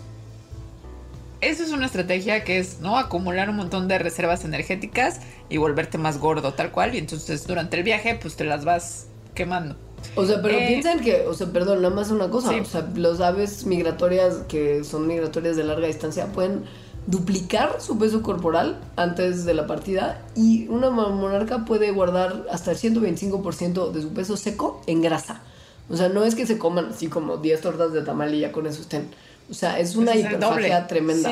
Eso 1.41 1.63
es 1.63 1.71
una 1.71 1.87
estrategia 1.87 2.43
que 2.43 2.59
es, 2.59 2.79
¿no? 2.81 2.97
Acumular 2.97 3.49
un 3.49 3.55
montón 3.55 3.87
de 3.87 3.97
reservas 3.97 4.45
energéticas 4.45 5.19
y 5.49 5.57
volverte 5.57 5.97
más 5.97 6.19
gordo, 6.19 6.53
tal 6.53 6.71
cual. 6.71 6.93
Y 6.93 6.99
entonces 6.99 7.47
durante 7.47 7.77
el 7.77 7.83
viaje, 7.83 8.17
pues 8.21 8.35
te 8.35 8.43
las 8.43 8.63
vas 8.63 9.07
quemando. 9.33 9.75
O 10.15 10.25
sea, 10.25 10.41
pero 10.41 10.57
eh, 10.57 10.67
piensen 10.67 10.99
que, 10.99 11.25
o 11.27 11.33
sea, 11.33 11.47
perdón, 11.47 11.81
nada 11.81 11.93
más 11.93 12.11
una 12.11 12.29
cosa, 12.29 12.51
o 12.51 12.65
sea, 12.65 12.87
los 12.95 13.21
aves 13.21 13.65
migratorias 13.65 14.43
que 14.47 14.83
son 14.83 15.07
migratorias 15.07 15.55
de 15.55 15.63
larga 15.63 15.87
distancia 15.87 16.27
pueden 16.27 16.63
duplicar 17.07 17.81
su 17.81 17.97
peso 17.97 18.21
corporal 18.21 18.79
antes 18.95 19.45
de 19.45 19.53
la 19.53 19.65
partida 19.65 20.21
y 20.35 20.67
una 20.67 20.89
monarca 20.89 21.65
puede 21.65 21.91
guardar 21.91 22.45
hasta 22.51 22.71
el 22.71 22.77
125% 22.77 23.91
de 23.91 24.01
su 24.01 24.09
peso 24.13 24.37
seco 24.37 24.81
en 24.85 25.01
grasa. 25.01 25.41
O 25.89 25.97
sea, 25.97 26.09
no 26.09 26.23
es 26.23 26.35
que 26.35 26.45
se 26.45 26.57
coman 26.57 26.89
así 26.91 27.07
como 27.07 27.37
10 27.37 27.61
tortas 27.61 27.91
de 27.91 28.01
tamal 28.01 28.33
y 28.33 28.41
ya 28.41 28.51
con 28.51 28.67
eso 28.67 28.81
estén. 28.81 29.09
O 29.51 29.53
sea, 29.53 29.77
es 29.77 29.95
una 29.95 30.15
hiperfagia 30.15 30.87
tremenda. 30.87 31.31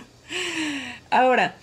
Ahora, 1.10 1.54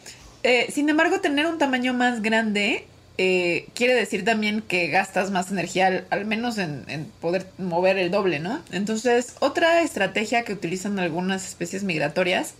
eh, 0.43 0.67
sin 0.71 0.87
embargo, 0.89 1.19
tener 1.19 1.47
un 1.47 1.57
tamaño 1.57 1.93
más 1.93 2.21
grande 2.21 2.85
eh, 3.19 3.67
quiere 3.73 3.95
decir 3.95 4.23
también 4.23 4.61
que 4.61 4.87
gastas 4.89 5.31
más 5.31 5.51
energía, 5.51 6.05
al, 6.11 6.25
menos 6.25 6.59
en, 6.59 7.11
poder 7.19 7.47
mover 7.57 7.97
el 7.97 8.11
doble, 8.11 8.39
¿no? 8.39 8.61
Entonces, 8.71 9.35
otra 9.39 9.81
estrategia 9.81 10.43
que 10.43 10.53
utilizan 10.53 10.99
algunas 10.99 11.47
especies 11.47 11.83
migratorias 11.83 12.53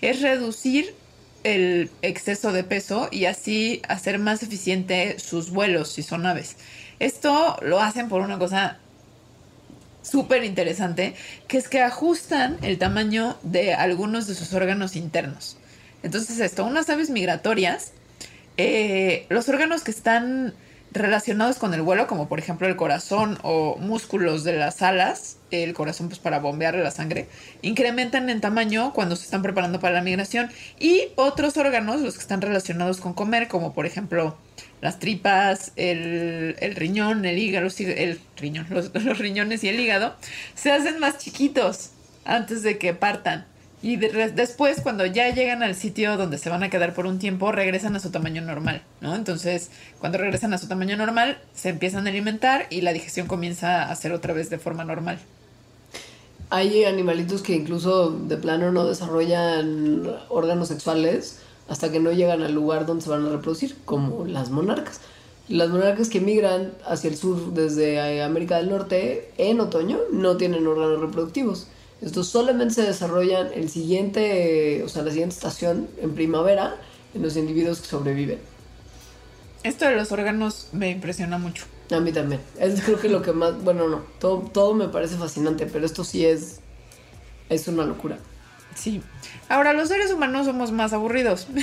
es 0.00 0.22
reducir 0.22 0.94
el 1.42 1.90
exceso 2.02 2.52
de 2.52 2.62
peso 2.62 3.08
y 3.10 3.24
así 3.24 3.82
hacer 3.88 4.20
más 4.20 4.44
eficiente 4.44 5.18
sus 5.18 5.50
vuelos 5.50 5.90
si 5.90 6.04
son 6.04 6.26
aves. 6.26 6.56
Esto 7.00 7.58
lo 7.60 7.80
hacen 7.80 8.08
por 8.08 8.20
una 8.20 8.38
cosa 8.38 8.78
súper 10.04 10.44
interesante, 10.44 11.16
que 11.48 11.58
es 11.58 11.68
que 11.68 11.80
ajustan 11.80 12.58
el 12.62 12.78
tamaño 12.78 13.36
de 13.42 13.74
algunos 13.74 14.28
de 14.28 14.36
sus 14.36 14.52
órganos 14.52 14.94
internos. 14.94 15.56
Entonces 16.04 16.38
esto, 16.38 16.64
unas 16.64 16.88
aves 16.88 17.10
migratorias 17.10 17.92
eh, 18.56 19.26
los 19.30 19.48
órganos 19.48 19.82
que 19.82 19.90
están 19.90 20.54
relacionados 20.94 21.58
con 21.58 21.74
el 21.74 21.82
vuelo, 21.82 22.06
como 22.06 22.28
por 22.28 22.38
ejemplo 22.38 22.68
el 22.68 22.76
corazón 22.76 23.38
o 23.42 23.76
músculos 23.78 24.44
de 24.44 24.56
las 24.56 24.80
alas, 24.80 25.38
el 25.50 25.74
corazón 25.74 26.08
pues 26.08 26.20
para 26.20 26.38
bombear 26.38 26.76
la 26.76 26.90
sangre, 26.90 27.28
incrementan 27.62 28.30
en 28.30 28.40
tamaño 28.40 28.92
cuando 28.94 29.16
se 29.16 29.24
están 29.24 29.42
preparando 29.42 29.80
para 29.80 29.94
la 29.94 30.02
migración. 30.02 30.50
Y 30.78 31.08
otros 31.16 31.56
órganos, 31.56 32.00
los 32.00 32.14
que 32.14 32.20
están 32.20 32.40
relacionados 32.40 32.98
con 33.00 33.12
comer, 33.12 33.48
como 33.48 33.74
por 33.74 33.86
ejemplo 33.86 34.36
las 34.80 34.98
tripas, 35.00 35.72
el, 35.76 36.56
riñón, 36.76 37.24
el 37.24 37.38
hígado, 37.38 37.68
riñón, 38.36 38.66
los 38.70 39.18
riñones 39.18 39.64
y 39.64 39.68
el 39.68 39.80
hígado, 39.80 40.14
se 40.54 40.70
hacen 40.70 41.00
más 41.00 41.18
chiquitos 41.18 41.90
antes 42.24 42.62
de 42.62 42.78
que 42.78 42.94
partan. 42.94 43.46
Y 43.84 43.96
después, 43.96 44.80
cuando 44.80 45.04
ya 45.04 45.28
llegan 45.34 45.62
al 45.62 45.74
sitio 45.74 46.16
donde 46.16 46.38
se 46.38 46.48
van 46.48 46.62
a 46.62 46.70
quedar 46.70 46.94
por 46.94 47.04
un 47.04 47.18
tiempo, 47.18 47.52
regresan 47.52 47.94
a 47.94 48.00
su 48.00 48.10
tamaño 48.10 48.40
normal, 48.40 48.80
¿no? 49.02 49.14
Entonces, 49.14 49.68
cuando 49.98 50.16
regresan 50.16 50.54
a 50.54 50.58
su 50.58 50.68
tamaño 50.68 50.96
normal, 50.96 51.36
se 51.54 51.68
empiezan 51.68 52.06
a 52.06 52.08
alimentar 52.08 52.66
y 52.70 52.80
la 52.80 52.94
digestión 52.94 53.26
comienza 53.26 53.82
a 53.82 53.92
hacer 53.92 54.12
otra 54.12 54.32
vez 54.32 54.48
de 54.48 54.58
forma 54.58 54.84
normal. 54.84 55.18
Hay 56.48 56.84
animalitos 56.84 57.42
que 57.42 57.54
incluso 57.54 58.08
de 58.08 58.38
plano 58.38 58.72
no 58.72 58.86
desarrollan 58.86 60.10
órganos 60.30 60.68
sexuales 60.68 61.40
hasta 61.68 61.92
que 61.92 62.00
no 62.00 62.10
llegan 62.10 62.40
al 62.40 62.54
lugar 62.54 62.86
donde 62.86 63.04
se 63.04 63.10
van 63.10 63.26
a 63.26 63.32
reproducir, 63.32 63.76
como 63.84 64.24
las 64.24 64.48
monarcas. 64.48 65.02
Las 65.50 65.68
monarcas 65.68 66.08
que 66.08 66.22
migran 66.22 66.72
hacia 66.86 67.10
el 67.10 67.18
sur 67.18 67.52
desde 67.52 68.22
América 68.22 68.56
del 68.56 68.70
Norte 68.70 69.30
en 69.36 69.60
otoño 69.60 69.98
no 70.10 70.38
tienen 70.38 70.66
órganos 70.66 71.02
reproductivos 71.02 71.66
estos 72.04 72.28
solamente 72.28 72.74
se 72.74 72.82
desarrollan 72.82 73.48
el 73.54 73.70
siguiente, 73.70 74.82
o 74.84 74.88
sea, 74.88 75.02
la 75.02 75.10
siguiente 75.10 75.34
estación 75.34 75.88
en 76.00 76.14
primavera 76.14 76.76
en 77.14 77.22
los 77.22 77.36
individuos 77.36 77.80
que 77.80 77.86
sobreviven. 77.86 78.38
Esto 79.62 79.86
de 79.86 79.96
los 79.96 80.12
órganos 80.12 80.68
me 80.72 80.90
impresiona 80.90 81.38
mucho. 81.38 81.64
A 81.90 82.00
mí 82.00 82.12
también. 82.12 82.40
Es 82.58 82.82
creo 82.82 83.00
que 83.00 83.08
lo 83.08 83.22
que 83.22 83.32
más, 83.32 83.62
bueno, 83.62 83.88
no, 83.88 84.02
todo, 84.18 84.40
todo 84.52 84.74
me 84.74 84.88
parece 84.88 85.16
fascinante, 85.16 85.66
pero 85.66 85.86
esto 85.86 86.04
sí 86.04 86.26
es, 86.26 86.60
es 87.48 87.68
una 87.68 87.86
locura. 87.86 88.18
Sí. 88.74 89.00
Ahora, 89.48 89.72
los 89.72 89.88
seres 89.88 90.12
humanos 90.12 90.46
somos 90.46 90.72
más 90.72 90.92
aburridos. 90.92 91.46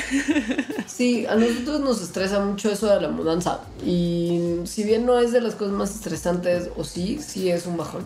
Sí, 0.88 1.26
a 1.26 1.36
nosotros 1.36 1.80
nos 1.80 2.02
estresa 2.02 2.42
mucho 2.42 2.70
eso 2.70 2.86
de 2.86 3.02
la 3.02 3.08
mudanza. 3.08 3.62
Y 3.84 4.60
si 4.66 4.84
bien 4.84 5.06
no 5.06 5.18
es 5.20 5.32
de 5.32 5.42
las 5.42 5.56
cosas 5.56 5.74
más 5.74 5.96
estresantes, 5.96 6.70
o 6.76 6.84
sí, 6.84 7.20
sí 7.26 7.50
es 7.50 7.66
un 7.66 7.78
bajón. 7.78 8.04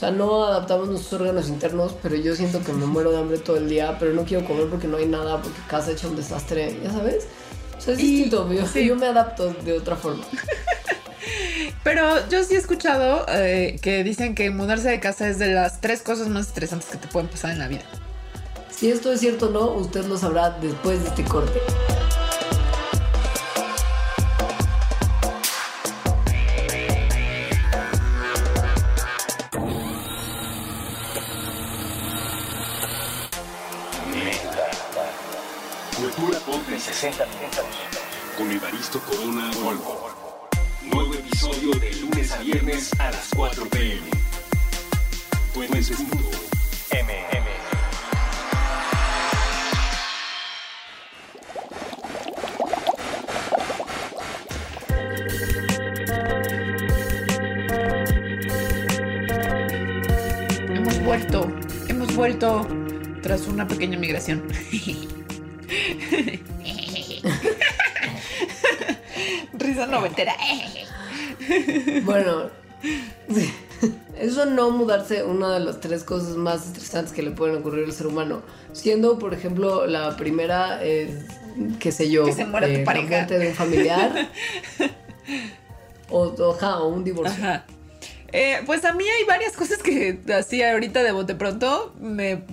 O 0.00 0.02
sea, 0.02 0.12
no 0.12 0.44
adaptamos 0.46 0.88
nuestros 0.88 1.20
órganos 1.20 1.50
internos, 1.50 1.94
pero 2.02 2.16
yo 2.16 2.34
siento 2.34 2.64
que 2.64 2.72
me 2.72 2.86
muero 2.86 3.12
de 3.12 3.18
hambre 3.18 3.36
todo 3.36 3.58
el 3.58 3.68
día, 3.68 3.98
pero 3.98 4.14
no 4.14 4.24
quiero 4.24 4.46
comer 4.46 4.66
porque 4.70 4.88
no 4.88 4.96
hay 4.96 5.04
nada, 5.04 5.42
porque 5.42 5.58
casa 5.68 5.90
hecha 5.90 6.08
un 6.08 6.16
desastre, 6.16 6.74
ya 6.82 6.90
sabes. 6.90 7.26
O 7.76 7.80
sea, 7.82 7.92
es 7.92 7.98
distinto, 7.98 8.50
yo, 8.50 8.64
yo 8.80 8.96
me 8.96 9.04
adapto 9.04 9.52
de 9.62 9.74
otra 9.74 9.96
forma. 9.96 10.24
Pero 11.84 12.26
yo 12.30 12.42
sí 12.44 12.54
he 12.54 12.56
escuchado 12.56 13.26
eh, 13.28 13.78
que 13.82 14.02
dicen 14.02 14.34
que 14.34 14.50
mudarse 14.50 14.88
de 14.88 15.00
casa 15.00 15.28
es 15.28 15.38
de 15.38 15.52
las 15.52 15.82
tres 15.82 16.00
cosas 16.00 16.28
más 16.28 16.46
estresantes 16.46 16.88
que 16.88 16.96
te 16.96 17.06
pueden 17.06 17.28
pasar 17.28 17.50
en 17.50 17.58
la 17.58 17.68
vida. 17.68 17.82
Si 18.70 18.90
esto 18.90 19.12
es 19.12 19.20
cierto 19.20 19.48
o 19.48 19.50
no, 19.50 19.66
usted 19.72 20.06
lo 20.06 20.16
sabrá 20.16 20.48
después 20.62 21.02
de 21.02 21.08
este 21.10 21.24
corte. 21.24 21.60
60 37.00 37.24
minutos. 37.24 37.64
con 38.36 38.52
Evaristo 38.52 39.00
Corona 39.00 39.50
Volvo. 39.62 40.10
Nuevo 40.82 41.14
episodio 41.14 41.70
de 41.76 41.94
lunes 41.94 42.30
a 42.30 42.42
viernes 42.42 42.90
a 43.00 43.10
las 43.10 43.30
4 43.34 43.66
pm. 43.70 44.02
MM. 45.56 47.16
Hemos 60.76 61.02
vuelto, 61.02 61.50
hemos 61.88 62.14
vuelto 62.14 62.68
tras 63.22 63.46
una 63.46 63.66
pequeña 63.66 63.98
migración. 63.98 64.46
noventera. 69.98 70.34
Bueno, 72.04 72.50
sí. 73.32 73.52
eso 74.18 74.44
no 74.46 74.70
mudarse, 74.70 75.22
una 75.24 75.54
de 75.54 75.60
las 75.60 75.80
tres 75.80 76.04
cosas 76.04 76.36
más 76.36 76.66
estresantes 76.66 77.12
que 77.12 77.22
le 77.22 77.30
pueden 77.30 77.56
ocurrir 77.56 77.84
al 77.84 77.92
ser 77.92 78.06
humano. 78.06 78.42
Siendo, 78.72 79.18
por 79.18 79.34
ejemplo, 79.34 79.86
la 79.86 80.16
primera 80.16 80.82
es, 80.84 81.10
qué 81.78 81.92
sé 81.92 82.10
yo, 82.10 82.24
Que 82.26 82.32
se 82.32 82.44
muera 82.44 82.66
tu 82.66 82.74
eh, 82.74 82.78
la 82.78 82.84
pareja. 82.84 83.08
muerte 83.08 83.38
de 83.38 83.48
un 83.48 83.54
familiar. 83.54 84.28
o, 86.10 86.22
o, 86.24 86.54
ajá, 86.54 86.80
o 86.80 86.88
un 86.88 87.04
divorcio. 87.04 87.42
Ajá. 87.42 87.64
Eh, 88.32 88.60
pues 88.64 88.84
a 88.84 88.92
mí 88.92 89.04
hay 89.04 89.24
varias 89.24 89.56
cosas 89.56 89.78
que 89.82 90.20
así 90.32 90.62
ahorita 90.62 91.02
de 91.02 91.10
bote 91.10 91.34
pronto 91.34 91.92
me 92.00 92.44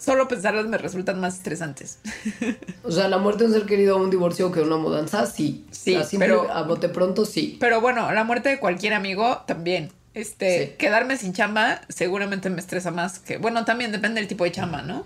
solo 0.00 0.28
pensarlas 0.28 0.66
me 0.66 0.78
resultan 0.78 1.20
más 1.20 1.34
estresantes. 1.36 1.98
O 2.84 2.90
sea, 2.90 3.08
la 3.08 3.18
muerte 3.18 3.44
de 3.44 3.50
un 3.50 3.54
ser 3.54 3.66
querido 3.66 3.96
un 3.98 4.08
divorcio 4.10 4.50
que 4.50 4.60
una 4.60 4.76
mudanza, 4.78 5.26
sí. 5.26 5.66
Sí, 5.70 5.94
O 5.96 6.04
sea, 6.04 6.18
pero- 6.18 6.50
a 6.50 6.62
bote 6.62 6.88
pronto, 6.88 7.24
sí. 7.26 7.56
Pero 7.60 7.80
bueno, 7.80 8.10
la 8.12 8.24
muerte 8.24 8.48
de 8.48 8.58
cualquier 8.58 8.94
amigo 8.94 9.42
también. 9.46 9.92
Este, 10.14 10.66
Sí. 10.68 10.72
quedarme 10.78 11.16
sin 11.16 11.32
chamba 11.32 11.82
seguramente 11.88 12.48
me 12.50 12.60
estresa 12.60 12.90
más 12.90 13.18
que, 13.18 13.36
bueno, 13.36 13.64
también 13.64 13.92
depende 13.92 14.20
del 14.20 14.28
tipo 14.28 14.44
de 14.44 14.52
chamba, 14.52 14.82
¿no? 14.82 15.04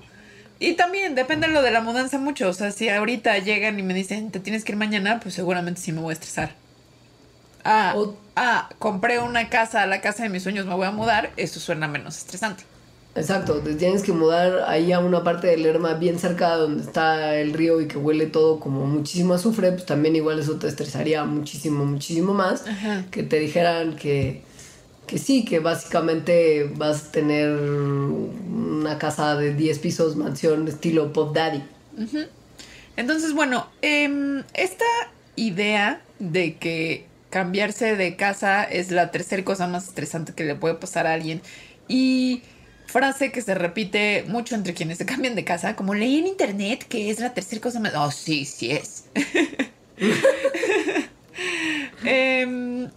Y 0.60 0.74
también 0.74 1.14
depende 1.16 1.48
lo 1.48 1.60
de 1.60 1.72
la 1.72 1.80
mudanza 1.80 2.18
mucho, 2.18 2.48
o 2.48 2.52
sea, 2.52 2.70
si 2.70 2.88
ahorita 2.88 3.36
llegan 3.38 3.78
y 3.80 3.82
me 3.82 3.94
dicen, 3.94 4.30
te 4.30 4.38
tienes 4.38 4.64
que 4.64 4.72
ir 4.72 4.78
mañana, 4.78 5.18
pues 5.20 5.34
seguramente 5.34 5.80
sí 5.80 5.90
me 5.92 6.00
voy 6.00 6.10
a 6.10 6.14
estresar. 6.14 6.54
Ah, 7.64 7.94
O- 7.96 8.16
ah, 8.36 8.68
compré 8.78 9.18
una 9.18 9.48
casa, 9.48 9.86
la 9.86 10.00
casa 10.00 10.22
de 10.22 10.28
mis 10.28 10.42
sueños, 10.44 10.66
me 10.66 10.74
voy 10.74 10.86
a 10.86 10.90
mudar, 10.92 11.32
eso 11.36 11.58
suena 11.60 11.88
menos 11.88 12.16
estresante. 12.18 12.64
Exacto, 13.14 13.58
te 13.58 13.74
tienes 13.74 14.02
que 14.02 14.12
mudar 14.12 14.64
ahí 14.66 14.90
a 14.90 14.98
una 14.98 15.22
parte 15.22 15.46
del 15.48 15.62
Lerma 15.62 15.94
bien 15.94 16.18
cerca 16.18 16.56
donde 16.56 16.82
está 16.82 17.36
el 17.36 17.52
río 17.52 17.80
y 17.82 17.86
que 17.86 17.98
huele 17.98 18.26
todo 18.26 18.58
como 18.58 18.86
muchísimo 18.86 19.34
azufre, 19.34 19.70
pues 19.72 19.84
también 19.84 20.16
igual 20.16 20.38
eso 20.38 20.56
te 20.56 20.66
estresaría 20.66 21.22
muchísimo, 21.24 21.84
muchísimo 21.84 22.32
más 22.32 22.66
Ajá. 22.66 23.04
que 23.10 23.22
te 23.22 23.38
dijeran 23.38 23.96
que, 23.96 24.42
que 25.06 25.18
sí, 25.18 25.44
que 25.44 25.58
básicamente 25.58 26.72
vas 26.74 27.08
a 27.08 27.12
tener 27.12 27.50
una 27.50 28.96
casa 28.96 29.36
de 29.36 29.54
10 29.54 29.78
pisos, 29.80 30.16
mansión 30.16 30.66
estilo 30.66 31.12
Pop 31.12 31.34
Daddy. 31.34 31.62
Entonces, 32.96 33.34
bueno, 33.34 33.66
em, 33.82 34.42
esta 34.54 34.86
idea 35.36 36.00
de 36.18 36.56
que 36.56 37.06
cambiarse 37.28 37.96
de 37.96 38.16
casa 38.16 38.64
es 38.64 38.90
la 38.90 39.10
tercera 39.10 39.44
cosa 39.44 39.66
más 39.66 39.88
estresante 39.88 40.32
que 40.32 40.44
le 40.44 40.54
puede 40.54 40.74
pasar 40.74 41.06
a 41.06 41.12
alguien 41.12 41.42
y 41.88 42.42
frase 42.86 43.32
que 43.32 43.40
se 43.42 43.54
repite 43.54 44.24
mucho 44.28 44.54
entre 44.54 44.74
quienes 44.74 44.98
se 44.98 45.06
cambian 45.06 45.34
de 45.34 45.44
casa, 45.44 45.76
como 45.76 45.94
leí 45.94 46.18
en 46.18 46.26
internet 46.26 46.84
que 46.88 47.10
es 47.10 47.20
la 47.20 47.32
tercera 47.34 47.60
cosa 47.60 47.80
más... 47.80 47.94
Oh, 47.94 48.10
sí, 48.10 48.44
sí 48.44 48.70
es. 48.72 49.04
Em, 52.04 52.90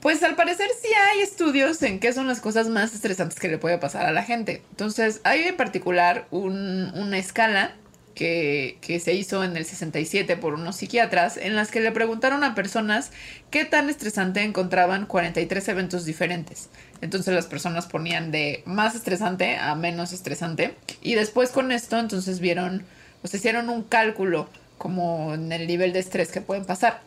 pues 0.00 0.22
al 0.22 0.36
parecer 0.36 0.68
sí 0.80 0.88
hay 0.92 1.20
estudios 1.20 1.82
en 1.82 1.98
qué 2.00 2.12
son 2.12 2.26
las 2.26 2.40
cosas 2.40 2.68
más 2.68 2.94
estresantes 2.94 3.38
que 3.38 3.48
le 3.48 3.58
puede 3.58 3.78
pasar 3.78 4.06
a 4.06 4.12
la 4.12 4.22
gente. 4.22 4.62
Entonces, 4.70 5.20
hay 5.24 5.42
en 5.44 5.56
particular 5.56 6.26
un- 6.30 6.92
una 6.94 7.16
escala 7.18 7.74
que, 8.14 8.78
que 8.80 9.00
se 9.00 9.12
hizo 9.14 9.42
en 9.42 9.56
el 9.56 9.64
67 9.64 10.36
por 10.36 10.54
unos 10.54 10.76
psiquiatras 10.76 11.36
en 11.36 11.56
las 11.56 11.70
que 11.70 11.80
le 11.80 11.90
preguntaron 11.90 12.44
a 12.44 12.54
personas 12.54 13.10
qué 13.50 13.64
tan 13.64 13.88
estresante 13.90 14.42
encontraban 14.42 15.06
43 15.06 15.66
eventos 15.68 16.04
diferentes. 16.04 16.68
Entonces 17.04 17.34
las 17.34 17.44
personas 17.44 17.84
ponían 17.84 18.30
de 18.30 18.62
más 18.64 18.94
estresante 18.94 19.58
a 19.58 19.74
menos 19.74 20.14
estresante 20.14 20.74
y 21.02 21.16
después 21.16 21.50
con 21.50 21.70
esto 21.70 21.98
entonces 21.98 22.40
vieron, 22.40 22.82
sea, 23.22 23.36
hicieron 23.36 23.68
un 23.68 23.82
cálculo 23.82 24.48
como 24.78 25.34
en 25.34 25.52
el 25.52 25.66
nivel 25.66 25.92
de 25.92 25.98
estrés 25.98 26.30
que 26.30 26.40
pueden 26.40 26.64
pasar. 26.64 27.02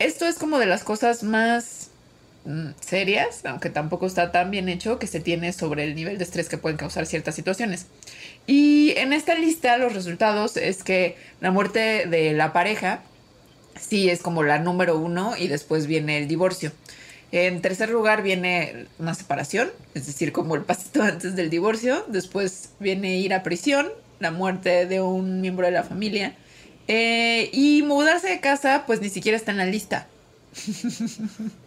Esto 0.00 0.26
es 0.26 0.38
como 0.38 0.58
de 0.58 0.66
las 0.66 0.82
cosas 0.82 1.22
más 1.22 1.90
mm, 2.46 2.70
serias, 2.80 3.44
aunque 3.44 3.70
tampoco 3.70 4.06
está 4.06 4.32
tan 4.32 4.50
bien 4.50 4.68
hecho, 4.68 4.98
que 4.98 5.06
se 5.06 5.20
tiene 5.20 5.52
sobre 5.52 5.84
el 5.84 5.94
nivel 5.94 6.18
de 6.18 6.24
estrés 6.24 6.48
que 6.48 6.58
pueden 6.58 6.76
causar 6.76 7.06
ciertas 7.06 7.36
situaciones. 7.36 7.86
Y 8.48 8.92
en 8.96 9.12
esta 9.12 9.36
lista 9.36 9.78
los 9.78 9.94
resultados 9.94 10.56
es 10.56 10.82
que 10.82 11.16
la 11.40 11.52
muerte 11.52 12.06
de 12.06 12.32
la 12.32 12.52
pareja 12.52 13.02
sí 13.80 14.10
es 14.10 14.20
como 14.20 14.42
la 14.42 14.58
número 14.58 14.98
uno 14.98 15.36
y 15.36 15.46
después 15.46 15.86
viene 15.86 16.18
el 16.18 16.26
divorcio. 16.26 16.72
En 17.32 17.62
tercer 17.62 17.88
lugar 17.88 18.22
viene 18.22 18.86
una 18.98 19.14
separación, 19.14 19.70
es 19.94 20.06
decir, 20.06 20.32
como 20.32 20.54
el 20.54 20.62
pasito 20.62 21.02
antes 21.02 21.34
del 21.34 21.50
divorcio. 21.50 22.04
Después 22.08 22.70
viene 22.78 23.16
ir 23.16 23.34
a 23.34 23.42
prisión, 23.42 23.88
la 24.20 24.30
muerte 24.30 24.86
de 24.86 25.00
un 25.00 25.40
miembro 25.40 25.66
de 25.66 25.72
la 25.72 25.82
familia. 25.82 26.36
Eh, 26.88 27.48
y 27.52 27.82
mudarse 27.82 28.28
de 28.28 28.40
casa, 28.40 28.84
pues 28.86 29.00
ni 29.00 29.08
siquiera 29.08 29.36
está 29.36 29.50
en 29.50 29.58
la 29.58 29.66
lista. 29.66 30.06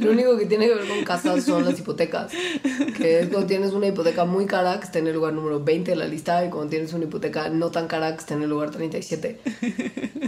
Lo 0.00 0.10
único 0.12 0.36
que 0.38 0.46
tiene 0.46 0.66
que 0.68 0.74
ver 0.74 0.88
con 0.88 1.04
casas 1.04 1.44
son 1.44 1.64
las 1.64 1.78
hipotecas. 1.78 2.32
Que 2.96 3.20
es 3.20 3.28
cuando 3.28 3.46
tienes 3.46 3.72
una 3.72 3.86
hipoteca 3.88 4.24
muy 4.24 4.46
cara 4.46 4.78
que 4.78 4.86
está 4.86 4.98
en 4.98 5.06
el 5.06 5.14
lugar 5.14 5.32
número 5.32 5.62
20 5.62 5.90
de 5.90 5.96
la 5.96 6.06
lista 6.06 6.44
y 6.44 6.50
cuando 6.50 6.70
tienes 6.70 6.92
una 6.92 7.04
hipoteca 7.04 7.48
no 7.48 7.70
tan 7.70 7.86
cara 7.88 8.12
que 8.14 8.20
está 8.20 8.34
en 8.34 8.42
el 8.42 8.50
lugar 8.50 8.70
37. 8.70 9.38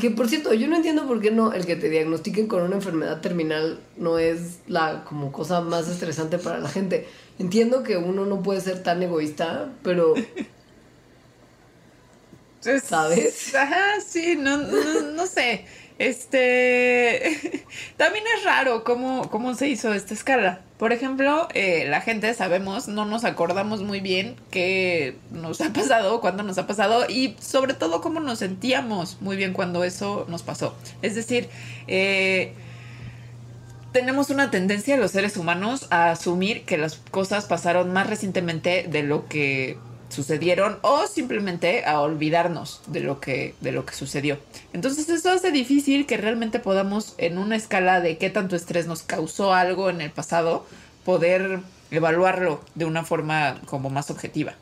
Que 0.01 0.11
por 0.11 0.29
cierto, 0.29 0.53
yo 0.55 0.69
no 0.69 0.77
entiendo 0.77 1.07
por 1.07 1.21
qué 1.21 1.31
no 1.31 1.53
el 1.53 1.67
que 1.67 1.77
te 1.77 1.89
diagnostiquen 1.89 2.47
con 2.47 2.63
una 2.63 2.77
enfermedad 2.77 3.21
terminal 3.21 3.81
no 3.97 4.19
es 4.19 4.59
la 4.67 5.05
como 5.05 5.33
cosa 5.33 5.61
más 5.61 5.89
estresante 5.89 6.39
para 6.39 6.59
la 6.59 6.69
gente. 6.69 7.07
Entiendo 7.39 7.83
que 7.83 7.97
uno 7.97 8.27
no 8.27 8.43
puede 8.43 8.61
ser 8.61 8.83
tan 8.83 9.03
egoísta, 9.03 9.71
pero 9.83 10.15
Es- 12.65 12.85
¿Sabes? 12.85 13.55
Ajá, 13.55 14.01
sí, 14.07 14.37
no, 14.39 14.57
no, 14.57 15.01
no 15.13 15.27
sé. 15.27 15.67
Este. 15.99 17.65
También 17.97 18.25
es 18.37 18.45
raro 18.45 18.85
cómo, 18.85 19.31
cómo 19.31 19.55
se 19.55 19.69
hizo 19.69 19.95
esta 19.95 20.15
escala. 20.15 20.61
Por 20.79 20.93
ejemplo, 20.93 21.49
eh, 21.55 21.87
la 21.89 22.01
gente 22.01 22.33
sabemos, 22.35 22.89
no 22.89 23.05
nos 23.05 23.25
acordamos 23.25 23.83
muy 23.83 24.01
bien 24.01 24.37
qué 24.51 25.17
nos 25.31 25.61
ha 25.61 25.73
pasado, 25.73 26.21
cuándo 26.21 26.43
nos 26.43 26.59
ha 26.59 26.67
pasado 26.67 27.09
y 27.09 27.37
sobre 27.41 27.75
todo 27.75 28.01
cómo 28.01 28.21
nos 28.21 28.41
sentíamos 28.41 29.19
muy 29.21 29.37
bien 29.37 29.53
cuando 29.53 29.85
eso 29.85 30.27
nos 30.29 30.43
pasó. 30.43 30.77
Es 31.01 31.15
decir, 31.15 31.49
eh, 31.87 32.55
tenemos 33.93 34.31
una 34.31 34.51
tendencia 34.51 34.97
los 34.97 35.13
seres 35.13 35.37
humanos 35.37 35.87
a 35.91 36.11
asumir 36.11 36.65
que 36.65 36.77
las 36.77 36.97
cosas 36.97 37.45
pasaron 37.45 37.93
más 37.93 38.09
recientemente 38.11 38.87
de 38.89 39.05
lo 39.05 39.29
que 39.29 39.79
sucedieron 40.15 40.79
o 40.83 41.07
simplemente 41.07 41.85
a 41.85 42.01
olvidarnos 42.01 42.81
de 42.87 43.01
lo 43.01 43.21
que 43.21 43.55
de 43.61 43.73
lo 43.73 43.85
que 43.85 43.95
sucedió. 43.95 44.39
Entonces 44.73 45.09
eso 45.09 45.31
hace 45.31 45.51
difícil 45.51 46.07
que 46.07 46.17
realmente 46.17 46.59
podamos 46.59 47.15
en 47.19 47.39
una 47.39 47.57
escala 47.57 48.01
de 48.01 48.17
qué 48.19 48.31
tanto 48.31 48.57
estrés 48.57 48.87
nos 48.87 49.03
causó 49.03 49.53
algo 49.53 49.91
en 49.91 50.01
el 50.01 50.11
pasado 50.11 50.67
poder 51.05 51.61
evaluarlo 51.91 52.61
de 52.75 52.85
una 52.85 53.05
forma 53.05 53.61
como 53.67 53.91
más 53.91 54.11
objetiva. 54.11 54.55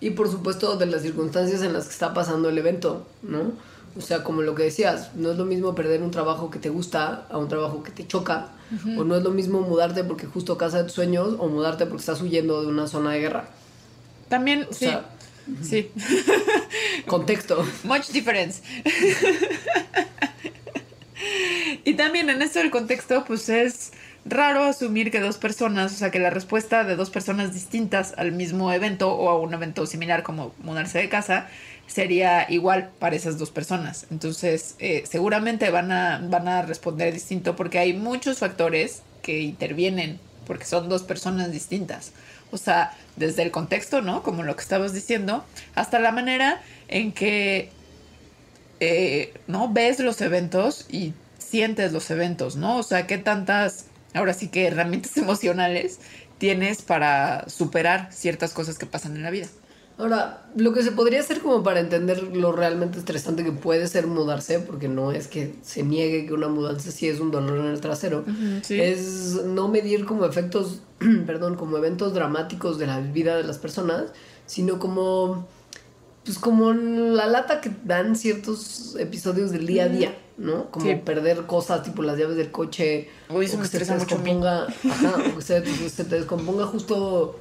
Y 0.00 0.10
por 0.10 0.30
supuesto 0.30 0.76
de 0.76 0.86
las 0.86 1.02
circunstancias 1.02 1.62
en 1.62 1.72
las 1.72 1.86
que 1.86 1.92
está 1.92 2.14
pasando 2.14 2.48
el 2.48 2.58
evento, 2.58 3.06
¿no? 3.22 3.52
O 3.96 4.00
sea, 4.00 4.22
como 4.22 4.42
lo 4.42 4.54
que 4.54 4.62
decías, 4.64 5.14
no 5.16 5.32
es 5.32 5.38
lo 5.38 5.44
mismo 5.44 5.74
perder 5.74 6.02
un 6.02 6.10
trabajo 6.10 6.50
que 6.50 6.58
te 6.58 6.68
gusta 6.68 7.26
a 7.30 7.38
un 7.38 7.48
trabajo 7.48 7.82
que 7.82 7.90
te 7.90 8.06
choca, 8.06 8.48
o 8.96 9.02
no 9.02 9.16
es 9.16 9.22
lo 9.22 9.30
mismo 9.30 9.60
mudarte 9.62 10.04
porque 10.04 10.26
justo 10.26 10.58
casa 10.58 10.78
de 10.78 10.84
tus 10.84 10.92
sueños 10.92 11.36
o 11.38 11.48
mudarte 11.48 11.86
porque 11.86 12.00
estás 12.00 12.20
huyendo 12.20 12.60
de 12.60 12.68
una 12.68 12.86
zona 12.86 13.12
de 13.12 13.20
guerra. 13.20 13.48
También, 14.28 14.66
O 14.70 14.72
sí, 14.72 14.86
sea, 14.86 15.04
sí, 15.62 15.90
contexto. 17.06 17.66
much 17.84 18.08
difference. 18.08 18.62
y 21.84 21.94
también 21.94 22.30
en 22.30 22.42
esto 22.42 22.58
del 22.58 22.70
contexto, 22.70 23.24
pues 23.24 23.48
es 23.48 23.92
raro 24.24 24.64
asumir 24.64 25.10
que 25.10 25.20
dos 25.20 25.38
personas, 25.38 25.92
o 25.92 25.96
sea, 25.96 26.10
que 26.10 26.18
la 26.18 26.30
respuesta 26.30 26.84
de 26.84 26.96
dos 26.96 27.10
personas 27.10 27.54
distintas 27.54 28.14
al 28.16 28.32
mismo 28.32 28.72
evento 28.72 29.12
o 29.12 29.28
a 29.30 29.38
un 29.40 29.54
evento 29.54 29.86
similar 29.86 30.22
como 30.22 30.54
mudarse 30.58 30.98
de 30.98 31.08
casa 31.08 31.48
sería 31.86 32.46
igual 32.50 32.90
para 32.98 33.16
esas 33.16 33.38
dos 33.38 33.50
personas. 33.50 34.06
Entonces, 34.10 34.74
eh, 34.78 35.04
seguramente 35.08 35.70
van 35.70 35.90
a, 35.90 36.20
van 36.22 36.46
a 36.46 36.62
responder 36.62 37.12
distinto 37.14 37.56
porque 37.56 37.78
hay 37.78 37.94
muchos 37.94 38.38
factores 38.38 39.02
que 39.22 39.40
intervienen 39.40 40.20
porque 40.46 40.64
son 40.66 40.88
dos 40.88 41.02
personas 41.02 41.50
distintas. 41.50 42.12
O 42.50 42.56
sea, 42.56 42.92
desde 43.16 43.42
el 43.42 43.50
contexto, 43.50 44.00
¿no? 44.02 44.22
Como 44.22 44.42
lo 44.42 44.56
que 44.56 44.62
estabas 44.62 44.92
diciendo, 44.92 45.44
hasta 45.74 45.98
la 45.98 46.12
manera 46.12 46.60
en 46.88 47.12
que 47.12 47.70
eh, 48.80 49.34
¿no? 49.46 49.72
Ves 49.72 49.98
los 49.98 50.20
eventos 50.20 50.86
y 50.88 51.14
sientes 51.38 51.92
los 51.92 52.10
eventos, 52.10 52.56
¿no? 52.56 52.76
O 52.76 52.82
sea, 52.82 53.06
qué 53.06 53.18
tantas, 53.18 53.86
ahora 54.14 54.34
sí 54.34 54.48
que 54.48 54.66
herramientas 54.66 55.16
emocionales 55.16 55.98
tienes 56.38 56.82
para 56.82 57.48
superar 57.48 58.08
ciertas 58.12 58.52
cosas 58.52 58.78
que 58.78 58.86
pasan 58.86 59.16
en 59.16 59.22
la 59.22 59.30
vida. 59.30 59.48
Ahora, 59.98 60.44
lo 60.54 60.72
que 60.72 60.84
se 60.84 60.92
podría 60.92 61.18
hacer 61.18 61.40
como 61.40 61.64
para 61.64 61.80
entender 61.80 62.22
lo 62.22 62.52
realmente 62.52 63.00
estresante 63.00 63.42
que 63.42 63.50
puede 63.50 63.88
ser 63.88 64.06
mudarse, 64.06 64.60
porque 64.60 64.86
no 64.86 65.10
es 65.10 65.26
que 65.26 65.56
se 65.62 65.82
niegue 65.82 66.24
que 66.24 66.32
una 66.32 66.46
mudanza 66.46 66.92
sí 66.92 67.08
es 67.08 67.18
un 67.18 67.32
dolor 67.32 67.58
en 67.58 67.66
el 67.66 67.80
trasero, 67.80 68.24
es 68.68 69.42
no 69.44 69.66
medir 69.66 70.04
como 70.04 70.24
efectos, 70.24 70.82
perdón, 71.26 71.56
como 71.56 71.76
eventos 71.78 72.14
dramáticos 72.14 72.78
de 72.78 72.86
la 72.86 73.00
vida 73.00 73.36
de 73.36 73.42
las 73.42 73.58
personas, 73.58 74.12
sino 74.46 74.78
como, 74.78 75.48
pues 76.24 76.38
como 76.38 76.72
la 76.72 77.26
lata 77.26 77.60
que 77.60 77.72
dan 77.84 78.14
ciertos 78.14 78.94
episodios 79.00 79.50
del 79.50 79.66
día 79.66 79.84
a 79.84 79.88
día, 79.88 80.18
¿no? 80.36 80.70
Como 80.70 81.04
perder 81.04 81.38
cosas 81.46 81.82
tipo 81.82 82.04
las 82.04 82.16
llaves 82.16 82.36
del 82.36 82.52
coche, 82.52 83.08
o 83.28 83.40
que 83.40 83.48
se 83.48 83.58
te 83.58 83.84
descomponga, 83.84 84.68
ajá, 84.68 85.16
o 85.32 85.38
que 85.38 85.42
se 85.42 86.04
te 86.04 86.16
descomponga 86.16 86.66
justo 86.66 87.36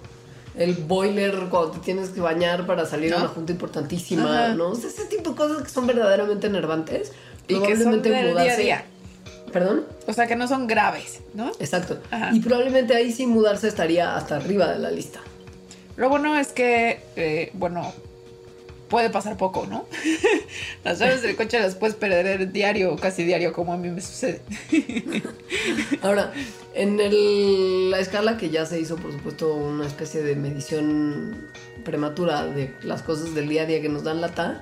el 0.58 0.74
boiler 0.74 1.48
cuando 1.50 1.72
te 1.72 1.80
tienes 1.80 2.10
que 2.10 2.20
bañar 2.20 2.66
para 2.66 2.86
salir 2.86 3.14
a 3.14 3.18
una 3.18 3.28
junta 3.28 3.52
importantísima, 3.52 4.50
¿no? 4.50 4.70
O 4.70 4.76
sea, 4.76 4.90
ese 4.90 5.06
tipo 5.06 5.32
de 5.32 5.36
cosas 5.36 5.64
que 5.64 5.70
son 5.70 5.88
verdaderamente 5.88 6.48
enervantes. 6.48 7.12
Y 7.48 7.62
que 7.62 7.78
son 7.78 8.02
del 8.02 8.34
día 8.36 8.54
a 8.54 8.58
día. 8.58 8.86
¿Perdón? 9.54 9.86
O 10.08 10.14
sea, 10.14 10.28
que 10.28 10.36
no 10.36 10.48
son 10.48 10.68
graves, 10.68 11.22
¿no? 11.34 11.52
Exacto. 11.60 12.00
Y 12.34 12.40
probablemente 12.42 12.96
ahí 12.96 13.12
sí 13.12 13.26
mudarse 13.26 13.68
estaría 13.68 14.16
hasta 14.16 14.36
arriba 14.36 14.68
de 14.68 14.80
la 14.80 14.92
lista. 14.92 15.20
Lo 15.96 16.10
bueno 16.10 16.38
es 16.38 16.50
que, 16.50 17.02
eh, 17.16 17.52
bueno, 17.54 17.94
puede 18.88 19.10
pasar 19.10 19.38
poco, 19.38 19.66
¿no? 19.68 19.86
las 20.84 21.00
llaves 21.00 21.22
del 21.22 21.36
coche 21.36 21.60
las 21.60 21.76
puedes 21.76 21.96
perder 21.96 22.52
diario, 22.52 22.96
casi 22.96 23.24
diario, 23.24 23.54
como 23.54 23.74
a 23.74 23.78
mí 23.78 23.90
me 23.90 24.02
sucede. 24.02 24.42
Ahora, 26.02 26.34
en 26.74 27.00
el, 27.00 27.92
la 27.92 28.00
escala 28.00 28.38
que 28.38 28.50
ya 28.50 28.66
se 28.66 28.80
hizo, 28.80 28.96
por 28.96 29.12
supuesto, 29.12 29.54
una 29.54 29.86
especie 29.86 30.22
de 30.22 30.36
medición 30.36 31.48
prematura 31.84 32.46
de 32.46 32.74
las 32.84 33.02
cosas 33.02 33.34
del 33.34 33.50
día 33.50 33.64
a 33.64 33.66
día 33.66 33.82
que 33.82 33.90
nos 33.90 34.04
dan 34.04 34.22
lata, 34.22 34.62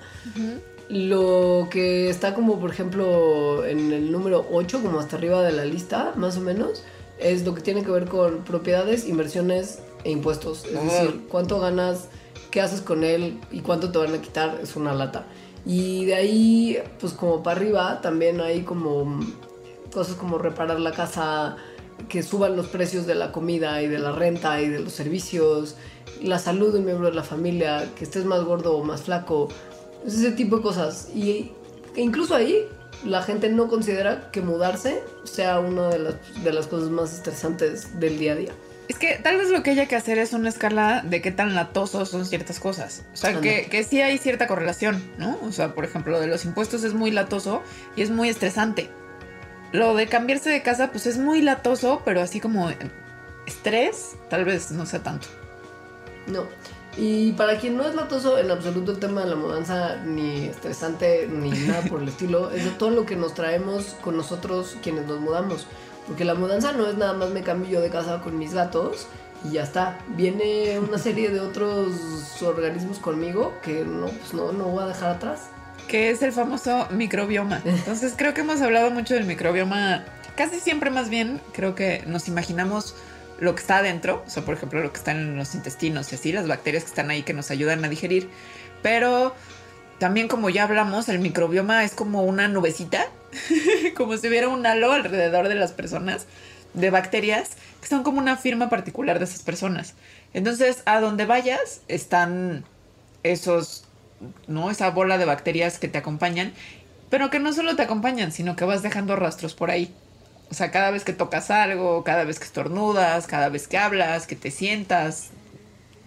lo 0.89 1.67
que 1.71 2.09
está 2.09 2.33
como, 2.35 2.59
por 2.59 2.69
ejemplo, 2.69 3.65
en 3.65 3.91
el 3.91 4.11
número 4.11 4.47
8, 4.51 4.81
como 4.81 4.99
hasta 4.99 5.17
arriba 5.17 5.43
de 5.43 5.51
la 5.51 5.65
lista, 5.65 6.13
más 6.15 6.37
o 6.37 6.41
menos, 6.41 6.83
es 7.19 7.43
lo 7.45 7.55
que 7.55 7.61
tiene 7.61 7.83
que 7.83 7.91
ver 7.91 8.05
con 8.05 8.43
propiedades, 8.43 9.07
inversiones 9.07 9.79
e 10.03 10.11
impuestos. 10.11 10.65
Es 10.65 10.83
decir, 10.83 11.21
cuánto 11.29 11.59
ganas 11.59 12.09
qué 12.55 12.61
haces 12.61 12.79
con 12.79 13.03
él 13.03 13.37
y 13.51 13.59
cuánto 13.59 13.91
te 13.91 13.97
van 13.97 14.13
a 14.13 14.21
quitar 14.21 14.61
es 14.63 14.77
una 14.77 14.93
lata. 14.93 15.25
Y 15.65 16.05
de 16.05 16.15
ahí, 16.15 16.77
pues 17.01 17.11
como 17.11 17.43
para 17.43 17.57
arriba, 17.57 17.99
también 17.99 18.39
hay 18.39 18.61
como 18.61 19.19
cosas 19.93 20.15
como 20.15 20.37
reparar 20.37 20.79
la 20.79 20.93
casa, 20.93 21.57
que 22.07 22.23
suban 22.23 22.55
los 22.55 22.67
precios 22.67 23.05
de 23.05 23.13
la 23.13 23.33
comida 23.33 23.81
y 23.81 23.89
de 23.89 23.99
la 23.99 24.13
renta 24.13 24.61
y 24.61 24.69
de 24.69 24.79
los 24.79 24.93
servicios, 24.93 25.75
la 26.23 26.39
salud 26.39 26.71
de 26.71 26.79
un 26.79 26.85
miembro 26.85 27.09
de 27.09 27.13
la 27.13 27.23
familia, 27.23 27.89
que 27.93 28.05
estés 28.05 28.23
más 28.23 28.41
gordo 28.45 28.77
o 28.77 28.85
más 28.85 29.01
flaco, 29.01 29.49
ese 30.07 30.31
tipo 30.31 30.55
de 30.55 30.61
cosas. 30.61 31.09
Y 31.13 31.51
e 31.97 32.01
incluso 32.01 32.35
ahí 32.35 32.69
la 33.03 33.21
gente 33.21 33.49
no 33.49 33.67
considera 33.67 34.31
que 34.31 34.39
mudarse 34.39 35.03
sea 35.25 35.59
una 35.59 35.89
de 35.89 35.99
las, 35.99 36.15
de 36.41 36.53
las 36.53 36.67
cosas 36.67 36.89
más 36.89 37.13
estresantes 37.13 37.99
del 37.99 38.17
día 38.17 38.31
a 38.31 38.35
día. 38.35 38.53
Es 38.87 38.99
que 38.99 39.15
tal 39.15 39.37
vez 39.37 39.49
lo 39.49 39.63
que 39.63 39.71
haya 39.71 39.87
que 39.87 39.95
hacer 39.95 40.17
es 40.19 40.33
una 40.33 40.49
escala 40.49 41.01
de 41.03 41.21
qué 41.21 41.31
tan 41.31 41.55
latosos 41.55 42.09
son 42.09 42.25
ciertas 42.25 42.59
cosas. 42.59 43.03
O 43.13 43.17
sea, 43.17 43.41
que, 43.41 43.67
que, 43.67 43.83
sí 43.83 44.01
hay 44.01 44.17
cierta 44.17 44.47
correlación, 44.47 45.03
¿no? 45.17 45.39
O 45.41 45.51
sea, 45.51 45.73
por 45.73 45.85
ejemplo, 45.85 46.13
lo 46.13 46.19
de 46.19 46.27
los 46.27 46.45
impuestos 46.45 46.83
es 46.83 46.93
muy 46.93 47.11
latoso 47.11 47.63
y 47.95 48.03
es 48.03 48.11
muy 48.11 48.29
estresante. 48.29 48.89
Lo 49.71 49.95
de 49.95 50.07
cambiarse 50.07 50.49
de 50.49 50.61
casa, 50.61 50.91
pues 50.91 51.07
es 51.07 51.17
muy 51.17 51.41
latoso, 51.41 52.03
pero 52.05 52.21
así 52.21 52.39
como 52.39 52.69
estrés, 53.47 54.15
tal 54.29 54.45
vez 54.45 54.71
no 54.71 54.85
sea 54.85 55.01
tanto. 55.01 55.27
No. 56.27 56.45
Y 56.97 57.33
para 57.33 57.57
quien 57.57 57.75
no 57.75 57.85
es 57.85 57.93
latoso 57.93 58.37
en 58.37 58.51
absoluto 58.51 58.93
el 58.93 58.99
tema 58.99 59.21
de 59.21 59.29
la 59.29 59.35
mudanza, 59.35 59.97
ni 60.05 60.45
estresante, 60.45 61.27
ni 61.27 61.49
nada 61.49 61.81
por 61.89 62.01
el 62.01 62.07
estilo, 62.07 62.51
es 62.51 62.63
de 62.63 62.71
todo 62.71 62.89
lo 62.89 63.05
que 63.05 63.15
nos 63.15 63.33
traemos 63.33 63.95
con 64.01 64.15
nosotros 64.15 64.77
quienes 64.81 65.05
nos 65.05 65.19
mudamos. 65.19 65.67
Porque 66.07 66.23
la 66.23 66.35
mudanza 66.35 66.71
no 66.71 66.87
es 66.87 66.95
nada 66.95 67.13
más 67.13 67.31
me 67.31 67.41
cambio 67.41 67.69
yo 67.69 67.81
de 67.81 67.89
casa 67.89 68.21
con 68.21 68.37
mis 68.37 68.53
gatos 68.53 69.07
y 69.43 69.53
ya 69.53 69.63
está. 69.63 69.99
Viene 70.15 70.79
una 70.79 70.97
serie 70.97 71.29
de 71.29 71.39
otros 71.39 72.41
organismos 72.41 72.99
conmigo 72.99 73.53
que 73.61 73.83
no, 73.83 74.07
pues 74.07 74.33
no, 74.33 74.53
no 74.53 74.65
voy 74.65 74.83
a 74.83 74.87
dejar 74.87 75.11
atrás. 75.11 75.49
Que 75.87 76.11
es 76.11 76.21
el 76.21 76.31
famoso 76.31 76.87
microbioma. 76.91 77.61
Entonces 77.65 78.13
creo 78.15 78.33
que 78.33 78.41
hemos 78.41 78.61
hablado 78.61 78.91
mucho 78.91 79.15
del 79.15 79.25
microbioma. 79.25 80.05
Casi 80.35 80.59
siempre 80.59 80.89
más 80.89 81.09
bien 81.09 81.41
creo 81.53 81.75
que 81.75 82.03
nos 82.07 82.27
imaginamos 82.27 82.95
lo 83.39 83.55
que 83.55 83.61
está 83.61 83.77
adentro, 83.77 84.23
o 84.25 84.29
sea, 84.29 84.43
por 84.43 84.53
ejemplo, 84.53 84.81
lo 84.81 84.91
que 84.91 84.97
está 84.97 85.11
en 85.11 85.37
los 85.37 85.55
intestinos 85.55 86.11
y 86.11 86.15
así, 86.15 86.31
las 86.31 86.47
bacterias 86.47 86.83
que 86.83 86.89
están 86.89 87.09
ahí 87.09 87.23
que 87.23 87.33
nos 87.33 87.51
ayudan 87.51 87.83
a 87.83 87.89
digerir. 87.89 88.29
Pero 88.81 89.35
también 89.99 90.27
como 90.27 90.49
ya 90.49 90.63
hablamos, 90.63 91.09
el 91.09 91.19
microbioma 91.19 91.83
es 91.83 91.93
como 91.93 92.23
una 92.23 92.47
nubecita, 92.47 93.07
como 93.95 94.17
si 94.17 94.27
hubiera 94.27 94.47
un 94.47 94.65
halo 94.65 94.91
alrededor 94.91 95.47
de 95.47 95.55
las 95.55 95.71
personas, 95.71 96.27
de 96.73 96.89
bacterias, 96.89 97.51
que 97.81 97.87
son 97.87 98.03
como 98.03 98.19
una 98.19 98.37
firma 98.37 98.69
particular 98.69 99.19
de 99.19 99.25
esas 99.25 99.41
personas. 99.41 99.93
Entonces, 100.33 100.83
a 100.85 100.99
donde 100.99 101.25
vayas 101.25 101.81
están 101.87 102.65
esos, 103.23 103.85
¿no? 104.47 104.69
Esa 104.69 104.89
bola 104.91 105.17
de 105.17 105.25
bacterias 105.25 105.79
que 105.79 105.87
te 105.87 105.97
acompañan, 105.97 106.53
pero 107.09 107.29
que 107.29 107.39
no 107.39 107.53
solo 107.53 107.75
te 107.75 107.83
acompañan, 107.83 108.31
sino 108.31 108.55
que 108.55 108.65
vas 108.65 108.83
dejando 108.83 109.15
rastros 109.15 109.53
por 109.53 109.71
ahí. 109.71 109.93
O 110.49 110.53
sea, 110.53 110.71
cada 110.71 110.91
vez 110.91 111.03
que 111.03 111.13
tocas 111.13 111.51
algo, 111.51 112.03
cada 112.03 112.23
vez 112.23 112.39
que 112.39 112.45
estornudas, 112.45 113.27
cada 113.27 113.49
vez 113.49 113.67
que 113.67 113.77
hablas, 113.77 114.27
que 114.27 114.35
te 114.35 114.51
sientas, 114.51 115.29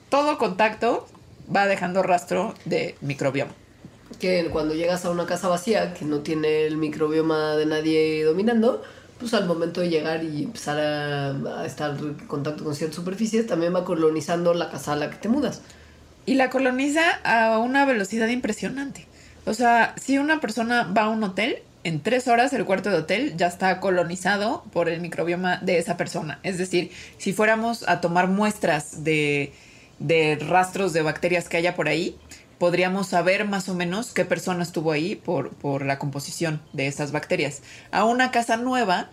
todo 0.09 0.39
contacto 0.39 1.07
va 1.55 1.67
dejando 1.67 2.03
rastro 2.03 2.55
de 2.65 2.95
microbioma 3.01 3.53
que 4.19 4.49
cuando 4.51 4.75
llegas 4.75 5.05
a 5.05 5.11
una 5.11 5.27
casa 5.27 5.49
vacía 5.49 5.95
que 5.95 6.05
no 6.05 6.21
tiene 6.21 6.67
el 6.67 6.77
microbioma 6.77 7.57
de 7.57 7.67
nadie 7.67 8.25
dominando, 8.25 8.83
pues 9.19 9.35
al 9.35 9.47
momento 9.47 9.81
de 9.81 9.91
llegar 9.91 10.25
y 10.25 10.45
empezar 10.45 10.79
a, 10.79 11.67
estar 11.67 11.97
en 11.99 12.15
contacto 12.27 12.65
con 12.65 12.75
ciertas 12.75 12.97
superficies, 12.97 13.47
también 13.47 13.75
va 13.75 13.85
colonizando 13.85 14.55
la 14.55 14.71
casa 14.71 14.93
a 14.93 14.97
la 14.97 15.11
que 15.11 15.17
te 15.17 15.29
mudas. 15.29 15.63
Y 16.27 16.35
la 16.35 16.51
coloniza 16.51 17.03
a 17.25 17.59
una 17.59 17.85
velocidad 17.85 18.29
impresionante. 18.29 19.07
O 19.47 19.55
sea, 19.55 19.95
si 20.01 20.19
una 20.19 20.41
persona 20.41 20.85
va 20.85 21.05
a 21.05 21.09
un 21.09 21.23
hotel, 21.23 21.63
en 21.85 22.03
tres 22.03 22.29
horas 22.29 22.53
el 22.53 22.65
cuarto 22.65 22.91
de 22.91 22.97
hotel 22.97 23.35
ya 23.37 23.47
está 23.47 23.81
colonizado 23.81 24.65
por 24.73 24.89
el 24.89 25.01
microbioma 25.01 25.59
de 25.59 25.79
esa 25.79 25.97
persona. 25.97 26.41
Es 26.43 26.59
decir, 26.59 26.91
si 27.19 27.33
fuéramos 27.33 27.89
a 27.89 28.01
tomar 28.01 28.29
muestras 28.29 29.05
de, 29.05 29.53
de 29.99 30.37
rastros 30.37 30.93
de 30.93 31.03
bacterias 31.03 31.49
que 31.49 31.57
haya 31.57 31.75
por 31.75 31.89
ahí, 31.89 32.17
podríamos 32.59 33.09
saber 33.09 33.47
más 33.47 33.69
o 33.69 33.75
menos 33.75 34.13
qué 34.13 34.25
persona 34.25 34.63
estuvo 34.63 34.93
ahí 34.93 35.15
por, 35.17 35.51
por 35.51 35.85
la 35.85 35.99
composición 35.99 36.61
de 36.73 36.89
esas 36.89 37.13
bacterias. 37.13 37.63
A 37.91 38.05
una 38.05 38.31
casa 38.31 38.57
nueva 38.57 39.11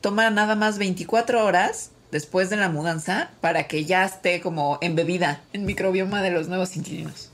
toma 0.00 0.30
nada 0.30 0.54
más 0.54 0.78
24 0.78 1.44
horas 1.44 1.90
después 2.12 2.48
de 2.48 2.56
la 2.56 2.68
mudanza 2.68 3.30
para 3.40 3.66
que 3.66 3.84
ya 3.84 4.04
esté 4.04 4.40
como 4.40 4.78
embebida 4.80 5.42
en 5.52 5.66
microbioma 5.66 6.22
de 6.22 6.30
los 6.30 6.48
nuevos 6.48 6.76
inquilinos. 6.76 7.30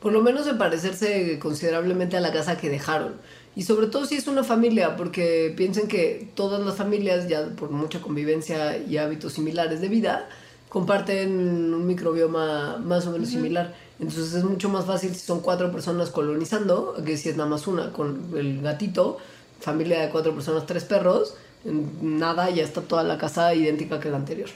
Por 0.00 0.12
lo 0.12 0.22
menos 0.22 0.46
en 0.46 0.56
parecerse 0.56 1.38
considerablemente 1.38 2.16
a 2.16 2.20
la 2.20 2.32
casa 2.32 2.56
que 2.56 2.70
dejaron. 2.70 3.16
Y 3.56 3.62
sobre 3.62 3.88
todo 3.88 4.06
si 4.06 4.14
es 4.14 4.26
una 4.28 4.44
familia, 4.44 4.96
porque 4.96 5.52
piensen 5.56 5.88
que 5.88 6.28
todas 6.34 6.60
las 6.60 6.76
familias, 6.76 7.28
ya 7.28 7.46
por 7.56 7.70
mucha 7.70 8.00
convivencia 8.00 8.78
y 8.78 8.96
hábitos 8.96 9.32
similares 9.32 9.80
de 9.80 9.88
vida, 9.88 10.28
comparten 10.68 11.74
un 11.74 11.86
microbioma 11.86 12.78
más 12.78 13.06
o 13.06 13.10
menos 13.10 13.28
similar. 13.28 13.74
Entonces 13.98 14.34
es 14.34 14.44
mucho 14.44 14.68
más 14.68 14.86
fácil 14.86 15.14
si 15.14 15.26
son 15.26 15.40
cuatro 15.40 15.70
personas 15.72 16.10
colonizando 16.10 16.94
que 17.04 17.16
si 17.16 17.28
es 17.28 17.36
nada 17.36 17.50
más 17.50 17.66
una 17.66 17.92
con 17.92 18.30
el 18.36 18.62
gatito, 18.62 19.18
familia 19.60 20.00
de 20.00 20.10
cuatro 20.10 20.32
personas, 20.32 20.64
tres 20.66 20.84
perros, 20.84 21.34
nada, 22.00 22.48
ya 22.50 22.62
está 22.62 22.80
toda 22.82 23.02
la 23.02 23.18
casa 23.18 23.52
idéntica 23.52 24.00
que 24.00 24.10
la 24.10 24.16
anterior. 24.16 24.48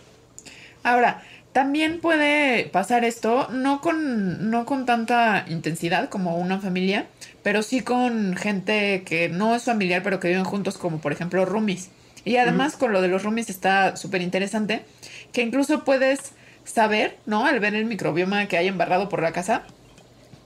Ahora, 0.82 1.22
también 1.53 2.01
puede 2.01 2.64
pasar 2.66 3.05
esto, 3.05 3.49
no 3.51 3.80
con, 3.80 4.51
no 4.51 4.64
con 4.64 4.86
tanta 4.86 5.45
intensidad 5.49 6.09
como 6.09 6.36
una 6.36 6.59
familia, 6.59 7.07
pero 7.45 7.62
sí 7.62 7.82
con 7.82 8.34
gente 8.36 9.05
que 9.05 9.28
no 9.28 9.55
es 9.55 9.64
familiar, 9.64 10.03
pero 10.03 10.18
que 10.18 10.28
viven 10.28 10.45
juntos, 10.45 10.78
como 10.78 10.99
por 10.99 11.12
ejemplo 11.12 11.45
roomies. 11.45 11.90
Y 12.24 12.38
además 12.38 12.76
con 12.76 12.92
lo 12.92 13.03
de 13.03 13.09
los 13.09 13.22
roomies 13.22 13.51
está 13.51 13.97
súper 13.97 14.22
interesante, 14.22 14.82
que 15.32 15.42
incluso 15.42 15.84
puedes 15.84 16.32
saber, 16.64 17.18
¿no? 17.26 17.45
Al 17.45 17.61
ver 17.61 17.74
el 17.74 17.84
microbioma 17.84 18.47
que 18.47 18.57
hay 18.57 18.66
embarrado 18.68 19.11
por 19.11 19.22
la 19.22 19.32
casa, 19.32 19.64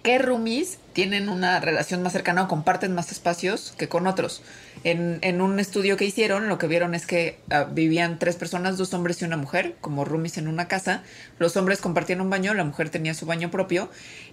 qué 0.03 0.19
roomies 0.19 0.79
tienen 0.93 1.29
una 1.29 1.61
relación 1.61 2.03
más 2.03 2.13
cercana 2.13 2.43
o 2.43 2.49
comparten 2.49 2.95
más 2.95 3.13
espacios 3.13 3.75
que 3.79 3.89
con 3.89 4.07
otros. 4.07 4.43
En, 4.83 5.19
en, 5.23 5.41
un 5.41 5.61
estudio 5.61 5.97
que 5.97 6.05
hicieron, 6.05 6.49
lo 6.49 6.59
que 6.59 6.67
vieron 6.67 6.95
es 6.95 7.07
que 7.07 7.39
uh, 7.51 7.73
vivían 7.73 8.19
tres 8.19 8.37
personas, 8.37 8.79
dos 8.79 8.95
hombres 8.95 9.21
y 9.23 9.25
una 9.25 9.37
mujer, 9.37 9.77
como 9.81 10.05
roomies 10.05 10.39
en 10.39 10.49
una 10.49 10.67
casa. 10.67 11.03
Los 11.39 11.57
hombres 11.57 11.81
compartían 11.81 12.21
un 12.21 12.31
baño, 12.31 12.55
la 12.55 12.65
mujer 12.65 12.91
tenía 12.91 13.15
su 13.15 13.27
baño 13.27 13.51
propio. 13.51 13.91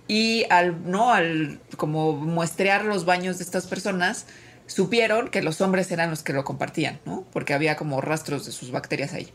Y 0.08 0.45
al, 0.49 0.89
no, 0.89 1.12
al 1.12 1.60
como 1.78 2.14
muestrear 2.14 2.86
los 2.86 3.06
baños 3.06 3.38
de 3.39 3.43
estas 3.43 3.66
personas, 3.66 4.28
supieron 4.68 5.30
que 5.30 5.41
los 5.41 5.62
hombres 5.62 5.91
eran 5.91 6.10
los 6.10 6.24
que 6.24 6.34
lo 6.34 6.43
compartían, 6.43 6.99
¿no? 7.06 7.26
Porque 7.32 7.53
había 7.53 7.76
como 7.76 8.01
rastros 8.01 8.45
de 8.45 8.51
sus 8.51 8.72
bacterias 8.72 9.14
ahí. 9.14 9.30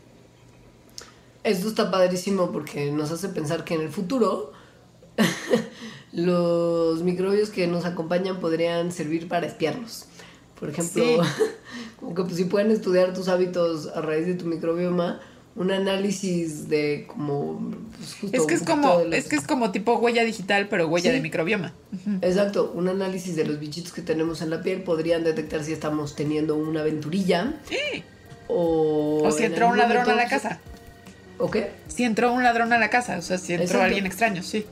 Esto 1.43 1.69
está 1.69 1.89
padrísimo 1.89 2.51
porque 2.51 2.91
nos 2.91 3.11
hace 3.11 3.29
pensar 3.29 3.63
que 3.63 3.73
en 3.73 3.81
el 3.81 3.89
futuro 3.89 4.51
los 6.13 7.01
microbios 7.03 7.49
que 7.49 7.67
nos 7.67 7.85
acompañan 7.85 8.39
podrían 8.39 8.91
servir 8.91 9.27
para 9.27 9.47
espiarlos. 9.47 10.05
Por 10.59 10.69
ejemplo, 10.69 11.03
sí. 11.03 11.17
como 11.99 12.13
que 12.13 12.23
pues, 12.23 12.35
si 12.35 12.45
pueden 12.45 12.71
estudiar 12.71 13.13
tus 13.13 13.27
hábitos 13.27 13.87
a 13.87 14.01
raíz 14.01 14.27
de 14.27 14.35
tu 14.35 14.45
microbioma, 14.45 15.19
un 15.55 15.71
análisis 15.71 16.69
de 16.69 17.05
como 17.07 17.71
pues, 17.97 18.15
justo 18.21 18.37
es 18.37 18.45
que 18.45 18.53
es 18.53 18.63
como 18.63 19.03
los... 19.03 19.13
es 19.13 19.27
que 19.27 19.35
es 19.35 19.45
como 19.45 19.71
tipo 19.71 19.95
huella 19.95 20.23
digital 20.23 20.67
pero 20.69 20.87
huella 20.87 21.09
sí. 21.09 21.15
de 21.17 21.21
microbioma 21.21 21.73
exacto 22.21 22.71
un 22.73 22.87
análisis 22.87 23.35
de 23.35 23.45
los 23.45 23.59
bichitos 23.59 23.91
que 23.91 24.01
tenemos 24.01 24.41
en 24.41 24.49
la 24.49 24.61
piel 24.61 24.83
podrían 24.83 25.23
detectar 25.23 25.63
si 25.63 25.73
estamos 25.73 26.15
teniendo 26.15 26.55
una 26.55 26.81
aventurilla 26.81 27.53
sí. 27.67 28.03
o, 28.47 29.23
o 29.25 29.31
si 29.31 29.43
entró 29.43 29.67
un 29.67 29.77
ladrón 29.77 30.03
momento, 30.03 30.11
a 30.11 30.23
la 30.23 30.29
casa 30.29 30.59
¿o 31.37 31.51
qué? 31.51 31.71
si 31.87 32.03
entró 32.05 32.31
un 32.31 32.43
ladrón 32.43 32.71
a 32.71 32.77
la 32.77 32.89
casa 32.89 33.17
o 33.17 33.21
sea 33.21 33.37
si 33.37 33.53
entró 33.53 33.65
exacto. 33.65 33.85
alguien 33.85 34.05
extraño 34.05 34.43
sí 34.43 34.65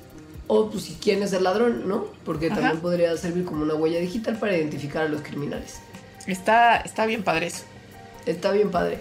o 0.47 0.69
pues 0.71 0.85
si 0.85 0.93
quién 0.93 1.21
es 1.23 1.33
el 1.33 1.43
ladrón 1.43 1.89
no 1.89 2.05
porque 2.23 2.47
Ajá. 2.47 2.55
también 2.55 2.79
podría 2.79 3.15
servir 3.17 3.43
como 3.43 3.63
una 3.63 3.75
huella 3.75 3.99
digital 3.99 4.37
para 4.37 4.55
identificar 4.55 5.03
a 5.03 5.09
los 5.09 5.21
criminales 5.21 5.81
está 6.25 6.77
está 6.77 7.05
bien 7.05 7.23
padre 7.23 7.47
eso 7.47 7.65
está 8.25 8.51
bien 8.51 8.71
padre 8.71 8.99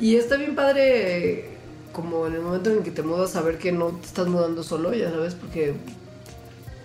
y 0.00 0.16
está 0.16 0.36
bien 0.36 0.54
padre, 0.54 1.44
como 1.92 2.26
en 2.26 2.34
el 2.34 2.40
momento 2.40 2.70
en 2.70 2.82
que 2.82 2.90
te 2.90 3.02
mudas, 3.02 3.30
saber 3.30 3.58
que 3.58 3.72
no 3.72 3.88
te 3.88 4.06
estás 4.06 4.26
mudando 4.26 4.62
solo, 4.62 4.92
ya 4.94 5.10
sabes, 5.10 5.34
porque 5.34 5.74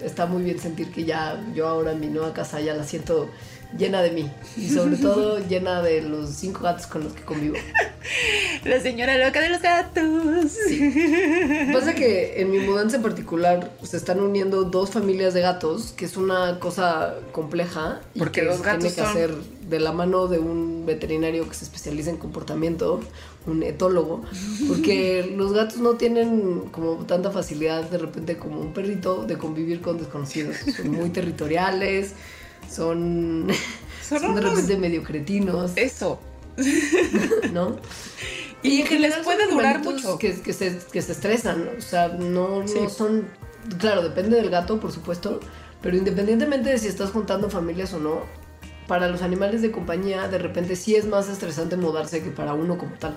está 0.02 0.26
muy 0.26 0.44
bien 0.44 0.60
sentir 0.60 0.92
que 0.92 1.06
ya 1.06 1.44
yo 1.56 1.68
ahora 1.68 1.94
en 1.94 2.00
mi 2.00 2.08
nueva 2.08 2.34
casa 2.34 2.60
ya 2.62 2.74
la 2.74 2.84
siento 2.84 3.30
llena 3.78 4.02
de 4.02 4.12
mí. 4.12 4.32
Y 4.56 4.70
sobre 4.70 4.98
todo 5.02 5.40
llena 5.48 5.82
de 5.82 6.02
los 6.02 6.30
cinco 6.30 6.62
gatos 6.62 6.88
con 6.88 7.04
los 7.04 7.14
que 7.14 7.24
convivo. 7.24 7.58
La 8.64 8.80
señora 8.80 9.18
loca 9.18 9.42
de 9.42 9.50
los 9.50 9.62
gatos. 9.62 10.52
Sí. 10.52 11.70
Pasa 11.74 11.94
que 11.94 12.42
en 12.42 12.52
mi 12.52 12.60
mudanza 12.60 12.98
en 12.98 13.02
particular 13.02 13.72
se 13.84 13.98
están 13.98 14.20
uniendo 14.22 14.64
dos 14.64 14.92
familias 14.92 15.34
de 15.34 15.42
gatos, 15.42 15.92
que 15.92 16.06
es 16.06 16.16
una 16.18 16.60
cosa 16.60 17.16
compleja. 17.32 18.00
Y 18.14 18.20
Porque 18.20 18.42
que 18.42 18.48
los 18.48 18.62
gatos 18.62 18.80
tiene 18.80 18.96
que 18.96 19.02
son... 19.02 19.10
hacer 19.10 19.57
de 19.70 19.80
la 19.80 19.92
mano 19.92 20.28
de 20.28 20.40
un 20.40 20.86
veterinario 20.86 21.48
que 21.48 21.56
se 21.56 21.66
especializa 21.66 22.10
en 22.10 22.18
comportamiento, 22.18 23.02
un 23.46 23.64
etólogo, 23.64 24.22
porque 24.68 25.34
los 25.38 25.54
gatos 25.54 25.78
no 25.78 25.96
tienen 25.96 26.62
como 26.72 27.06
tanta 27.06 27.32
facilidad 27.32 27.90
de 27.90 27.98
repente 27.98 28.38
como 28.38 28.60
un 28.60 28.74
perrito 28.74 29.26
de 29.26 29.38
convivir 29.38 29.82
con 29.82 29.98
desconocidos. 29.98 30.56
Son 30.76 30.90
muy 30.92 31.10
territoriales, 31.12 32.14
son, 32.70 33.48
son, 34.08 34.20
son 34.20 34.36
de 34.36 34.42
repente 34.42 34.78
medio 34.78 35.04
cretinos. 35.04 35.72
Eso. 35.76 36.20
¿No? 37.54 37.78
Y, 38.64 38.82
y 38.82 38.84
que 38.84 39.00
les 39.00 39.16
puede 39.18 39.48
durar 39.48 39.84
mucho. 39.84 40.18
Que, 40.18 40.40
que, 40.42 40.54
se, 40.54 40.80
que 40.92 41.02
se 41.02 41.12
estresan, 41.12 41.70
o 41.78 41.82
sea, 41.82 42.08
no, 42.10 42.64
no 42.64 42.90
son... 42.90 43.26
Claro, 43.80 44.02
depende 44.02 44.38
del 44.38 44.50
gato, 44.50 44.80
por 44.80 44.94
supuesto, 44.94 45.42
pero 45.82 45.98
independientemente 45.98 46.70
de 46.70 46.78
si 46.78 46.88
estás 46.88 47.12
juntando 47.12 47.50
familias 47.50 47.94
o 47.94 48.00
no, 48.00 48.22
para 48.88 49.08
los 49.10 49.22
animales 49.22 49.62
de 49.62 49.72
compañía 49.72 50.28
de 50.28 50.38
repente 50.38 50.76
sí 50.76 50.96
es 50.96 51.06
más 51.06 51.30
estresante 51.30 51.76
mudarse 51.76 52.24
que 52.24 52.30
para 52.30 52.54
uno 52.54 52.78
como 52.78 52.96
tal. 52.96 53.16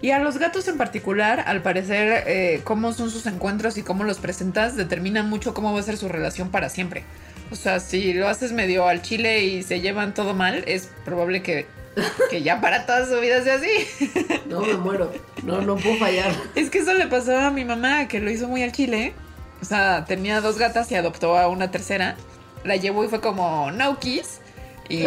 Y 0.00 0.10
a 0.10 0.18
los 0.18 0.38
gatos 0.38 0.66
en 0.68 0.76
particular, 0.76 1.44
al 1.46 1.62
parecer, 1.62 2.24
eh, 2.26 2.60
cómo 2.64 2.92
son 2.92 3.10
sus 3.10 3.26
encuentros 3.26 3.78
y 3.78 3.82
cómo 3.82 4.04
los 4.04 4.18
presentas 4.18 4.76
determina 4.76 5.22
mucho 5.22 5.54
cómo 5.54 5.72
va 5.72 5.80
a 5.80 5.82
ser 5.82 5.96
su 5.96 6.08
relación 6.08 6.50
para 6.50 6.68
siempre. 6.68 7.04
O 7.50 7.54
sea, 7.54 7.80
si 7.80 8.12
lo 8.14 8.28
haces 8.28 8.52
medio 8.52 8.88
al 8.88 9.02
chile 9.02 9.44
y 9.44 9.62
se 9.62 9.80
llevan 9.80 10.14
todo 10.14 10.34
mal, 10.34 10.64
es 10.66 10.88
probable 11.04 11.42
que, 11.42 11.66
que 12.30 12.42
ya 12.42 12.60
para 12.60 12.86
toda 12.86 13.06
su 13.06 13.20
vida 13.20 13.42
sea 13.42 13.56
así. 13.56 14.10
No, 14.46 14.60
me 14.60 14.74
muero. 14.74 15.10
No, 15.44 15.62
no 15.62 15.76
puedo 15.76 15.96
fallar. 15.96 16.30
Es 16.54 16.68
que 16.68 16.80
eso 16.80 16.92
le 16.92 17.06
pasó 17.06 17.34
a 17.38 17.50
mi 17.50 17.64
mamá, 17.64 18.06
que 18.06 18.20
lo 18.20 18.30
hizo 18.30 18.48
muy 18.48 18.62
al 18.62 18.72
chile. 18.72 19.14
O 19.62 19.64
sea, 19.64 20.04
tenía 20.04 20.42
dos 20.42 20.58
gatas 20.58 20.92
y 20.92 20.94
adoptó 20.94 21.38
a 21.38 21.48
una 21.48 21.70
tercera. 21.70 22.16
La 22.62 22.76
llevó 22.76 23.02
y 23.04 23.08
fue 23.08 23.22
como, 23.22 23.70
no 23.70 23.98
kiss. 23.98 24.41
Y, 24.88 25.04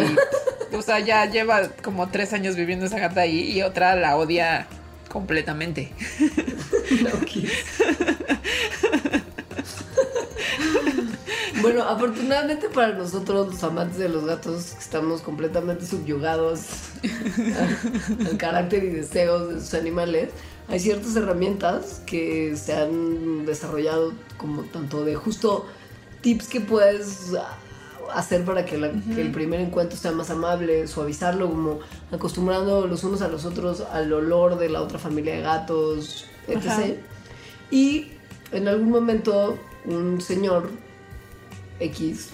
o 0.72 0.82
sea, 0.82 1.00
ya 1.00 1.26
lleva 1.26 1.68
como 1.82 2.08
tres 2.08 2.32
años 2.32 2.56
viviendo 2.56 2.86
esa 2.86 2.98
gata 2.98 3.22
ahí 3.22 3.50
y 3.50 3.62
otra 3.62 3.96
la 3.96 4.16
odia 4.16 4.66
completamente. 5.08 5.92
Bueno, 11.62 11.82
afortunadamente 11.82 12.68
para 12.68 12.92
nosotros, 12.92 13.48
los 13.48 13.64
amantes 13.64 13.98
de 13.98 14.08
los 14.08 14.24
gatos, 14.24 14.76
estamos 14.78 15.20
completamente 15.20 15.84
subyugados 15.84 16.60
al 18.30 18.36
carácter 18.36 18.84
y 18.84 18.90
deseos 18.90 19.52
de 19.52 19.60
sus 19.60 19.74
animales, 19.74 20.30
hay 20.68 20.78
ciertas 20.78 21.16
herramientas 21.16 22.02
que 22.06 22.56
se 22.56 22.72
han 22.72 23.46
desarrollado 23.46 24.12
como 24.36 24.62
tanto 24.62 25.04
de 25.04 25.16
justo 25.16 25.66
tips 26.20 26.46
que 26.46 26.60
puedes 26.60 27.32
hacer 28.12 28.44
para 28.44 28.64
que, 28.64 28.78
la, 28.78 28.88
uh 28.88 28.92
-huh. 28.92 29.14
que, 29.14 29.20
el 29.22 29.32
primer 29.32 29.60
encuentro 29.60 29.98
sea 29.98 30.12
más 30.12 30.30
amable, 30.30 30.86
suavizarlo, 30.86 31.48
como 31.48 31.78
acostumbrando 32.10 32.86
los 32.86 33.04
unos 33.04 33.22
a 33.22 33.28
los 33.28 33.44
otros 33.44 33.80
al 33.80 34.12
olor 34.12 34.58
de 34.58 34.68
la 34.68 34.82
otra 34.82 34.98
familia 34.98 35.34
de 35.34 35.42
gatos, 35.42 36.26
etc. 36.48 36.96
Y 37.70 38.08
en 38.52 38.68
algún 38.68 38.90
momento 38.90 39.58
un 39.84 40.20
señor 40.20 40.70
X 41.80 42.30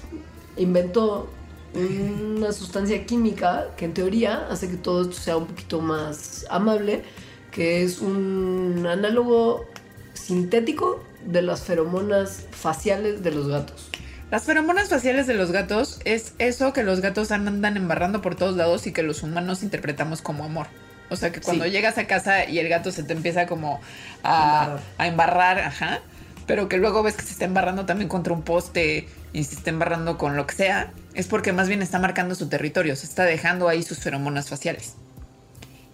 inventó 0.56 1.28
una 1.74 2.52
sustancia 2.52 3.06
química 3.06 3.68
que 3.76 3.86
en 3.86 3.94
teoría 3.94 4.46
hace 4.50 4.68
que 4.68 4.76
todo 4.76 5.02
esto 5.02 5.14
sea 5.14 5.36
un 5.36 5.46
poquito 5.46 5.80
más 5.80 6.44
amable, 6.50 7.02
que 7.50 7.82
es 7.82 8.00
un 8.00 8.86
análogo 8.86 9.64
sintético 10.12 11.02
de 11.26 11.42
las 11.42 11.62
feromonas 11.62 12.46
faciales 12.50 13.22
de 13.22 13.30
los 13.30 13.48
gatos. 13.48 13.91
Las 14.32 14.44
feromonas 14.44 14.88
faciales 14.88 15.26
de 15.26 15.34
los 15.34 15.52
gatos 15.52 16.00
es 16.06 16.32
eso 16.38 16.72
que 16.72 16.84
los 16.84 17.02
gatos 17.02 17.30
andan 17.32 17.76
embarrando 17.76 18.22
por 18.22 18.34
todos 18.34 18.56
lados 18.56 18.86
y 18.86 18.92
que 18.92 19.02
los 19.02 19.22
humanos 19.22 19.62
interpretamos 19.62 20.22
como 20.22 20.44
amor. 20.44 20.68
O 21.10 21.16
sea 21.16 21.30
que 21.32 21.42
cuando 21.42 21.64
sí. 21.64 21.70
llegas 21.70 21.98
a 21.98 22.06
casa 22.06 22.48
y 22.48 22.58
el 22.58 22.70
gato 22.70 22.90
se 22.92 23.02
te 23.02 23.12
empieza 23.12 23.46
como 23.46 23.78
a, 24.22 24.62
embarrar. 24.62 24.80
a 24.96 25.06
embarrar, 25.06 25.58
ajá, 25.58 26.00
pero 26.46 26.66
que 26.70 26.78
luego 26.78 27.02
ves 27.02 27.14
que 27.14 27.24
se 27.24 27.32
está 27.32 27.44
embarrando 27.44 27.84
también 27.84 28.08
contra 28.08 28.32
un 28.32 28.40
poste 28.40 29.06
y 29.34 29.44
se 29.44 29.56
está 29.56 29.68
embarrando 29.68 30.16
con 30.16 30.34
lo 30.34 30.46
que 30.46 30.54
sea, 30.54 30.94
es 31.12 31.26
porque 31.26 31.52
más 31.52 31.68
bien 31.68 31.82
está 31.82 31.98
marcando 31.98 32.34
su 32.34 32.48
territorio, 32.48 32.96
se 32.96 33.04
está 33.04 33.24
dejando 33.24 33.68
ahí 33.68 33.82
sus 33.82 33.98
feromonas 33.98 34.48
faciales. 34.48 34.94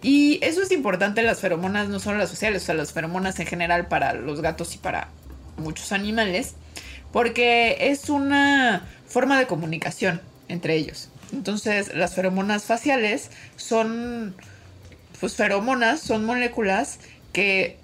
Y 0.00 0.38
eso 0.42 0.62
es 0.62 0.70
importante, 0.70 1.22
las 1.22 1.40
feromonas, 1.40 1.88
no 1.88 1.98
solo 1.98 2.18
las 2.18 2.30
faciales, 2.30 2.62
o 2.62 2.66
sea, 2.66 2.76
las 2.76 2.92
feromonas 2.92 3.40
en 3.40 3.48
general 3.48 3.88
para 3.88 4.12
los 4.12 4.42
gatos 4.42 4.76
y 4.76 4.78
para 4.78 5.08
muchos 5.56 5.90
animales, 5.90 6.54
porque 7.12 7.90
es 7.90 8.08
una 8.10 8.88
forma 9.06 9.38
de 9.38 9.46
comunicación 9.46 10.20
entre 10.48 10.74
ellos. 10.76 11.08
Entonces, 11.32 11.94
las 11.94 12.14
feromonas 12.14 12.64
faciales 12.64 13.30
son, 13.56 14.34
pues, 15.20 15.34
feromonas, 15.34 16.00
son 16.00 16.24
moléculas 16.24 17.00
que 17.32 17.76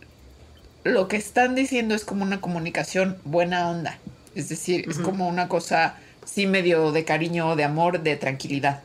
lo 0.83 1.09
que 1.09 1.17
están 1.17 1.55
diciendo 1.55 1.95
es 1.95 2.05
como 2.05 2.25
una 2.25 2.41
comunicación 2.41 3.19
buena 3.25 3.69
onda. 3.71 3.99
Es 4.35 4.49
decir, 4.49 4.87
uh 4.87 4.91
-huh. 4.91 4.93
es 4.93 4.99
como 4.99 5.29
una 5.29 5.49
cosa, 5.49 5.97
sí, 6.25 6.47
medio 6.47 6.93
de 6.93 7.05
cariño, 7.05 7.57
de 7.57 7.65
amor, 7.65 8.03
de 8.03 8.17
tranquilidad. 8.17 8.83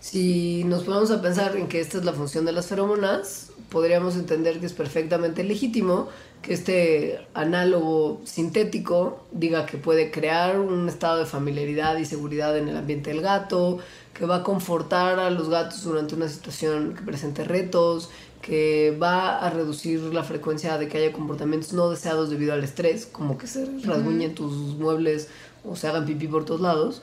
Si 0.00 0.62
nos 0.64 0.84
ponemos 0.84 1.10
a 1.10 1.20
pensar 1.20 1.56
en 1.56 1.66
que 1.66 1.80
esta 1.80 1.98
es 1.98 2.04
la 2.04 2.12
función 2.12 2.44
de 2.44 2.52
las 2.52 2.66
feromonas, 2.66 3.50
podríamos 3.70 4.14
entender 4.14 4.60
que 4.60 4.66
es 4.66 4.72
perfectamente 4.72 5.42
legítimo 5.42 6.08
que 6.46 6.54
este 6.54 7.18
análogo 7.34 8.20
sintético 8.24 9.26
diga 9.32 9.66
que 9.66 9.78
puede 9.78 10.12
crear 10.12 10.60
un 10.60 10.88
estado 10.88 11.18
de 11.18 11.26
familiaridad 11.26 11.98
y 11.98 12.04
seguridad 12.04 12.56
en 12.56 12.68
el 12.68 12.76
ambiente 12.76 13.10
del 13.10 13.20
gato, 13.20 13.78
que 14.14 14.26
va 14.26 14.36
a 14.36 14.42
confortar 14.44 15.18
a 15.18 15.28
los 15.30 15.48
gatos 15.48 15.82
durante 15.82 16.14
una 16.14 16.28
situación 16.28 16.94
que 16.94 17.02
presente 17.02 17.42
retos, 17.42 18.10
que 18.42 18.96
va 19.02 19.40
a 19.40 19.50
reducir 19.50 20.00
la 20.14 20.22
frecuencia 20.22 20.78
de 20.78 20.86
que 20.86 20.98
haya 20.98 21.12
comportamientos 21.12 21.72
no 21.72 21.90
deseados 21.90 22.30
debido 22.30 22.52
al 22.52 22.62
estrés, 22.62 23.06
como 23.06 23.38
que 23.38 23.48
se 23.48 23.66
rasguñen 23.82 24.36
tus 24.36 24.52
muebles 24.78 25.28
o 25.64 25.74
se 25.74 25.88
hagan 25.88 26.06
pipí 26.06 26.28
por 26.28 26.44
todos 26.44 26.60
lados, 26.60 27.02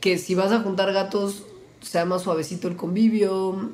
que 0.00 0.18
si 0.18 0.34
vas 0.34 0.50
a 0.50 0.60
juntar 0.60 0.92
gatos 0.92 1.44
sea 1.80 2.04
más 2.06 2.22
suavecito 2.22 2.66
el 2.66 2.74
convivio, 2.74 3.70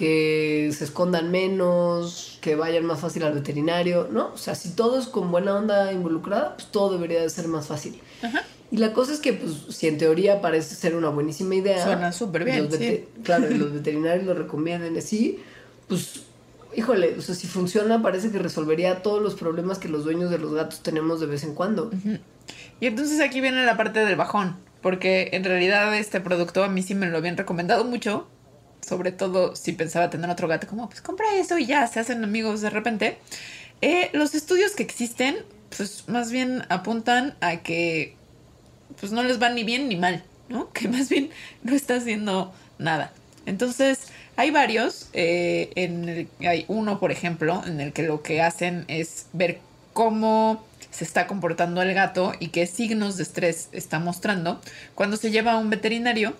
que 0.00 0.72
se 0.72 0.84
escondan 0.84 1.30
menos, 1.30 2.38
que 2.40 2.56
vayan 2.56 2.86
más 2.86 3.00
fácil 3.00 3.22
al 3.22 3.34
veterinario, 3.34 4.08
¿no? 4.10 4.32
O 4.32 4.38
sea, 4.38 4.54
si 4.54 4.70
todo 4.70 4.98
es 4.98 5.08
con 5.08 5.30
buena 5.30 5.54
onda 5.54 5.92
involucrada, 5.92 6.54
pues 6.56 6.68
todo 6.68 6.94
debería 6.94 7.20
de 7.20 7.28
ser 7.28 7.48
más 7.48 7.66
fácil. 7.66 8.00
Ajá. 8.22 8.42
Y 8.70 8.78
la 8.78 8.94
cosa 8.94 9.12
es 9.12 9.18
que, 9.18 9.34
pues, 9.34 9.76
si 9.76 9.88
en 9.88 9.98
teoría 9.98 10.40
parece 10.40 10.74
ser 10.74 10.96
una 10.96 11.10
buenísima 11.10 11.54
idea. 11.54 11.84
Suena 11.84 12.12
súper 12.12 12.44
bien, 12.44 12.72
sí. 12.72 13.04
Claro, 13.24 13.50
y 13.50 13.58
los 13.58 13.72
veterinarios 13.74 14.24
lo 14.24 14.32
recomiendan 14.32 14.96
así, 14.96 15.38
pues, 15.86 16.22
híjole, 16.74 17.16
o 17.18 17.20
sea, 17.20 17.34
si 17.34 17.46
funciona, 17.46 18.00
parece 18.00 18.30
que 18.30 18.38
resolvería 18.38 19.02
todos 19.02 19.22
los 19.22 19.34
problemas 19.34 19.78
que 19.78 19.90
los 19.90 20.04
dueños 20.04 20.30
de 20.30 20.38
los 20.38 20.54
gatos 20.54 20.80
tenemos 20.80 21.20
de 21.20 21.26
vez 21.26 21.44
en 21.44 21.54
cuando. 21.54 21.90
Y 22.80 22.86
entonces 22.86 23.20
aquí 23.20 23.42
viene 23.42 23.66
la 23.66 23.76
parte 23.76 24.02
del 24.02 24.16
bajón, 24.16 24.56
porque 24.80 25.28
en 25.34 25.44
realidad 25.44 25.94
este 25.94 26.22
producto 26.22 26.64
a 26.64 26.68
mí 26.68 26.82
sí 26.82 26.94
me 26.94 27.06
lo 27.06 27.18
habían 27.18 27.36
recomendado 27.36 27.84
mucho, 27.84 28.28
sobre 28.90 29.12
todo 29.12 29.54
si 29.54 29.72
pensaba 29.72 30.10
tener 30.10 30.28
otro 30.28 30.48
gato, 30.48 30.66
como 30.66 30.88
pues 30.88 31.00
compra 31.00 31.26
eso 31.36 31.56
y 31.58 31.66
ya, 31.66 31.86
se 31.86 32.00
hacen 32.00 32.24
amigos 32.24 32.60
de 32.60 32.70
repente. 32.70 33.18
Eh, 33.82 34.10
los 34.12 34.34
estudios 34.34 34.72
que 34.72 34.82
existen, 34.82 35.36
pues 35.76 36.04
más 36.08 36.32
bien 36.32 36.64
apuntan 36.68 37.34
a 37.40 37.58
que 37.58 38.16
pues 38.98 39.12
no 39.12 39.22
les 39.22 39.40
va 39.40 39.48
ni 39.48 39.62
bien 39.62 39.88
ni 39.88 39.94
mal, 39.96 40.24
¿no? 40.48 40.70
Que 40.74 40.88
más 40.88 41.08
bien 41.08 41.30
no 41.62 41.74
está 41.76 41.94
haciendo 41.94 42.52
nada. 42.78 43.12
Entonces, 43.46 44.08
hay 44.36 44.50
varios. 44.50 45.08
eh, 45.12 45.70
en 45.76 46.08
el- 46.08 46.28
hay 46.40 46.64
uno, 46.66 46.98
por 46.98 47.12
ejemplo, 47.12 47.62
en 47.64 47.80
el 47.80 47.92
que 47.92 48.02
lo 48.02 48.22
que 48.22 48.42
hacen 48.42 48.84
es 48.88 49.26
ver 49.32 49.60
cómo 49.92 50.64
se 50.90 51.04
está 51.04 51.28
comportando 51.28 51.80
el 51.82 51.94
gato 51.94 52.32
y 52.40 52.48
qué 52.48 52.66
signos 52.66 53.16
de 53.16 53.22
estrés 53.22 53.68
está 53.70 54.00
mostrando 54.00 54.60
cuando 54.96 55.16
se 55.16 55.30
lleva 55.30 55.52
a 55.52 55.58
un 55.58 55.70
veterinario 55.70 56.34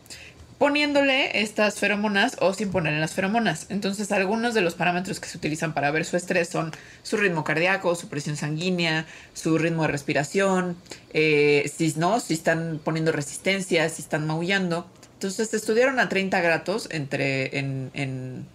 poniéndole 0.61 1.40
estas 1.40 1.76
feromonas 1.78 2.36
o 2.38 2.52
sin 2.52 2.70
ponerle 2.70 3.00
las 3.00 3.14
feromonas. 3.14 3.64
Entonces, 3.70 4.12
algunos 4.12 4.52
de 4.52 4.61
los 4.61 4.74
parámetros 4.74 5.18
que 5.18 5.26
se 5.26 5.38
utilizan 5.38 5.72
para 5.72 5.90
ver 5.90 6.04
su 6.04 6.18
estrés 6.18 6.50
son 6.50 6.70
su 7.02 7.16
ritmo 7.16 7.44
cardíaco, 7.44 7.94
su 7.94 8.11
presión 8.11 8.36
sanguínea, 8.36 9.06
su 9.32 9.56
ritmo 9.56 9.82
de 9.82 9.88
respiración, 9.88 10.76
eh, 11.14 11.72
si 11.74 11.94
no, 11.96 12.20
si 12.20 12.34
están 12.34 12.78
poniendo 12.84 13.11
resistencia, 13.11 13.88
si 13.88 14.02
están 14.02 14.26
maullando. 14.26 14.86
Entonces, 15.14 15.54
estudiaron 15.54 15.98
a 15.98 16.11
30 16.11 16.38
gatos 16.42 16.88
entre, 16.92 17.58
en, 17.58 17.90
en- 17.94 18.46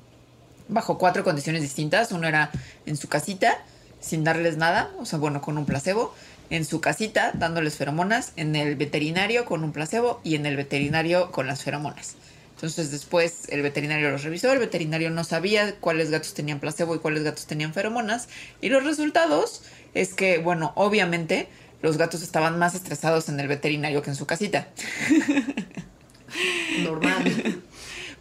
bajo 0.68 1.00
cuatro 1.00 1.24
condiciones 1.24 1.64
distintas. 1.64 2.12
Uno 2.12 2.28
era 2.28 2.52
en 2.86 2.98
su 2.98 3.10
casita, 3.10 3.58
sin 4.00 4.24
darles 4.24 4.58
nada, 4.58 4.92
o 5.00 5.08
sea, 5.08 5.18
bueno, 5.18 5.42
con 5.42 5.58
un 5.58 5.66
placebo. 5.66 6.14
En 6.50 6.66
su 6.66 6.82
casita, 6.82 7.32
dándoles 7.34 7.76
feromonas. 7.76 8.34
En 8.36 8.56
el 8.56 8.76
veterinario 8.76 9.46
con 9.46 9.64
un 9.64 9.72
placebo. 9.72 10.22
Y 10.24 10.36
en 10.36 10.46
el 10.46 10.56
veterinario 10.56 11.32
con 11.32 11.48
las 11.48 11.64
feromonas. 11.64 12.16
Entonces 12.56 12.90
después 12.90 13.50
el 13.50 13.62
veterinario 13.62 14.10
los 14.10 14.24
revisó, 14.24 14.52
el 14.54 14.60
veterinario 14.60 15.10
no 15.10 15.26
sabía 15.26 15.76
cuáles 15.76 16.10
gatos 16.10 16.34
tenían 16.34 16.62
placebo 16.62 16.96
y 16.96 17.00
cuáles 17.00 17.24
gatos 17.24 17.46
tenían 17.48 17.74
feromonas. 17.74 18.30
Y 18.62 18.70
los 18.70 18.84
resultados 18.86 19.62
es 19.94 20.14
que, 20.14 20.38
bueno, 20.38 20.72
obviamente 20.76 21.50
los 21.82 21.98
gatos 21.98 22.22
estaban 22.22 22.58
más 22.58 22.74
estresados 22.74 23.28
en 23.28 23.40
el 23.42 23.50
veterinario 23.50 24.02
que 24.02 24.10
en 24.10 24.16
su 24.16 24.26
casita. 24.26 24.70
Normal. 26.84 27.62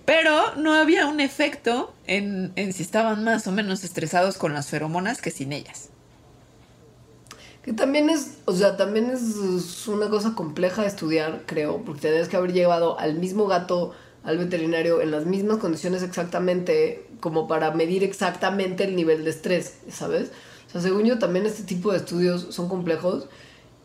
Pero 0.04 0.56
no 0.56 0.74
había 0.74 1.06
un 1.06 1.20
efecto 1.20 1.94
en, 2.06 2.52
en 2.56 2.72
si 2.72 2.82
estaban 2.82 3.22
más 3.22 3.46
o 3.46 3.52
menos 3.52 3.84
estresados 3.84 4.36
con 4.36 4.52
las 4.52 4.68
feromonas 4.68 5.22
que 5.22 5.30
sin 5.30 5.52
ellas. 5.52 5.90
Que 7.64 7.72
también 7.72 8.10
es, 8.10 8.38
o 8.44 8.52
sea, 8.52 8.76
también 8.76 9.10
es, 9.10 9.88
una 9.88 10.08
cosa 10.10 10.34
compleja 10.34 10.82
de 10.82 10.88
estudiar, 10.88 11.42
creo, 11.46 11.82
porque 11.84 12.02
tendrías 12.02 12.28
que 12.28 12.36
haber 12.36 12.52
llevado 12.52 12.98
al 12.98 13.14
mismo 13.14 13.46
gato 13.46 13.92
al 14.22 14.38
veterinario 14.38 15.02
en 15.02 15.10
las 15.10 15.26
mismas 15.26 15.58
condiciones 15.58 16.02
exactamente, 16.02 17.06
como 17.20 17.46
para 17.46 17.70
medir 17.72 18.04
exactamente 18.04 18.84
el 18.84 18.96
nivel 18.96 19.24
de 19.24 19.30
estrés, 19.30 19.76
¿sabes? 19.90 20.30
O 20.68 20.72
sea, 20.72 20.80
según 20.80 21.04
yo, 21.04 21.18
también 21.18 21.46
este 21.46 21.62
tipo 21.62 21.92
de 21.92 21.98
estudios 21.98 22.46
son 22.50 22.68
complejos 22.68 23.28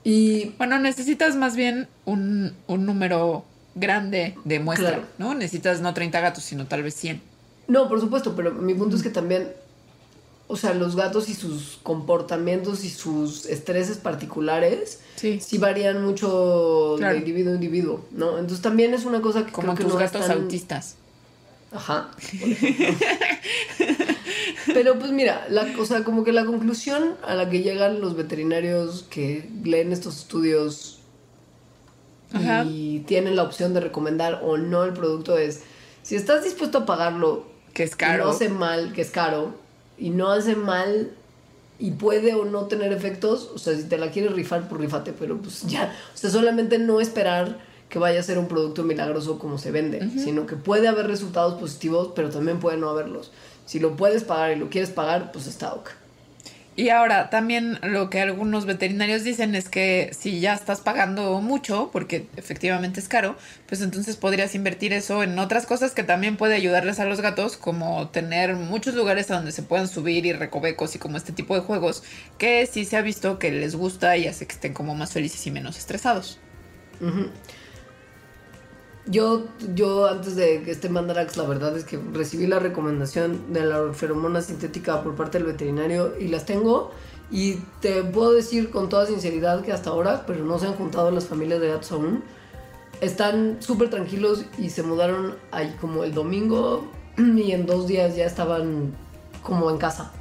y 0.04 0.54
Bueno, 0.58 0.80
necesitas 0.80 1.36
más 1.36 1.56
bien 1.56 1.88
un, 2.06 2.54
un 2.68 2.86
número 2.86 3.44
grande 3.76 4.36
de 4.46 4.60
muestra, 4.60 4.90
Claro. 4.90 5.04
¿no? 5.18 5.36
Necesitas 5.36 5.82
no 5.82 5.94
30 5.94 6.20
gatos, 6.20 6.44
sino 6.44 6.68
tal 6.68 6.84
vez 6.84 6.96
100. 6.96 7.22
No, 7.68 7.88
por 7.88 8.00
supuesto, 8.00 8.36
pero 8.36 8.52
mi 8.52 8.74
punto 8.74 8.96
es 8.96 9.04
que 9.04 9.10
también, 9.10 9.50
o 10.52 10.58
sea, 10.58 10.74
los 10.74 10.96
gatos 10.96 11.30
y 11.30 11.36
sus 11.36 11.78
comportamientos 11.84 12.84
y 12.84 12.90
sus 12.90 13.46
estreses 13.46 13.98
particulares 13.98 15.00
Sí. 15.16 15.40
sí 15.40 15.58
varían 15.60 16.04
mucho 16.04 16.96
Claro. 16.98 17.14
de 17.14 17.20
individuo 17.20 17.52
a 17.52 17.56
individuo, 17.56 18.06
¿no? 18.12 18.32
Entonces 18.40 18.62
también 18.62 18.94
es 18.96 19.06
una 19.06 19.22
cosa 19.22 19.46
que 19.46 19.52
Como 19.52 19.76
creo 19.76 19.78
que 19.78 19.84
tus 19.84 19.94
no 19.94 20.00
gatos 20.00 20.30
autistas. 20.30 20.96
Ajá. 21.72 22.10
Pero 24.74 24.98
pues 25.00 25.12
mira, 25.12 25.46
la, 25.50 25.68
o 25.80 25.86
sea, 25.86 26.04
como 26.04 26.24
que 26.24 26.32
la 26.32 26.46
conclusión 26.46 27.16
a 27.26 27.36
la 27.36 27.50
que 27.50 27.62
llegan 27.62 28.02
los 28.02 28.16
veterinarios 28.16 29.06
que 29.10 29.48
leen 29.64 29.92
estos 29.92 30.18
estudios 30.18 31.00
Ajá. 32.34 32.64
y 32.66 33.00
tienen 33.08 33.36
la 33.36 33.44
opción 33.44 33.74
de 33.74 33.82
recomendar 33.82 34.42
o 34.44 34.58
no 34.58 34.84
el 34.84 34.94
producto 34.94 35.38
es, 35.38 35.62
si 36.04 36.16
estás 36.16 36.44
dispuesto 36.44 36.80
a 36.80 36.86
pagarlo, 36.86 37.46
Que 37.74 37.84
es 37.84 37.96
caro. 37.96 38.26
no 38.26 38.32
hace 38.32 38.50
mal, 38.50 38.94
que 38.94 39.02
es 39.02 39.12
caro, 39.12 39.54
y 40.00 40.10
no 40.10 40.32
hace 40.32 40.56
mal 40.56 41.12
y 41.78 41.92
puede 41.92 42.34
o 42.34 42.46
no 42.46 42.66
tener 42.66 42.92
efectos, 42.92 43.50
o 43.54 43.58
sea, 43.58 43.76
si 43.76 43.84
te 43.84 43.98
la 43.98 44.12
quieres 44.12 44.34
rifar, 44.34 44.68
pues 44.68 44.82
rifate, 44.82 45.14
pero 45.14 45.38
pues 45.38 45.64
ya, 45.68 45.96
o 46.14 46.18
sea, 46.18 46.30
solamente 46.30 46.78
no 46.78 47.00
esperar 47.00 47.58
que 47.90 48.00
vaya 48.00 48.20
a 48.20 48.24
ser 48.24 48.38
un 48.38 48.48
producto 48.48 48.84
milagroso 48.84 49.40
como 49.40 49.58
se 49.58 49.72
vende, 49.72 50.08
sino 50.20 50.46
que 50.46 50.56
puede 50.56 50.88
haber 50.88 51.08
resultados 51.08 51.60
positivos, 51.60 52.12
pero 52.16 52.30
también 52.30 52.60
puede 52.60 52.78
no 52.78 52.90
haberlos. 52.90 53.32
Si 53.66 53.80
lo 53.80 53.96
puedes 53.96 54.24
pagar 54.24 54.52
y 54.52 54.56
lo 54.58 54.70
quieres 54.70 54.92
pagar, 54.92 55.32
pues 55.32 55.48
está 55.48 55.74
ok. 55.74 55.90
Y 56.80 56.92
ahora 56.92 57.30
también 57.30 57.78
lo 57.84 58.10
que 58.10 58.22
algunos 58.22 58.66
veterinarios 58.66 59.26
dicen 59.26 59.54
es 59.54 59.68
que 59.68 60.12
si 60.18 60.40
ya 60.40 60.54
estás 60.54 60.80
pagando 60.80 61.42
mucho, 61.42 61.90
porque 61.92 62.28
efectivamente 62.38 63.02
es 63.02 63.10
caro, 63.10 63.36
pues 63.68 63.82
entonces 63.82 64.16
podrías 64.16 64.56
invertir 64.56 64.94
eso 64.94 65.22
en 65.22 65.38
otras 65.40 65.66
cosas 65.66 65.92
que 65.92 66.04
también 66.04 66.38
puede 66.38 66.56
ayudarles 66.56 67.02
a 67.02 67.06
los 67.06 67.20
gatos, 67.20 67.58
como 67.58 68.08
tener 68.08 68.56
muchos 68.56 68.96
lugares 68.96 69.30
a 69.30 69.36
donde 69.36 69.52
se 69.52 69.62
puedan 69.62 69.90
subir 69.90 70.26
y 70.26 70.32
recovecos 70.32 70.96
y 70.96 71.00
como 71.00 71.18
este 71.18 71.34
tipo 71.34 71.54
de 71.54 71.60
juegos, 71.60 72.02
que 72.38 72.66
sí 72.66 72.86
se 72.86 72.96
ha 72.96 73.02
visto 73.02 73.40
que 73.40 73.52
les 73.52 73.76
gusta 73.76 74.16
y 74.16 74.28
hace 74.28 74.48
que 74.48 74.54
estén 74.54 74.74
como 74.74 74.96
más 74.96 75.12
felices 75.12 75.46
y 75.48 75.52
menos 75.52 75.78
estresados. 75.78 76.40
Yo, 79.10 79.48
yo 79.74 80.08
antes 80.08 80.36
de 80.36 80.62
que 80.62 80.70
este 80.70 80.88
Mandarax, 80.88 81.36
la 81.36 81.44
verdad 81.44 81.76
es 81.76 81.84
que 81.84 82.00
recibí 82.14 82.46
la 82.46 82.60
recomendación 82.60 83.52
de 83.52 83.66
la 83.66 83.92
feromona 83.94 84.42
sintética 84.42 85.02
por 85.02 85.16
parte 85.16 85.40
del 85.40 85.48
veterinario 85.48 86.14
y 86.20 86.28
las 86.28 86.46
tengo. 86.46 86.92
Y 87.32 87.56
te 87.82 88.04
puedo 88.04 88.34
decir 88.34 88.70
con 88.70 88.88
toda 88.88 89.08
sinceridad 89.08 89.62
que 89.64 89.72
hasta 89.72 89.90
ahora, 89.90 90.26
pero 90.28 90.46
no 90.46 90.60
se 90.60 90.68
han 90.68 90.74
juntado 90.74 91.10
las 91.10 91.26
familias 91.26 91.60
de 91.60 91.70
gatos 91.70 91.92
aún, 91.92 92.24
están 93.02 93.58
súper 93.62 93.90
tranquilos 93.90 94.46
y 94.58 94.70
se 94.70 94.84
mudaron 94.84 95.36
ahí 95.52 95.76
como 95.82 96.04
el 96.04 96.14
domingo 96.14 96.88
y 97.18 97.52
en 97.52 97.66
dos 97.66 97.88
días 97.88 98.16
ya 98.16 98.26
estaban 98.26 98.94
como 99.42 99.72
en 99.72 99.78
casa. 99.78 100.12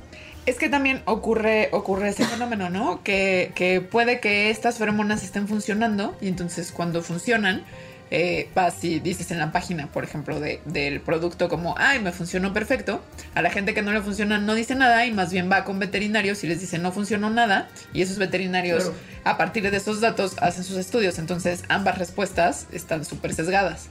Es 0.46 0.56
que 0.56 0.70
también 0.70 1.02
ocurre, 1.04 1.68
ocurre 1.72 2.08
ese 2.08 2.24
fenómeno, 2.24 2.70
¿no? 2.70 3.02
Que, 3.02 3.52
que 3.54 3.82
puede 3.82 4.18
que 4.20 4.48
estas 4.48 4.78
feromonas 4.78 5.22
estén 5.22 5.46
funcionando 5.46 6.16
y 6.22 6.28
entonces 6.28 6.72
cuando 6.72 7.02
funcionan, 7.02 7.64
eh, 8.10 8.48
vas 8.54 8.82
y 8.84 9.00
dices 9.00 9.30
en 9.30 9.38
la 9.38 9.52
página, 9.52 9.86
por 9.92 10.04
ejemplo, 10.04 10.40
de- 10.40 10.60
del 10.64 11.00
producto 11.00 11.48
como, 11.48 11.74
ay, 11.78 12.00
me 12.00 12.12
funcionó 12.12 12.52
perfecto. 12.52 13.02
A 13.34 13.42
la 13.42 13.50
gente 13.50 13.74
que 13.74 13.82
no 13.82 13.92
le 13.92 14.00
funciona 14.02 14.38
no 14.38 14.54
dice 14.54 14.74
nada 14.74 15.04
y 15.06 15.12
más 15.12 15.32
bien 15.32 15.50
va 15.50 15.64
con 15.64 15.78
veterinarios 15.78 16.42
y 16.44 16.46
les 16.46 16.60
dice 16.60 16.78
no 16.78 16.92
funcionó 16.92 17.30
nada 17.30 17.68
y 17.92 18.02
esos 18.02 18.18
veterinarios 18.18 18.84
Claro. 18.84 18.98
a 19.24 19.36
partir 19.38 19.68
de 19.70 19.76
esos 19.76 20.00
datos 20.00 20.36
hacen 20.40 20.64
sus 20.64 20.76
estudios. 20.76 21.18
Entonces 21.18 21.64
ambas 21.68 21.98
respuestas 21.98 22.66
están 22.72 23.04
súper 23.04 23.34
sesgadas. 23.34 23.88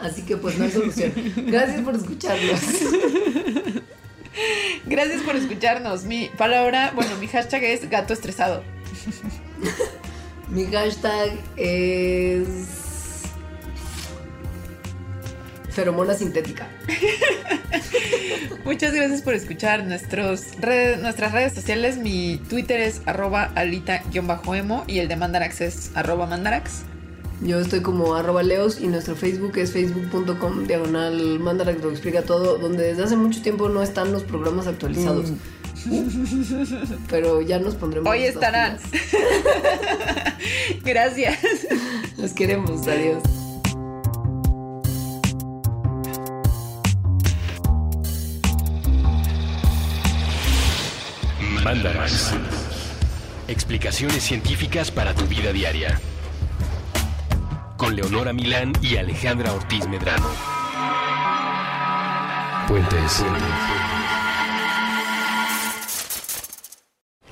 Así 0.00 0.22
que 0.22 0.36
pues 0.36 0.58
no 0.58 0.64
hay 0.64 0.70
solución. 0.72 1.12
Gracias 1.46 1.80
por 1.82 1.94
escucharnos. 1.94 2.60
Gracias 4.86 5.22
por 5.22 5.36
escucharnos. 5.36 6.04
Mi 6.04 6.28
palabra, 6.36 6.90
bueno, 6.94 7.14
mi 7.20 7.28
hashtag 7.28 7.62
es 7.64 7.88
gato 7.88 8.12
estresado. 8.12 8.62
Mi 10.50 10.64
hashtag 10.66 11.30
es 11.56 12.46
feromona 15.70 16.14
sintética. 16.14 16.68
Muchas 18.64 18.92
gracias 18.92 19.22
por 19.22 19.34
escuchar 19.34 19.84
nuestros 19.84 20.56
red- 20.60 21.00
nuestras 21.00 21.32
redes 21.32 21.52
sociales. 21.54 21.98
Mi 21.98 22.40
Twitter 22.48 22.80
es 22.80 23.00
arroba 23.06 23.52
alita-emo 23.54 24.84
y 24.86 24.98
el 24.98 25.08
de 25.08 25.16
Mandarax 25.16 25.60
es 25.60 25.90
arroba 25.94 26.26
mandarax. 26.26 26.82
Yo 27.42 27.58
estoy 27.58 27.80
como 27.80 28.16
arroba 28.16 28.42
leos 28.42 28.80
y 28.80 28.88
nuestro 28.88 29.16
Facebook 29.16 29.56
es 29.56 29.72
facebook.com 29.72 30.66
diagonal 30.66 31.38
mandarax 31.38 31.80
lo 31.82 31.90
explica 31.90 32.22
todo, 32.22 32.58
donde 32.58 32.82
desde 32.84 33.04
hace 33.04 33.16
mucho 33.16 33.40
tiempo 33.40 33.68
no 33.70 33.82
están 33.82 34.12
los 34.12 34.24
programas 34.24 34.66
actualizados. 34.66 35.32
Pero 37.08 37.40
ya 37.40 37.58
nos 37.58 37.74
pondremos. 37.74 38.10
Hoy 38.10 38.24
estarán. 38.24 38.78
Gracias. 40.84 41.38
Los 42.16 42.32
queremos, 42.32 42.86
adiós. 42.86 43.22
Mandarax. 51.62 52.34
Explicaciones 53.48 54.22
científicas 54.22 54.90
para 54.90 55.14
tu 55.14 55.26
vida 55.26 55.52
diaria. 55.52 56.00
Con 57.76 57.96
Leonora 57.96 58.32
Milán 58.32 58.72
y 58.82 58.96
Alejandra 58.96 59.52
Ortiz 59.52 59.86
Medrano. 59.88 60.28
Puentes. 62.68 63.24